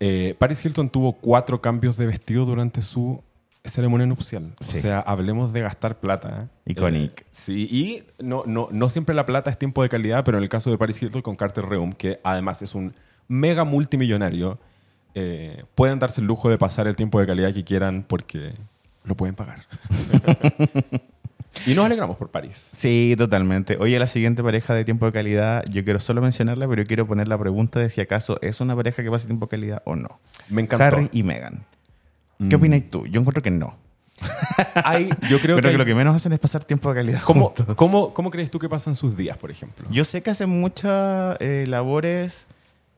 [0.00, 3.20] Eh, Paris Hilton tuvo cuatro cambios de vestido durante su
[3.64, 4.54] ceremonia nupcial.
[4.60, 4.78] Sí.
[4.78, 6.48] O sea, hablemos de gastar plata.
[6.66, 6.70] ¿eh?
[6.72, 7.20] Iconic.
[7.20, 10.44] Eh, sí, y no, no, no siempre la plata es tiempo de calidad, pero en
[10.44, 12.94] el caso de Paris Hilton con Carter Reum, que además es un
[13.28, 14.58] mega multimillonario,
[15.14, 18.54] eh, pueden darse el lujo de pasar el tiempo de calidad que quieran porque
[19.04, 19.60] lo pueden pagar.
[21.66, 22.68] y nos alegramos por Paris.
[22.72, 23.76] Sí, totalmente.
[23.80, 27.28] Oye, la siguiente pareja de tiempo de calidad, yo quiero solo mencionarla, pero quiero poner
[27.28, 30.20] la pregunta de si acaso es una pareja que pasa tiempo de calidad o no.
[30.48, 30.84] Me encantó.
[30.84, 31.64] Harry y Meghan.
[32.38, 32.60] ¿Qué Mm.
[32.60, 33.06] opinas tú?
[33.06, 33.76] Yo encuentro que no.
[34.84, 37.46] Hay- yo creo Creo que, lo que menos hacen es pasar tiempo de calidad ¿Cómo,
[37.46, 37.74] juntos.
[37.76, 39.86] cómo, cómo crees tú que pasan sus días, por ejemplo?
[39.90, 42.46] Yo sé que hacen muchas eh, labores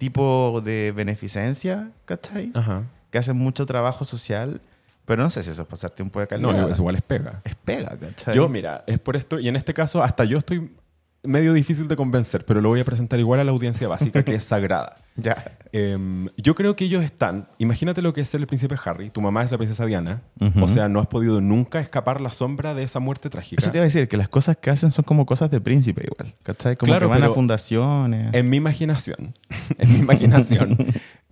[0.00, 2.50] tipo de beneficencia, ¿cachai?
[2.54, 2.84] Ajá.
[3.10, 4.62] Que hacen mucho trabajo social,
[5.04, 6.50] pero no sé si eso es pasar tiempo de calidad.
[6.50, 7.42] No, eso igual es pega.
[7.44, 8.34] Es pega, ¿cachai?
[8.34, 10.74] Yo, mira, es por esto, y en este caso hasta yo estoy
[11.22, 14.34] medio difícil de convencer, pero lo voy a presentar igual a la audiencia básica, que
[14.34, 14.96] es sagrada.
[15.20, 15.56] Ya.
[15.72, 19.20] Em, yo creo que ellos están, imagínate lo que es ser el príncipe Harry, tu
[19.20, 20.22] mamá es la princesa Diana,
[20.60, 23.62] o sea, no has podido nunca escapar la sombra de esa muerte trágica.
[23.62, 26.04] Eso te iba a decir, que las cosas que hacen son como cosas de príncipe
[26.04, 26.76] igual, ¿cachai?
[26.76, 28.34] Como Claro, que van a fundaciones.
[28.34, 29.38] En mi imaginación,
[29.78, 30.76] en mi imaginación,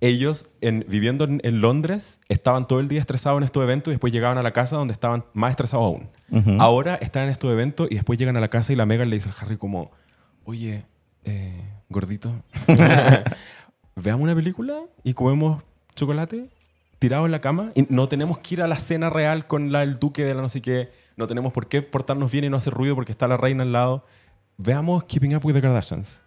[0.01, 3.95] ellos en, viviendo en, en Londres estaban todo el día estresados en estos eventos y
[3.95, 6.11] después llegaban a la casa donde estaban más estresados aún.
[6.61, 9.16] Ahora están en estos eventos y después llegan a la casa y la Megan le
[9.16, 9.91] dice al Harry como,
[10.45, 10.84] oye,
[11.24, 12.43] eh, gordito,
[14.03, 15.63] veamos una película y comemos
[15.95, 16.49] chocolate
[16.99, 19.83] tirado en la cama y no tenemos que ir a la cena real con la,
[19.83, 22.57] el duque de la no sé qué, no tenemos por qué portarnos bien y no
[22.57, 24.05] hacer ruido porque está la reina al lado.
[24.57, 26.21] Veamos Keeping Up with the Kardashians.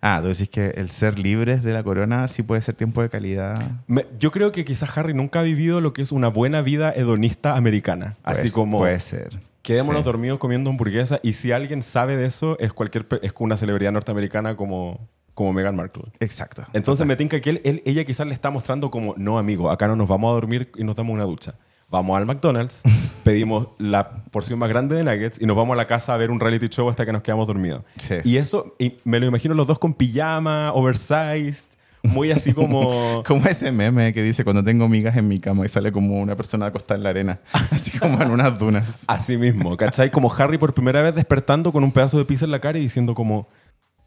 [0.00, 3.08] Ah, tú decís que el ser libres de la corona sí puede ser tiempo de
[3.08, 3.60] calidad.
[3.86, 6.92] Me- yo creo que quizás Harry nunca ha vivido lo que es una buena vida
[6.92, 8.16] hedonista americana.
[8.24, 9.40] Así Puede- como Puede ser.
[9.62, 10.06] quedémonos Sí.
[10.06, 14.56] dormidos comiendo hamburguesa y si alguien sabe de eso es cualquier es una celebridad norteamericana
[14.56, 16.04] como, como Meghan Markle.
[16.20, 16.64] Exacto.
[16.72, 19.88] Entonces me tinca que él, él- ella quizás le está mostrando como, no amigo, acá
[19.88, 21.54] no nos vamos a dormir y nos damos una ducha.
[21.90, 22.80] Vamos al McDonald's,
[23.24, 26.30] pedimos la porción más grande de nuggets y nos vamos a la casa a ver
[26.30, 27.82] un reality show hasta que nos quedamos dormidos.
[27.98, 28.14] Sí.
[28.24, 31.64] Y eso, y me lo imagino los dos con pijama, oversized,
[32.02, 33.22] muy así como...
[33.26, 36.34] Como ese meme que dice cuando tengo migas en mi cama y sale como una
[36.34, 39.04] persona acostada en la arena, así como en unas dunas.
[39.06, 40.10] Así mismo, ¿cachai?
[40.10, 42.82] Como Harry por primera vez despertando con un pedazo de pizza en la cara y
[42.82, 43.48] diciendo como,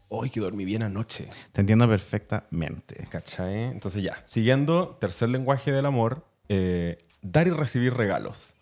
[0.08, 3.06] hoy que dormí bien anoche, Te entiendo perfectamente.
[3.10, 3.64] ¿cachai?
[3.64, 8.54] Entonces ya, siguiendo, tercer lenguaje del amor, eh, dar y recibir regalos.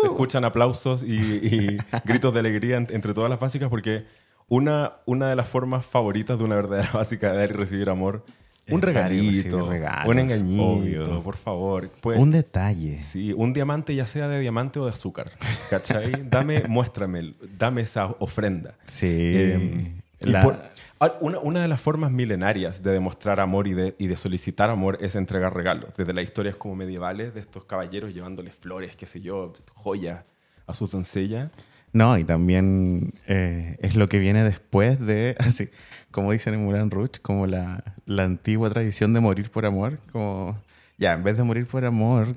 [0.00, 4.04] Se escuchan aplausos y, y gritos de alegría en- entre todas las básicas porque
[4.48, 8.24] una, una de las formas favoritas de una verdadera básica de dar y recibir amor,
[8.68, 11.22] un regalito, regalos, un engañito, obvio.
[11.22, 11.90] por favor.
[12.00, 13.00] Pues, Un detalle.
[13.02, 15.32] Sí, un diamante ya sea de diamante o de azúcar,
[15.70, 16.28] ¿cachai?
[16.28, 18.74] Dame, muéstrame, dame esa ofrenda.
[18.84, 19.06] Sí.
[19.08, 20.56] Eh, La- por-
[21.00, 24.70] ah, una, una de las formas milenarias de demostrar amor y de, y de solicitar
[24.70, 25.90] amor es entregar regalos.
[25.96, 30.24] Desde las historias como medievales de estos caballeros llevándoles flores, qué sé yo, joyas
[30.66, 31.50] a sus doncellas.
[31.92, 35.70] No, y también eh, es lo que viene después de, así,
[36.12, 39.98] como dicen en Moulin Rouge, como la, la antigua tradición de morir por amor.
[40.12, 40.56] Como,
[40.98, 42.36] ya, en vez de morir por amor.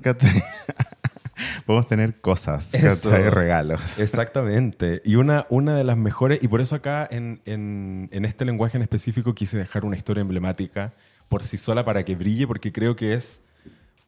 [1.66, 3.10] podemos tener cosas, Eso.
[3.10, 3.98] regalos.
[3.98, 5.02] Exactamente.
[5.04, 8.76] Y una, una de las mejores, y por eso acá en, en- en este lenguaje
[8.76, 10.92] en específico quise dejar una historia emblemática
[11.28, 13.40] por sí sola para que brille, porque creo que es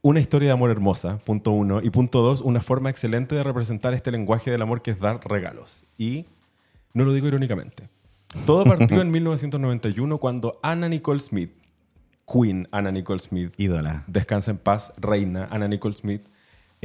[0.02, 1.80] una historia de amor hermosa, punto uno.
[1.82, 5.20] Y punto dos, una forma excelente de representar este lenguaje del amor que es dar
[5.28, 5.84] regalos.
[5.98, 6.26] Y
[6.92, 7.88] no lo digo irónicamente.
[8.44, 11.52] Todo partió en 1991 cuando Anna Nicole Smith,
[12.30, 14.04] Queen Anna Nicole Smith, Ídola.
[14.06, 16.22] descansa en paz, reina Anna Nicole Smith,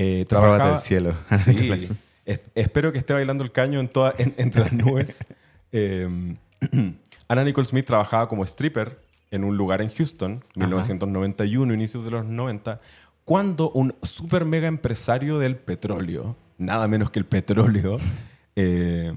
[0.02, 0.74] eh, trabajaba...
[0.74, 1.14] el cielo.
[1.38, 1.70] Sí,
[2.26, 5.26] es- espero que esté bailando el caño en toda- en- entre las nubes.
[5.74, 6.36] Eh,
[7.30, 9.00] Anna Nicole Smith trabajaba como stripper
[9.32, 12.82] en un lugar en Houston, 1991, inicios de los 90,
[13.24, 17.98] cuando un super mega empresario del petróleo, nada menos que el petróleo,
[18.58, 19.14] eh,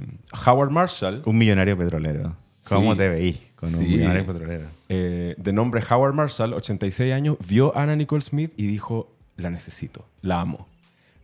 [0.46, 2.36] Howard Marshall, Un millonario petrolero.
[2.68, 2.98] ¿Cómo Sí.
[2.98, 3.84] te veí con un Sí.
[3.86, 4.66] millonario petrolero?
[4.88, 9.50] eh, de nombre Howard Marshall, 86 años, vio a Anna Nicole Smith y dijo, la
[9.50, 10.68] necesito, la amo.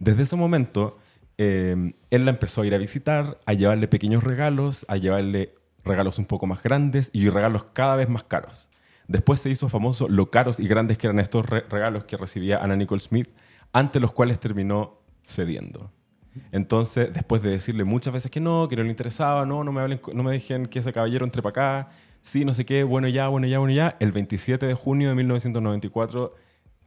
[0.01, 0.99] Desde ese momento,
[1.39, 6.19] eh, él la empezó a ir a visitar, a llevarle pequeños regalos, a llevarle regalos
[6.19, 8.69] un poco más grandes y regalos cada vez más caros.
[9.07, 12.59] Después se hizo famoso lo caros y grandes que eran estos re- regalos que recibía
[12.63, 13.29] Anna Nicole Smith,
[13.73, 15.93] ante los cuales terminó cediendo.
[16.53, 19.81] Entonces, después de decirle muchas veces que no, que no le interesaba, no, no me,
[19.81, 21.51] hablen, no me dejen que ese caballero entre para
[21.83, 21.89] acá,
[22.23, 25.15] sí, no sé qué, bueno ya, bueno ya, bueno ya, el 27 de junio de
[25.17, 26.35] 1994,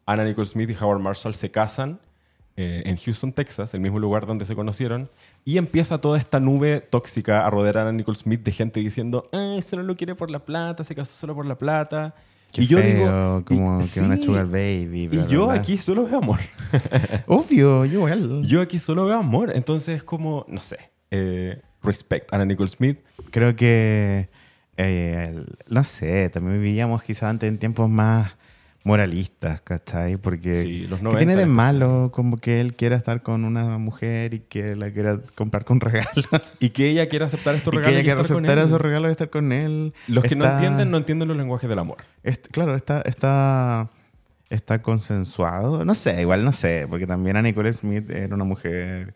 [0.05, 1.99] Anna Nicole Smith y Howard Marshall se casan
[2.57, 5.09] eh, en Houston, Texas, el mismo lugar donde se conocieron,
[5.45, 9.61] y empieza toda esta nube tóxica a rodear a Nicole Smith de gente diciendo, ay,
[9.61, 12.13] solo lo quiere por la plata, se casó solo por la plata.
[12.53, 12.95] Qué y yo feo,
[13.41, 15.07] digo, como y- que una sí, sugar baby.
[15.07, 15.55] bla, Y bla, yo bla.
[15.55, 16.39] aquí solo veo amor.
[17.27, 18.43] Obvio, yo igual.
[18.45, 19.51] Yo aquí solo veo amor.
[19.55, 20.77] Entonces, es como, no sé,
[21.11, 22.99] eh, respect Anna Nicole Smith.
[23.31, 24.29] Creo que,
[24.77, 28.33] eh, el- no sé, también vivíamos quizás antes en tiempos más
[28.84, 30.17] moralistas, ¿cachai?
[30.17, 33.77] Porque Sí, los ¿qué 90 tiene de malo como que él quiera estar con una
[33.77, 36.27] mujer y que la quiera comprar con regalos?
[36.59, 37.93] Y que ella quiera aceptar estos y que regalos.
[37.93, 38.65] ella y quiera estar con aceptar él.
[38.65, 39.93] esos regalos y estar con él.
[40.07, 41.97] Los que no entienden, no entienden los lenguajes del amor.
[42.23, 43.89] est- claro, está, está,
[44.49, 45.86] está consensuado.
[45.86, 49.13] No sé, igual no sé, porque también a Nicole Smith era una mujer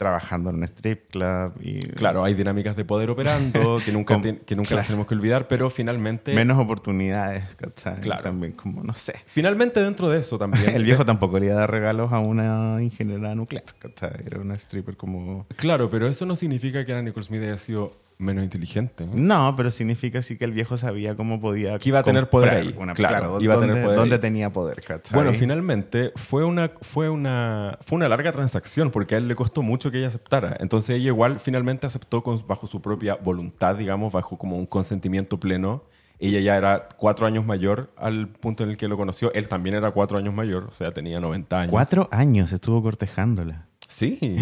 [0.00, 4.38] trabajando en un strip club y Claro, hay dinámicas de poder operando que nunca, te-
[4.38, 4.78] que nunca claro.
[4.80, 6.32] las tenemos que olvidar, pero finalmente.
[6.34, 8.00] menos oportunidades, ¿cachai?
[8.00, 8.22] Claro.
[8.22, 9.12] También como, no sé.
[9.26, 10.70] Finalmente, dentro de eso también.
[10.74, 14.22] El viejo tampoco le iba a dar regalos a una ingeniera nuclear, ¿cachai?
[14.24, 15.46] Era una stripper como...
[15.56, 19.04] Claro, pero eso no significa que Anna Nicole Smith haya sido menos inteligente.
[19.04, 19.08] ¿eh?
[19.12, 21.78] No, pero significa sí que el viejo sabía cómo podía...
[21.78, 24.20] Que iba a tener poder ahí, una- claro, iba a dónde, tener poder dónde ahí.
[24.20, 25.14] tenía poder, ¿cachai?
[25.14, 29.62] Bueno, finalmente fue una, fue, una, fue una larga transacción porque a él le costó
[29.62, 30.56] mucho que ella aceptara.
[30.60, 35.40] Entonces ella igual finalmente aceptó con- bajo su propia voluntad, digamos, bajo como un consentimiento
[35.40, 35.84] pleno.
[36.22, 39.32] Ella ya era cuatro años mayor al punto en el que lo conoció.
[39.32, 41.70] Él también era cuatro años mayor, o sea, tenía 90 años.
[41.72, 43.68] Cuatro años estuvo cortejándola.
[43.90, 44.36] Sí.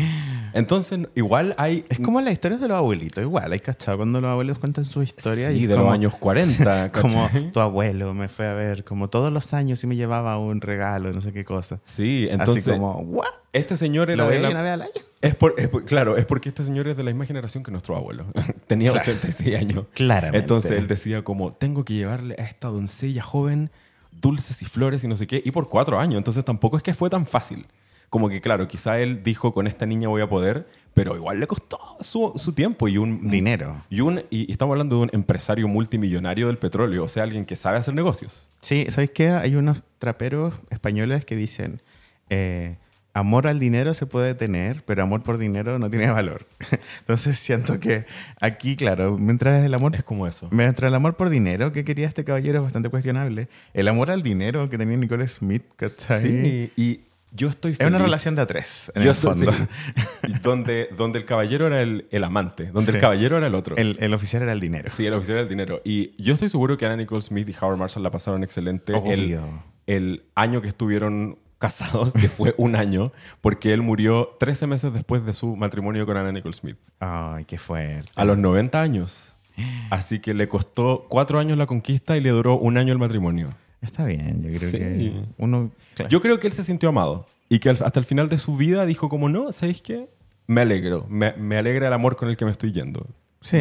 [0.53, 1.85] Entonces, igual hay...
[1.89, 3.51] Es como las historias de los abuelitos, igual.
[3.51, 5.53] Hay cachado cuando los abuelos cuentan sus historias.
[5.55, 6.93] Sí, y de como- los años 40.
[7.01, 10.61] Como tu abuelo me fue a ver, como todos los años y me llevaba un
[10.61, 11.81] regalo, no sé qué cosa.
[11.83, 12.69] Sí, entonces...
[12.69, 13.27] Así como, ¿what?
[13.55, 14.91] Este señor era Lo de la- una vez al año.
[15.23, 17.71] Es por, es por- claro, es porque este señor es de la misma generación que
[17.71, 18.27] nuestro abuelo.
[18.67, 19.11] Tenía Claro.
[19.11, 19.85] 86 años.
[19.95, 20.39] Claramente.
[20.39, 23.71] Entonces él decía como, tengo que llevarle a esta doncella joven
[24.21, 26.19] dulces y flores y no sé qué, y por cuatro años.
[26.19, 27.67] Entonces tampoco es que fue tan fácil.
[28.11, 31.47] Como que, claro, quizá él dijo, con esta niña voy a poder, pero igual le
[31.47, 33.29] costó su, su tiempo y un...
[33.29, 33.85] Dinero.
[33.91, 37.55] Y, un, y estamos hablando de un empresario multimillonario del petróleo, o sea, alguien que
[37.55, 38.51] sabe hacer negocios.
[38.63, 39.29] Sí, ¿sabéis qué?
[39.31, 41.83] Hay unos traperos españoles que dicen,
[42.31, 42.79] eh,
[43.13, 46.47] amor al dinero se puede tener, pero amor por dinero no tiene valor.
[47.01, 48.07] Entonces siento que
[48.41, 49.95] aquí, claro, mientras el amor...
[49.95, 50.49] Es como eso.
[50.51, 54.23] Mientras el amor por dinero que quería este caballero es bastante cuestionable, el amor al
[54.23, 56.21] dinero que tenía Nicole Smith, ¿cachai?
[56.21, 57.01] Sí, y
[57.33, 58.03] yo estoy Es una feliz.
[58.03, 59.53] relación de a tres, en Yo el fondo.
[59.53, 60.33] sí.
[60.43, 62.97] Donde, donde el caballero era el, el amante, donde Sí.
[62.97, 63.77] el caballero era el otro.
[63.77, 64.89] El, el oficial era el dinero.
[64.93, 65.81] Sí, el oficial del dinero.
[65.85, 69.39] Y yo estoy seguro que Anna Nicole Smith y Howard Marshall la pasaron excelente el,
[69.87, 75.25] el año que estuvieron casados, que fue un año, porque él murió 13 meses después
[75.25, 78.09] de su matrimonio con Anna Nicole Smith, Ay, qué fuerte.
[78.15, 79.35] a los 90 años.
[79.91, 83.49] Así que le costó cuatro años la conquista y le duró un año el matrimonio.
[83.81, 84.79] Está bien, yo creo Sí.
[84.79, 85.71] que uno...
[85.95, 86.09] claro.
[86.11, 88.85] Yo creo que él se sintió amado y que hasta el final de su vida
[88.87, 90.09] dijo como, no, ¿sabéis qué?
[90.47, 93.07] Me alegro, me, me alegra el amor con el que me estoy yendo.
[93.41, 93.57] Sí.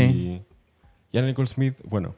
[1.12, 2.16] Y, y Nicole Smith, bueno,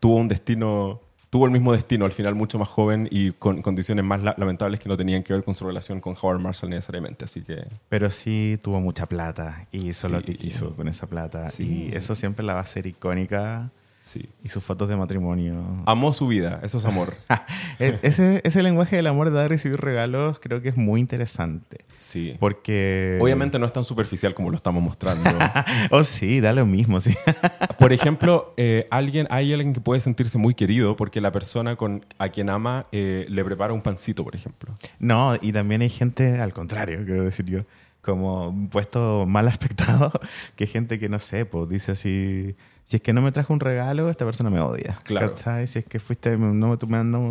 [0.00, 1.00] tuvo un destino,
[1.30, 4.78] tuvo el mismo destino al final mucho más joven y con condiciones más la- lamentables
[4.80, 7.24] que no tenían que ver con su relación con Howard Marshall necesariamente.
[7.24, 10.24] Así que Pero sí tuvo mucha plata y hizo lo Sí.
[10.26, 11.48] que quiso con esa plata.
[11.48, 11.88] Sí.
[11.92, 13.70] Y eso siempre la va a hacer icónica.
[14.06, 14.28] Sí.
[14.44, 15.82] Y sus fotos de matrimonio.
[15.84, 17.14] Amó su vida, eso es amor.
[17.78, 21.00] Es- ese, ese lenguaje del amor de dar y recibir regalos creo que es muy
[21.00, 21.78] interesante.
[21.98, 22.36] Sí.
[22.40, 23.18] Porque...
[23.20, 25.28] Obviamente no es tan superficial como lo estamos mostrando.
[25.90, 27.14] Oh, sí, da lo mismo, sí.
[27.78, 32.04] Por ejemplo, eh, alguien, hay alguien que puede sentirse muy querido porque la persona con,
[32.18, 34.74] a quien ama eh, le prepara un pancito, por ejemplo.
[34.98, 37.60] No, y también hay gente al contrario, quiero decir yo,
[38.02, 40.12] como puesto mal aspectado,
[40.54, 42.54] que gente que no sé, pues dice así,
[42.88, 44.96] si es que no me trajo un regalo, esta persona me odia.
[45.02, 45.30] Claro.
[45.30, 45.66] ¿Cachai?
[45.66, 46.76] Si es que fuiste, no, no,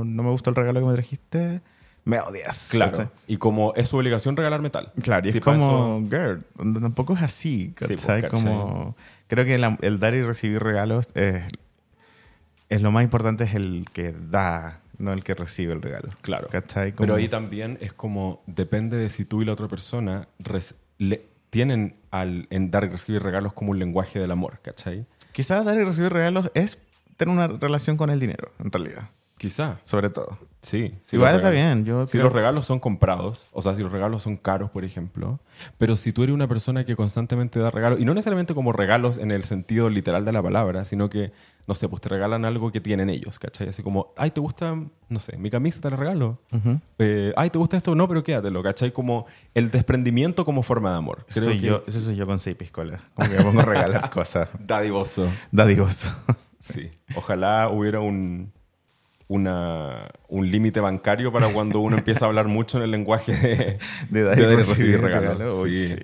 [0.03, 1.61] no me gustó el regalo que me trajiste,
[2.03, 2.67] me odias.
[2.71, 2.91] Claro.
[2.91, 3.07] ¿cachai?
[3.27, 4.91] Y como es su obligación regalar metal.
[5.01, 6.43] Claro, y Sí, es como, eso- girl,
[6.81, 8.21] tampoco es así, Sí, pues, ¿cachai?
[8.23, 8.29] ¿cachai?
[8.43, 11.43] como, creo que la- el dar y recibir regalos es,
[12.69, 16.09] es lo más importante, es el que da, no el que recibe el regalo.
[16.21, 16.47] Claro.
[16.49, 16.91] ¿Cachai?
[16.91, 20.75] Como- Pero ahí también es como, depende de si tú y la otra persona res-
[20.97, 25.05] le- tienen al, en dar y recibir regalos como un lenguaje del amor, ¿cachai?
[25.35, 26.79] Quizás dar y recibir regalos es
[27.17, 29.09] tener una relación con el dinero, en realidad.
[29.37, 29.79] Quizá.
[29.83, 30.37] Sobre todo.
[30.61, 30.97] Sí.
[31.03, 31.85] si Igual los está regalos- bien.
[31.85, 34.83] Yo Si creo- los regalos son comprados, o sea, si los regalos son caros, por
[34.83, 35.39] ejemplo,
[35.77, 39.19] pero si tú eres una persona que constantemente da regalos, y no necesariamente como regalos
[39.19, 41.33] en el sentido literal de la palabra, sino que,
[41.67, 43.69] no sé, pues te regalan algo que tienen ellos, ¿cachai?
[43.69, 44.73] Así como, ay, ¿te gusta,
[45.09, 46.39] no sé, mi camisa te la regalo?
[46.51, 46.79] Ujú.
[46.97, 47.93] Eh, ay, ¿te gusta esto?
[47.93, 48.91] No, pero quédatelo, ¿cachai?
[48.91, 51.27] Como el desprendimiento como forma de amor.
[51.29, 53.01] Creo soy que yo, eso soy yo con seis piscolas.
[53.13, 54.49] Como que me pongo a regalar cosas.
[54.59, 55.27] dadivoso.
[55.51, 56.07] Dadivoso.
[56.59, 56.89] Sí.
[57.15, 58.51] Ojalá hubiera un,
[59.27, 63.77] una, un límite bancario para cuando uno empieza a hablar mucho en el lenguaje de,
[64.09, 65.63] De dar y de recibir regalos.
[65.63, 65.87] Sí.
[65.89, 65.97] sí.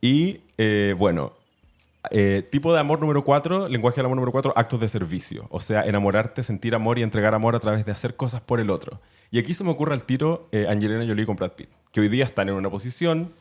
[0.00, 1.32] Y eh, bueno,
[2.10, 5.46] eh, tipo de amor número cuatro, lenguaje del amor número cuatro, actos de servicio.
[5.50, 8.70] O sea, enamorarte, sentir amor y entregar amor a través de hacer cosas por el
[8.70, 9.00] otro.
[9.30, 12.08] Y aquí se me ocurre al tiro eh, Angelina Jolie con Brad Pitt, que hoy
[12.08, 13.32] día están en una posición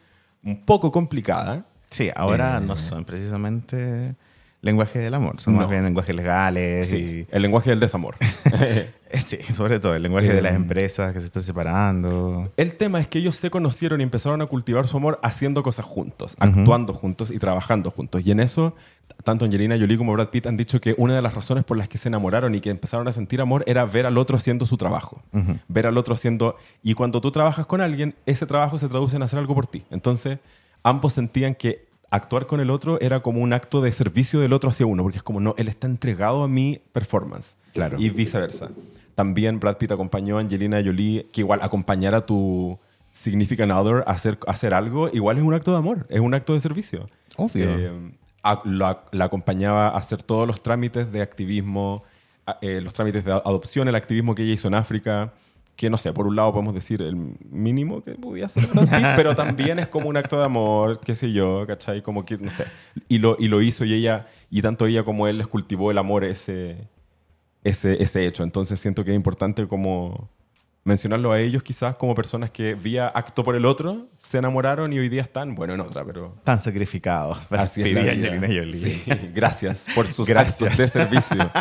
[0.43, 1.65] un poco complicada.
[1.91, 2.65] Sí, ahora Eh.
[2.65, 4.15] no son precisamente
[4.61, 6.87] lenguaje del amor, son más bien lenguajes legales.
[6.89, 8.15] Sí, el lenguaje del desamor.
[9.13, 10.55] Sí, sobre todo el lenguaje de las Eh.
[10.57, 12.51] empresas que se están separando.
[12.57, 15.85] El tema es que ellos se conocieron y empezaron a cultivar su amor haciendo cosas
[15.85, 18.21] juntos, actuando juntos y trabajando juntos.
[18.25, 18.75] Y en eso,
[19.23, 21.87] tanto Angelina Jolie como Brad Pitt han dicho que una de las razones por las
[21.87, 24.75] que se enamoraron y que empezaron a sentir amor era ver al otro haciendo su
[24.75, 25.23] trabajo.
[25.69, 26.57] Ver al otro haciendo...
[26.83, 29.85] Y cuando tú trabajas con alguien, ese trabajo se traduce en hacer algo por ti.
[29.89, 30.39] Entonces,
[30.83, 34.69] ambos sentían que actuar con el otro era como un acto de servicio del otro
[34.69, 37.57] hacia uno, porque es como, no, él está entregado a mi performance.
[37.73, 37.97] Claro.
[37.99, 38.69] Y viceversa.
[39.15, 42.77] También Brad Pitt acompañó a Angelina Jolie, que igual acompañar a tu
[43.11, 46.33] significant other a hacer, a hacer algo, igual es un acto de amor, es un
[46.33, 47.09] acto de servicio.
[47.35, 47.65] Obvio.
[47.77, 48.11] Eh,
[48.43, 52.03] a- la, la acompañaba a hacer todos los trámites de activismo,
[52.45, 55.33] a- eh, los trámites de adopción, el activismo que ella hizo en África,
[55.77, 59.07] que no sé, por un lado podemos decir el mínimo que podía hacer Brad Pitt,
[59.15, 62.01] pero también es como un acto de amor, qué sé yo, ¿cachai?
[62.01, 62.65] Como que, no sé.
[63.07, 65.99] Y lo, y lo hizo y ella, y tanto ella como él les cultivó el
[65.99, 66.89] amor ese,
[67.63, 68.43] ese, ese hecho.
[68.43, 70.31] Entonces siento que es importante como
[70.87, 74.99] mencionarlo a ellos quizás como personas que vía acto por el otro se enamoraron y
[74.99, 77.39] hoy día están, bueno, en otra, pero Tan sacrificados.
[77.51, 78.01] Así es la.
[78.11, 78.73] Angelina Jolie.
[78.73, 79.03] Sí,
[79.33, 80.61] gracias por sus Gracias.
[80.71, 81.51] actos de servicio.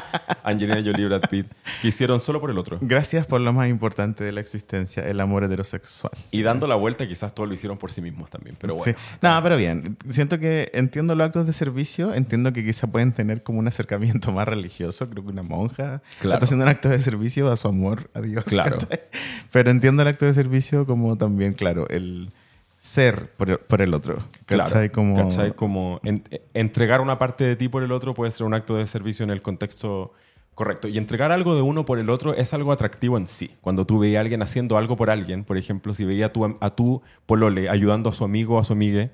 [0.42, 1.46] Angelina Jolie y Brad Pitt,
[1.82, 2.78] que hicieron solo por el otro.
[2.80, 6.12] Gracias por lo más importante de la existencia, el amor heterosexual.
[6.30, 8.56] Y dando la vuelta, quizás todos lo hicieron por sí mismos también.
[8.60, 9.04] Pero bueno, Sí.
[9.22, 9.96] No, pero bien.
[10.08, 12.14] Siento que entiendo los actos de servicio.
[12.14, 15.08] Entiendo que quizá pueden tener como un acercamiento más religioso.
[15.10, 16.34] Creo que una monja Claro.
[16.34, 18.44] está haciendo un acto de servicio a su amor, a Dios.
[18.44, 18.78] Claro.
[18.78, 19.00] ¿cachai?
[19.52, 22.30] Pero entiendo el acto de servicio como también, claro, el
[22.76, 24.24] ser por el, por el otro.
[24.44, 24.64] claro.
[24.70, 24.90] ¿cachai?
[24.90, 25.52] Como, ¿cachai?
[25.54, 28.76] Como en- eh, entregar una parte de ti por el otro puede ser un acto
[28.76, 30.12] de servicio en el contexto
[30.56, 30.88] Correcto.
[30.88, 33.50] Y entregar algo de uno por el otro es algo atractivo en sí.
[33.60, 36.46] Cuando tú veías a alguien haciendo algo por alguien, por ejemplo, si veía a tu,
[36.58, 39.10] a tu polole ayudando a su amigo o a su amigue,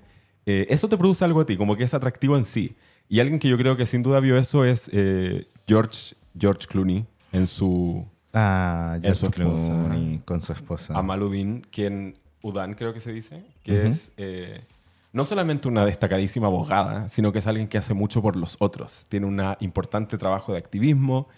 [0.46, 2.76] eh, eso te produce algo a ti, como que es atractivo en sí.
[3.08, 7.06] Y alguien que yo creo que sin duda vio eso es eh, George, George Clooney
[7.32, 9.66] en su Ah, George esposa.
[9.68, 10.96] Clooney con su esposa.
[10.96, 14.64] Amaludin, quien Udan creo que se dice, que es eh,
[15.12, 19.04] no solamente una destacadísima abogada, sino que es alguien que hace mucho por los otros.
[19.08, 21.28] Tiene un importante trabajo de activismo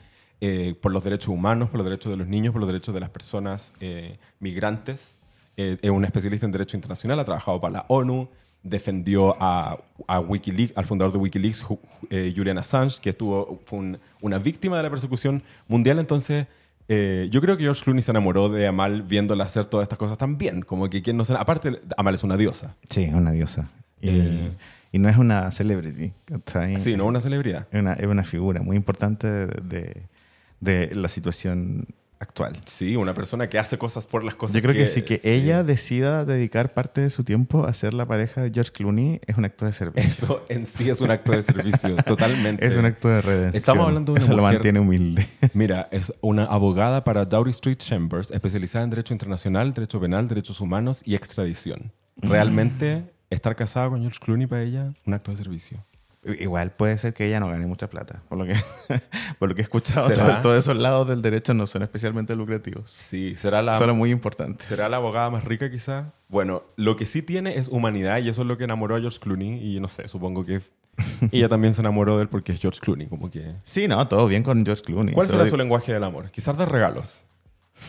[0.40, 3.00] eh, por los derechos humanos, por los derechos de los niños, por los derechos de
[3.00, 5.16] las personas eh, migrantes.
[5.56, 8.28] Eh, es un especialista en derecho internacional, ha trabajado para la ONU,
[8.62, 9.76] defendió a,
[10.06, 11.66] a Wikileaks, al fundador de Wikileaks,
[12.10, 15.98] eh, Julian Assange, que estuvo, fue un- una víctima de la persecución mundial.
[15.98, 16.46] Entonces,
[16.88, 20.18] eh, yo creo que George Clooney se enamoró de Amal viéndola hacer todas estas cosas
[20.18, 20.62] también.
[20.62, 21.34] Como que quien no se...
[21.34, 22.76] Aparte, Amal es una diosa.
[22.88, 23.70] Sí, una diosa.
[24.00, 24.50] Y, Eh.
[24.92, 26.12] y no es una celebrity.
[26.76, 27.66] Sí, no una celebridad.
[27.70, 30.02] Es una, es una figura muy importante de, de-
[30.60, 31.86] de la situación
[32.18, 32.60] actual.
[32.64, 35.62] Sí, una persona que hace cosas por las cosas Yo creo que, sí, que ella
[35.62, 39.44] decida dedicar parte de su tiempo a ser la pareja de George Clooney es un
[39.44, 40.08] acto de servicio.
[40.08, 42.66] Eso en sí es un acto de servicio, totalmente.
[42.66, 43.56] Es un acto de redención.
[43.56, 45.28] Estamos hablando de una Eso lo mujer- mantiene humilde.
[45.54, 50.60] Mira, es una abogada para Dowry Street Chambers, especializada en derecho internacional, derecho penal, derechos
[50.60, 51.92] humanos y extradición.
[52.22, 52.28] Mm.
[52.30, 55.84] Realmente, estar casada con George Clooney para ella, un acto de servicio.
[56.38, 58.22] Igual puede ser que ella no gane mucha plata.
[58.28, 58.54] Por lo que,
[59.38, 62.90] por lo que he escuchado, todo- todos esos lados del derecho no son especialmente lucrativos.
[62.90, 64.66] Sí, será la, Solo muy importantes.
[64.66, 66.12] será la abogada más rica quizá.
[66.28, 69.18] Bueno, lo que sí tiene es humanidad y eso es lo que enamoró a George
[69.20, 70.60] Clooney y no sé, supongo que
[71.32, 73.54] ella también se enamoró de él porque es George Clooney, como que...
[73.62, 75.12] Sí, no, todo bien con George Clooney.
[75.14, 76.30] ¿Cuál Solo será su lenguaje del amor?
[76.30, 77.26] Quizás dar regalos.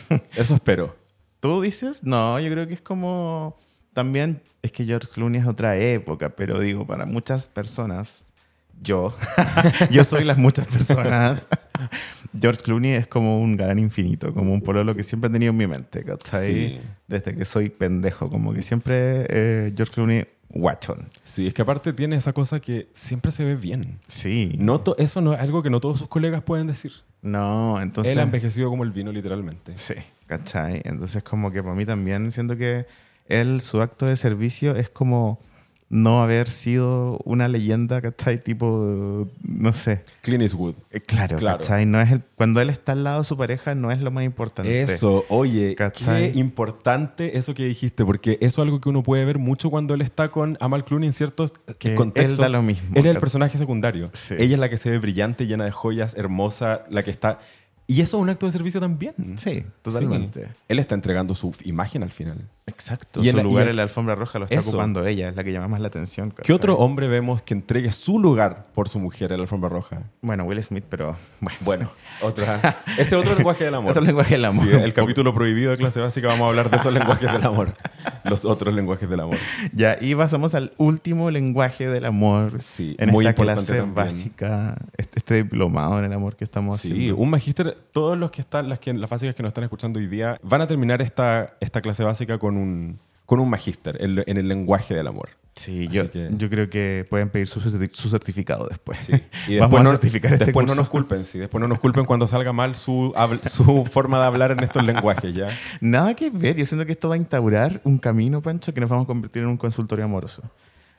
[0.35, 0.95] Eso espero.
[1.39, 2.03] ¿Tú dices?
[2.03, 3.55] No, yo creo que es como...
[3.95, 8.33] También es que George Clooney es otra época, pero digo, para muchas personas,
[8.81, 9.15] yo,
[9.89, 11.47] yo soy las muchas personas,
[12.37, 15.57] George Clooney es como un gran infinito, como un pololo que siempre he tenido en
[15.57, 16.45] mi mente, ¿cachai?
[16.45, 16.81] Sí.
[17.07, 21.07] Desde que soy pendejo, como que siempre eh, George Clooney, guachón.
[21.23, 23.99] Sí, es que aparte tiene esa cosa que siempre se ve bien.
[24.07, 24.57] Sí.
[24.59, 26.91] No eso no es algo que no todos sus colegas pueden decir.
[27.21, 28.11] No, entonces...
[28.11, 29.71] Él ha envejecido como el vino, literalmente.
[29.77, 29.95] Sí,
[30.27, 30.81] ¿cachai?
[30.83, 32.85] Entonces como que para mí también siento que
[33.27, 35.39] él, su acto de servicio es como
[35.87, 38.43] no haber sido una leyenda, ¿cachai?
[38.43, 40.03] Tipo, no sé.
[40.21, 40.73] Clint Eastwood.
[40.89, 41.59] Eh, Claro, Claro.
[41.59, 41.85] ¿cachai?
[41.85, 44.23] No es el, cuando él está al lado de su pareja no es lo más
[44.25, 44.81] importante.
[44.81, 46.31] Eso, oye, ¿Cachai?
[46.31, 49.93] qué importante eso que dijiste, porque eso es algo que uno puede ver mucho cuando
[49.93, 52.33] él está con Amal Clooney en ciertos Que contextos.
[52.33, 54.09] él da lo mismo, Él es el personaje secundario.
[54.13, 54.33] Sí.
[54.39, 57.39] Ella es la que se ve brillante, llena de joyas, hermosa, la que está...
[57.87, 59.13] Y eso es un acto de servicio también.
[59.37, 60.45] Sí, totalmente.
[60.45, 60.51] Sí.
[60.69, 62.39] Él está entregando su imagen al final.
[62.75, 63.23] Exacto.
[63.23, 64.69] Y en su la- y lugar en- en la alfombra roja lo está Eso.
[64.69, 66.31] ocupando ella, es la que llama más la atención.
[66.43, 70.03] ¿Qué otro hombre vemos que entregue su lugar por su mujer en la alfombra roja?
[70.21, 71.57] Bueno, Will Smith, pero bueno.
[71.61, 71.91] Bueno,
[72.21, 72.83] otra.
[72.97, 73.91] Ese otro lenguaje del amor.
[73.91, 74.65] Otro lenguaje del amor.
[74.65, 77.73] Sí, el capítulo prohibido de clase básica vamos a hablar de esos lenguajes del amor.
[78.29, 79.37] Los otros lenguajes del amor.
[79.73, 82.61] Ya, y pasamos al último lenguaje del amor.
[82.61, 83.95] Sí, en muy esta importante clase también.
[83.95, 87.17] básica, este, este diplomado en el amor que estamos Sí, haciendo.
[87.17, 87.77] un magíster.
[87.91, 90.61] Todos los que están, las, que, las básicas que nos están escuchando hoy día, van
[90.61, 94.93] a terminar esta, esta clase básica con un, con un magíster en, en el lenguaje
[94.93, 95.29] del amor.
[95.55, 99.01] Sí, yo, que- yo creo que pueden pedir su, su certificado después.
[99.03, 99.13] Sí.
[99.47, 100.81] Y Vamos después, a no, certificar este después no curso.
[100.81, 101.39] nos culpen, sí.
[101.39, 103.13] Después no nos culpen cuando salga mal su,
[103.49, 105.49] su forma de hablar en estos lenguajes, ¿ya?
[105.81, 106.57] Nada que ver.
[106.57, 109.43] Yo siento que esto va a instaurar un camino, Pancho, que nos vamos a convertir
[109.43, 110.43] en un consultorio amoroso.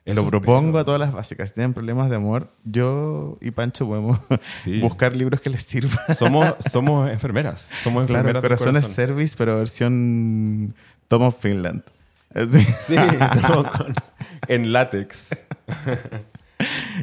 [0.07, 1.49] Eso Lo propongo a todas las básicas.
[1.49, 4.20] Si tienen problemas de amor, yo y Pancho podemos
[4.62, 4.81] Sí.
[4.81, 5.99] buscar libros que les sirvan.
[6.16, 7.70] Somos, somos enfermeras.
[7.83, 8.95] Somos Claro, enfermeras del Corazones corazón.
[8.95, 10.74] Service, pero versión
[11.09, 11.83] Tom of Finland.
[12.37, 12.61] Así.
[12.81, 12.97] Sí,
[13.47, 13.95] todo con-
[14.49, 15.45] en látex.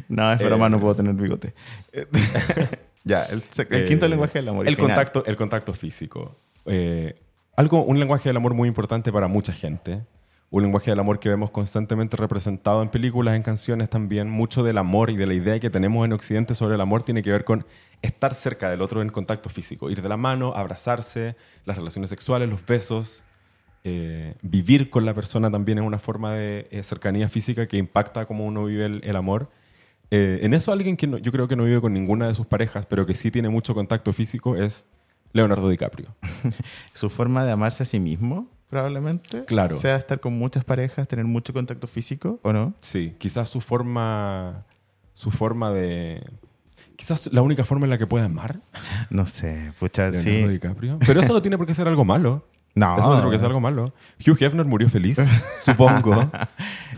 [0.08, 0.70] No, es broma, Eh.
[0.70, 1.54] no puedo tener bigote.
[3.04, 4.66] ya, el, el quinto Eh, lenguaje del amor.
[4.68, 4.90] El final.
[4.90, 6.36] contacto, el contacto físico.
[6.66, 7.20] Eh,
[7.56, 10.02] algo, un lenguaje del amor muy importante para mucha gente.
[10.50, 14.28] Un lenguaje del amor que vemos constantemente representado en películas, en canciones también.
[14.30, 17.22] Mucho del amor y de la idea que tenemos en Occidente sobre el amor tiene
[17.22, 17.66] que ver con
[18.02, 19.90] estar cerca del otro en contacto físico.
[19.90, 21.34] Ir de la mano, abrazarse,
[21.64, 23.24] las relaciones sexuales, los besos.
[23.86, 28.24] Eh, vivir con la persona también es una forma de eh, cercanía física que impacta
[28.24, 29.50] cómo uno vive el, el amor.
[30.10, 32.46] Eh, en eso alguien que no- yo creo que no vive con ninguna de sus
[32.46, 34.86] parejas, pero que sí tiene mucho contacto físico es
[35.32, 36.14] Leonardo DiCaprio.
[36.94, 39.44] Su forma de amarse a sí mismo, probablemente.
[39.44, 39.76] Claro.
[39.76, 42.72] Sea estar con muchas parejas, tener mucho contacto físico, ¿o no?
[42.80, 44.64] Sí, quizás su forma,
[45.12, 46.22] su forma de...
[46.96, 48.60] Quizás la única forma en la que puede amar
[49.10, 50.52] No sé, pucha, Leonardo sí.
[50.52, 50.98] DiCaprio.
[51.04, 52.46] Pero eso no tiene por qué ser algo malo.
[52.74, 52.98] No.
[52.98, 53.94] Eso no creo que sea algo malo.
[54.26, 55.18] Hugh Hefner murió feliz,
[55.60, 56.30] supongo.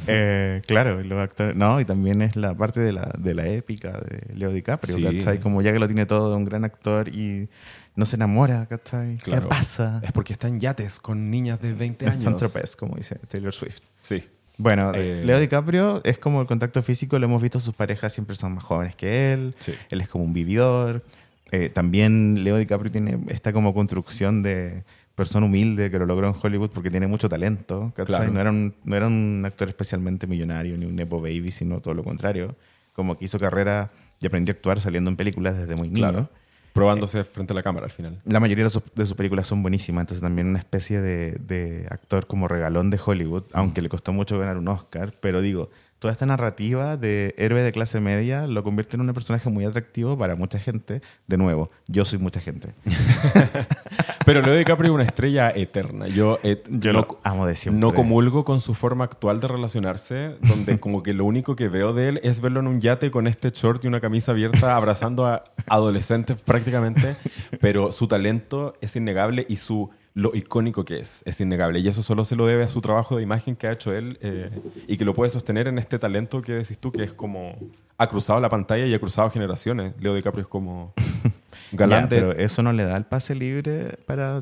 [0.08, 1.56] Eh, claro, los actores.
[1.56, 5.02] No, y también es la parte de la, de la épica de Leo DiCaprio, Sí.
[5.02, 5.40] ¿cachai?
[5.40, 7.48] Como ya que lo tiene todo, un gran actor y
[7.96, 9.16] no se enamora, ¿cachai?
[9.16, 9.42] Claro.
[9.42, 10.00] ¿Qué pasa?
[10.04, 12.40] Es porque está en yates con niñas de 20 Es años.
[12.40, 13.80] Saint-Tropez, como dice Taylor Swift.
[13.98, 14.22] Sí.
[14.58, 18.36] Bueno, Eh, Leo DiCaprio es como el contacto físico, lo hemos visto, sus parejas siempre
[18.36, 19.74] son más jóvenes que él, Sí.
[19.90, 21.02] él es como un vividor.
[21.50, 24.84] Eh, también Leo DiCaprio tiene esta como construcción de
[25.16, 27.92] persona humilde que lo logró en Hollywood porque tiene mucho talento.
[27.96, 28.30] Claro.
[28.30, 31.94] No, era un, no era un actor especialmente millonario ni un Nepo Baby, sino todo
[31.94, 32.54] lo contrario.
[32.92, 33.90] Como que hizo carrera
[34.20, 36.10] y aprendió a actuar saliendo en películas desde muy niño.
[36.10, 36.30] Claro.
[36.74, 38.20] Probándose frente a la cámara al final.
[38.24, 41.86] La mayoría de sus, de sus películas son buenísimas, entonces también una especie de, de
[41.90, 46.12] actor como regalón de Hollywood, aunque le costó mucho ganar un Oscar, pero digo, toda
[46.12, 50.36] esta narrativa de héroe de clase media lo convierte en un personaje muy atractivo para
[50.36, 51.00] mucha gente.
[51.26, 52.74] De nuevo, yo soy mucha gente.
[54.26, 56.08] Pero Leo DiCaprio es una estrella eterna.
[56.08, 57.80] Yo, eh, Yo no, lo amo de siempre.
[57.80, 61.92] no comulgo con su forma actual de relacionarse, donde como que lo único que veo
[61.92, 65.26] de él es verlo en un yate con este short y una camisa abierta abrazando
[65.26, 67.16] a adolescentes prácticamente,
[67.60, 72.02] pero su talento es innegable y su lo icónico que es es innegable y eso
[72.02, 74.50] solo se lo debe a su trabajo de imagen que ha hecho él eh,
[74.88, 77.54] y que lo puede sostener en este talento que decís tú que es como
[77.98, 79.94] ha cruzado la pantalla y ha cruzado generaciones.
[80.00, 80.92] Leo DiCaprio es como
[81.72, 82.16] galante.
[82.16, 84.40] pero eso no le da el pase libre para...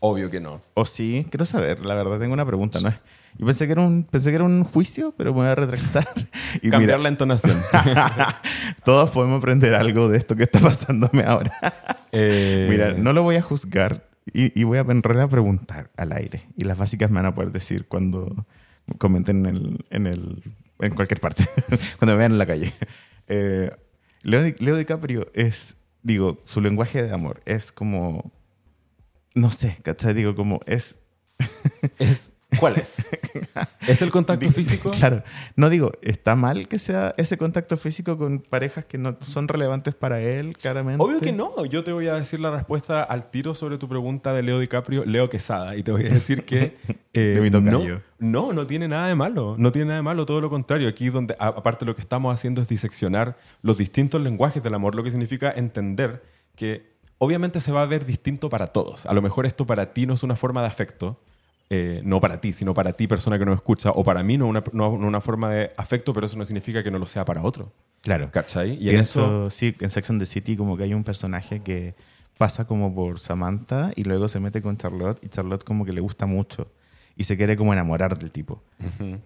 [0.00, 0.60] Obvio que no.
[0.74, 1.24] ¿O sí?
[1.30, 2.80] Quiero saber, la verdad, tengo una pregunta.
[2.80, 2.92] ¿no?
[3.38, 6.06] Yo pensé que, era un, pensé que era un juicio, pero me voy a retractar.
[6.60, 7.56] Y Cambiar mira, la entonación.
[8.84, 11.52] todos podemos aprender algo de esto que está pasándome ahora.
[12.10, 16.46] Eh, Mira, no lo voy a juzgar y, voy a en realidad preguntar al aire.
[16.56, 18.46] Y las básicas me van a poder decir cuando
[18.98, 20.42] comenten en, el, en, el-
[20.80, 21.44] en cualquier parte,
[21.98, 22.72] cuando me vean en la calle.
[23.28, 23.70] Eh,
[24.24, 28.32] Leo, Leo DiCaprio es, digo, su lenguaje de amor es como,
[29.34, 30.12] no sé, ¿cachai?
[30.12, 30.98] Digo, como es...
[32.00, 32.96] es, ¿Cuál es?
[33.88, 34.90] ¿Es el contacto físico?
[35.02, 35.22] Claro,
[35.56, 39.94] no digo, está mal que sea ese contacto físico con parejas que no son relevantes
[39.94, 41.02] para él, claramente.
[41.02, 41.64] Obvio que no.
[41.64, 45.04] Yo te voy a decir la respuesta al tiro sobre tu pregunta de Leo DiCaprio,
[45.04, 45.76] Leo Quesada.
[45.76, 46.76] Y te voy a decir que
[47.14, 49.56] eh, De no, no, no tiene nada de malo.
[49.58, 50.88] No tiene nada de malo, todo lo contrario.
[50.88, 55.02] Aquí donde, aparte lo que estamos haciendo es diseccionar los distintos lenguajes del amor, lo
[55.02, 56.22] que significa entender
[56.54, 59.06] que obviamente se va a ver distinto para todos.
[59.06, 61.20] A lo mejor esto para ti no es una forma de afecto,
[61.74, 64.46] eh, no para ti, sino para ti, persona que nos escucha, o para mí no
[64.46, 67.42] una, no una forma de afecto, pero eso no significa que no lo sea para
[67.42, 67.72] otro.
[68.02, 68.30] Claro.
[68.30, 68.76] ¿Cachai?
[68.78, 71.62] Y en eso, eso sí, en Sex and the City como que hay un personaje
[71.62, 71.94] que
[72.36, 76.02] pasa como por Samantha y luego se mete con Charlotte y Charlotte como que le
[76.02, 76.70] gusta mucho
[77.16, 78.62] y se quiere como enamorar del tipo.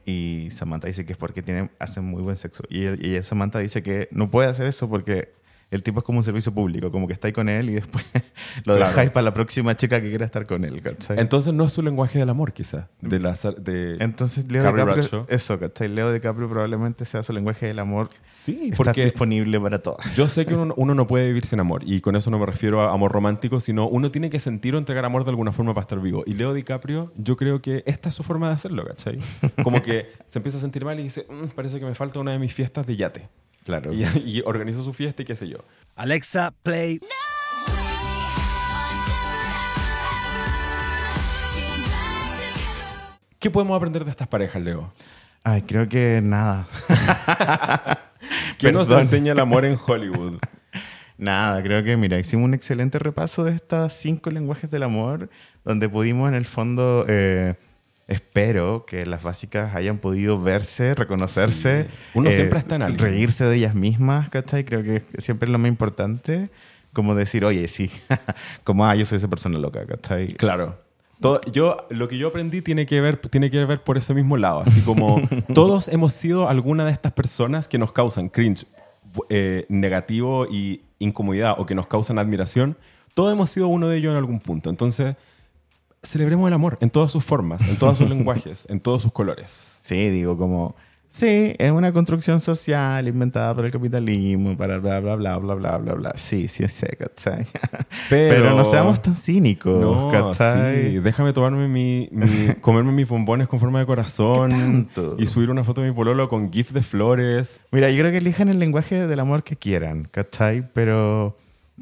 [0.04, 2.62] Y Samantha dice que es porque tienen, hacen muy buen sexo.
[2.70, 5.32] Y, y Samantha dice que no puede hacer eso porque
[5.70, 8.04] el tipo es como un servicio público, como que está ahí con él y después
[8.64, 8.86] lo Claro.
[8.86, 11.18] dejáis para la próxima chica que quiera estar con él, ¿cachai?
[11.18, 12.88] Entonces no es su lenguaje del amor, quizá.
[13.00, 13.96] De la, de...
[14.00, 15.26] Entonces Leo Carrie DiCaprio, Bradshaw.
[15.28, 15.88] eso, ¿cachai?
[15.88, 18.10] Leo DiCaprio probablemente sea su lenguaje del amor.
[18.28, 20.14] sí, Está porque disponible para todas.
[20.16, 21.82] yo sé que uno, uno no puede vivir sin amor.
[21.84, 24.78] Y con eso no me refiero a amor romántico, sino uno tiene que sentir o
[24.78, 26.22] entregar amor de alguna forma para estar vivo.
[26.26, 29.18] Y Leo DiCaprio, yo creo que esta es su forma de hacerlo, ¿cachai?
[29.62, 32.30] Como que se empieza a sentir mal y dice, "Mm, parece que me falta una
[32.32, 33.28] de mis fiestas de yate.
[33.66, 33.92] Claro.
[33.92, 35.58] Y, y organizó su fiesta y qué sé yo.
[35.96, 37.00] Alexa, play.
[43.38, 44.92] ¿Qué podemos aprender de estas parejas, Leo?
[45.44, 46.66] Ay, creo que nada.
[48.58, 50.38] ¿Qué nos enseña el amor en Hollywood?
[51.18, 55.30] Nada, creo que, mira, hicimos un excelente repaso de estas cinco lenguajes del amor,
[55.64, 57.54] donde pudimos en el fondo, eh,
[58.06, 61.84] espero que las básicas hayan podido verse, reconocerse.
[61.84, 61.88] Sí.
[62.14, 62.98] Uno siempre está en alguien.
[62.98, 64.64] Reírse de ellas mismas, ¿cachai?
[64.64, 66.50] Creo que siempre es lo más importante,
[66.92, 67.90] como decir, oye, sí,
[68.64, 70.34] como, ah, yo soy esa persona loca, ¿cachai?
[70.34, 70.78] Claro.
[71.20, 74.36] Todo- yo, lo que yo aprendí tiene que, ver, tiene que ver por ese mismo
[74.36, 74.60] lado.
[74.60, 75.20] Así como
[75.54, 78.66] todos hemos sido alguna de estas personas que nos causan cringe
[79.30, 82.76] eh, negativo y incomodidad o que nos causan admiración.
[83.14, 84.68] Todos hemos sido uno de ellos en algún punto.
[84.68, 85.16] Entonces,
[86.08, 89.76] celebremos el amor en todas sus formas, en todos sus lenguajes, en todos sus colores.
[89.80, 90.74] Sí, digo, como,
[91.08, 95.78] sí, es una construcción social inventada por el capitalismo, para bla, bla, bla, bla, bla,
[95.78, 96.12] bla, bla.
[96.16, 97.46] Sí, sí, sé, ¿cachai?
[98.10, 100.92] Pero, no seamos tan cínicos, No, ¿cachai?
[100.92, 100.98] sí.
[100.98, 104.88] Déjame tomarme mi, mi- comerme mis bombones con forma de corazón
[105.18, 107.60] y subir una foto de mi pololo con gif de flores.
[107.70, 110.68] Mira, yo creo que elijan el lenguaje del amor que quieran, ¿cachai?
[110.72, 111.36] Pero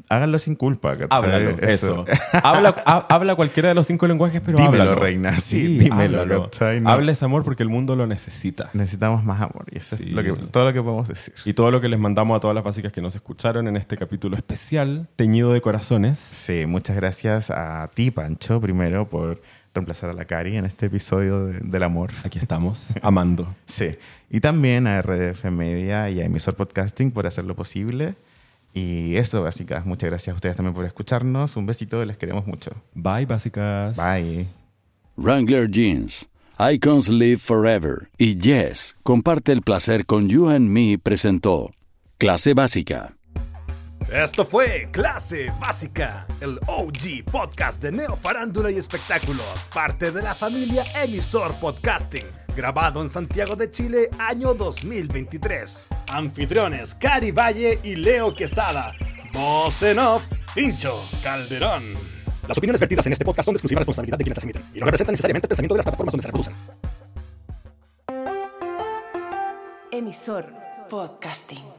[0.09, 1.07] háganlo sin culpa, ¿cachai?
[1.11, 2.05] Háblalo, eso.
[2.43, 4.99] habla, ha- habla cualquiera de los cinco lenguajes, pero Dímelo, háblalo.
[5.01, 6.81] reina, sí, dímelo, ¿cachai?
[6.81, 6.89] No.
[6.89, 8.69] Habla ese amor porque el mundo lo necesita.
[8.73, 10.05] Necesitamos más amor y eso Sí.
[10.07, 11.33] es lo que, todo lo que podemos decir.
[11.45, 13.97] Y todo lo que les mandamos a todas las básicas que nos escucharon en este
[13.97, 16.17] capítulo especial, teñido de corazones.
[16.19, 19.41] Sí, muchas gracias a ti, Pancho, primero por
[19.73, 22.11] reemplazar a la Cari en este episodio de- del amor.
[22.23, 23.53] Aquí estamos, amando.
[23.65, 23.97] Sí.
[24.29, 28.15] Y también a RDF Media y a Emisor Podcasting por hacerlo posible.
[28.75, 29.85] Y eso, básicas.
[29.85, 31.55] Muchas gracias a ustedes también por escucharnos.
[31.55, 32.71] Un besito, les queremos mucho.
[32.93, 33.95] Bye, básicas.
[33.95, 34.45] Bye.
[35.15, 36.29] Wrangler Jeans,
[36.59, 41.71] Icons Live Forever y Yes, comparte el placer con You and Me presentó
[42.17, 43.15] Clase Básica.
[44.11, 50.35] Esto fue Clase Básica, el OG podcast de Neo Farándula y Espectáculos, parte de la
[50.35, 52.25] familia Emisor Podcasting,
[52.55, 55.87] grabado en Santiago de Chile, año 2023.
[56.11, 58.91] Anfitriones Cari Valle y Leo Quesada.
[59.33, 61.93] Voz en off, Pincho Calderón.
[62.47, 64.85] Las opiniones vertidas en este podcast son de exclusiva responsabilidad de quienes transmiten y no
[64.85, 66.55] representan necesariamente el pensamiento de las plataformas donde se reproducen.
[69.91, 70.45] Emisor
[70.89, 71.74] Podcasting.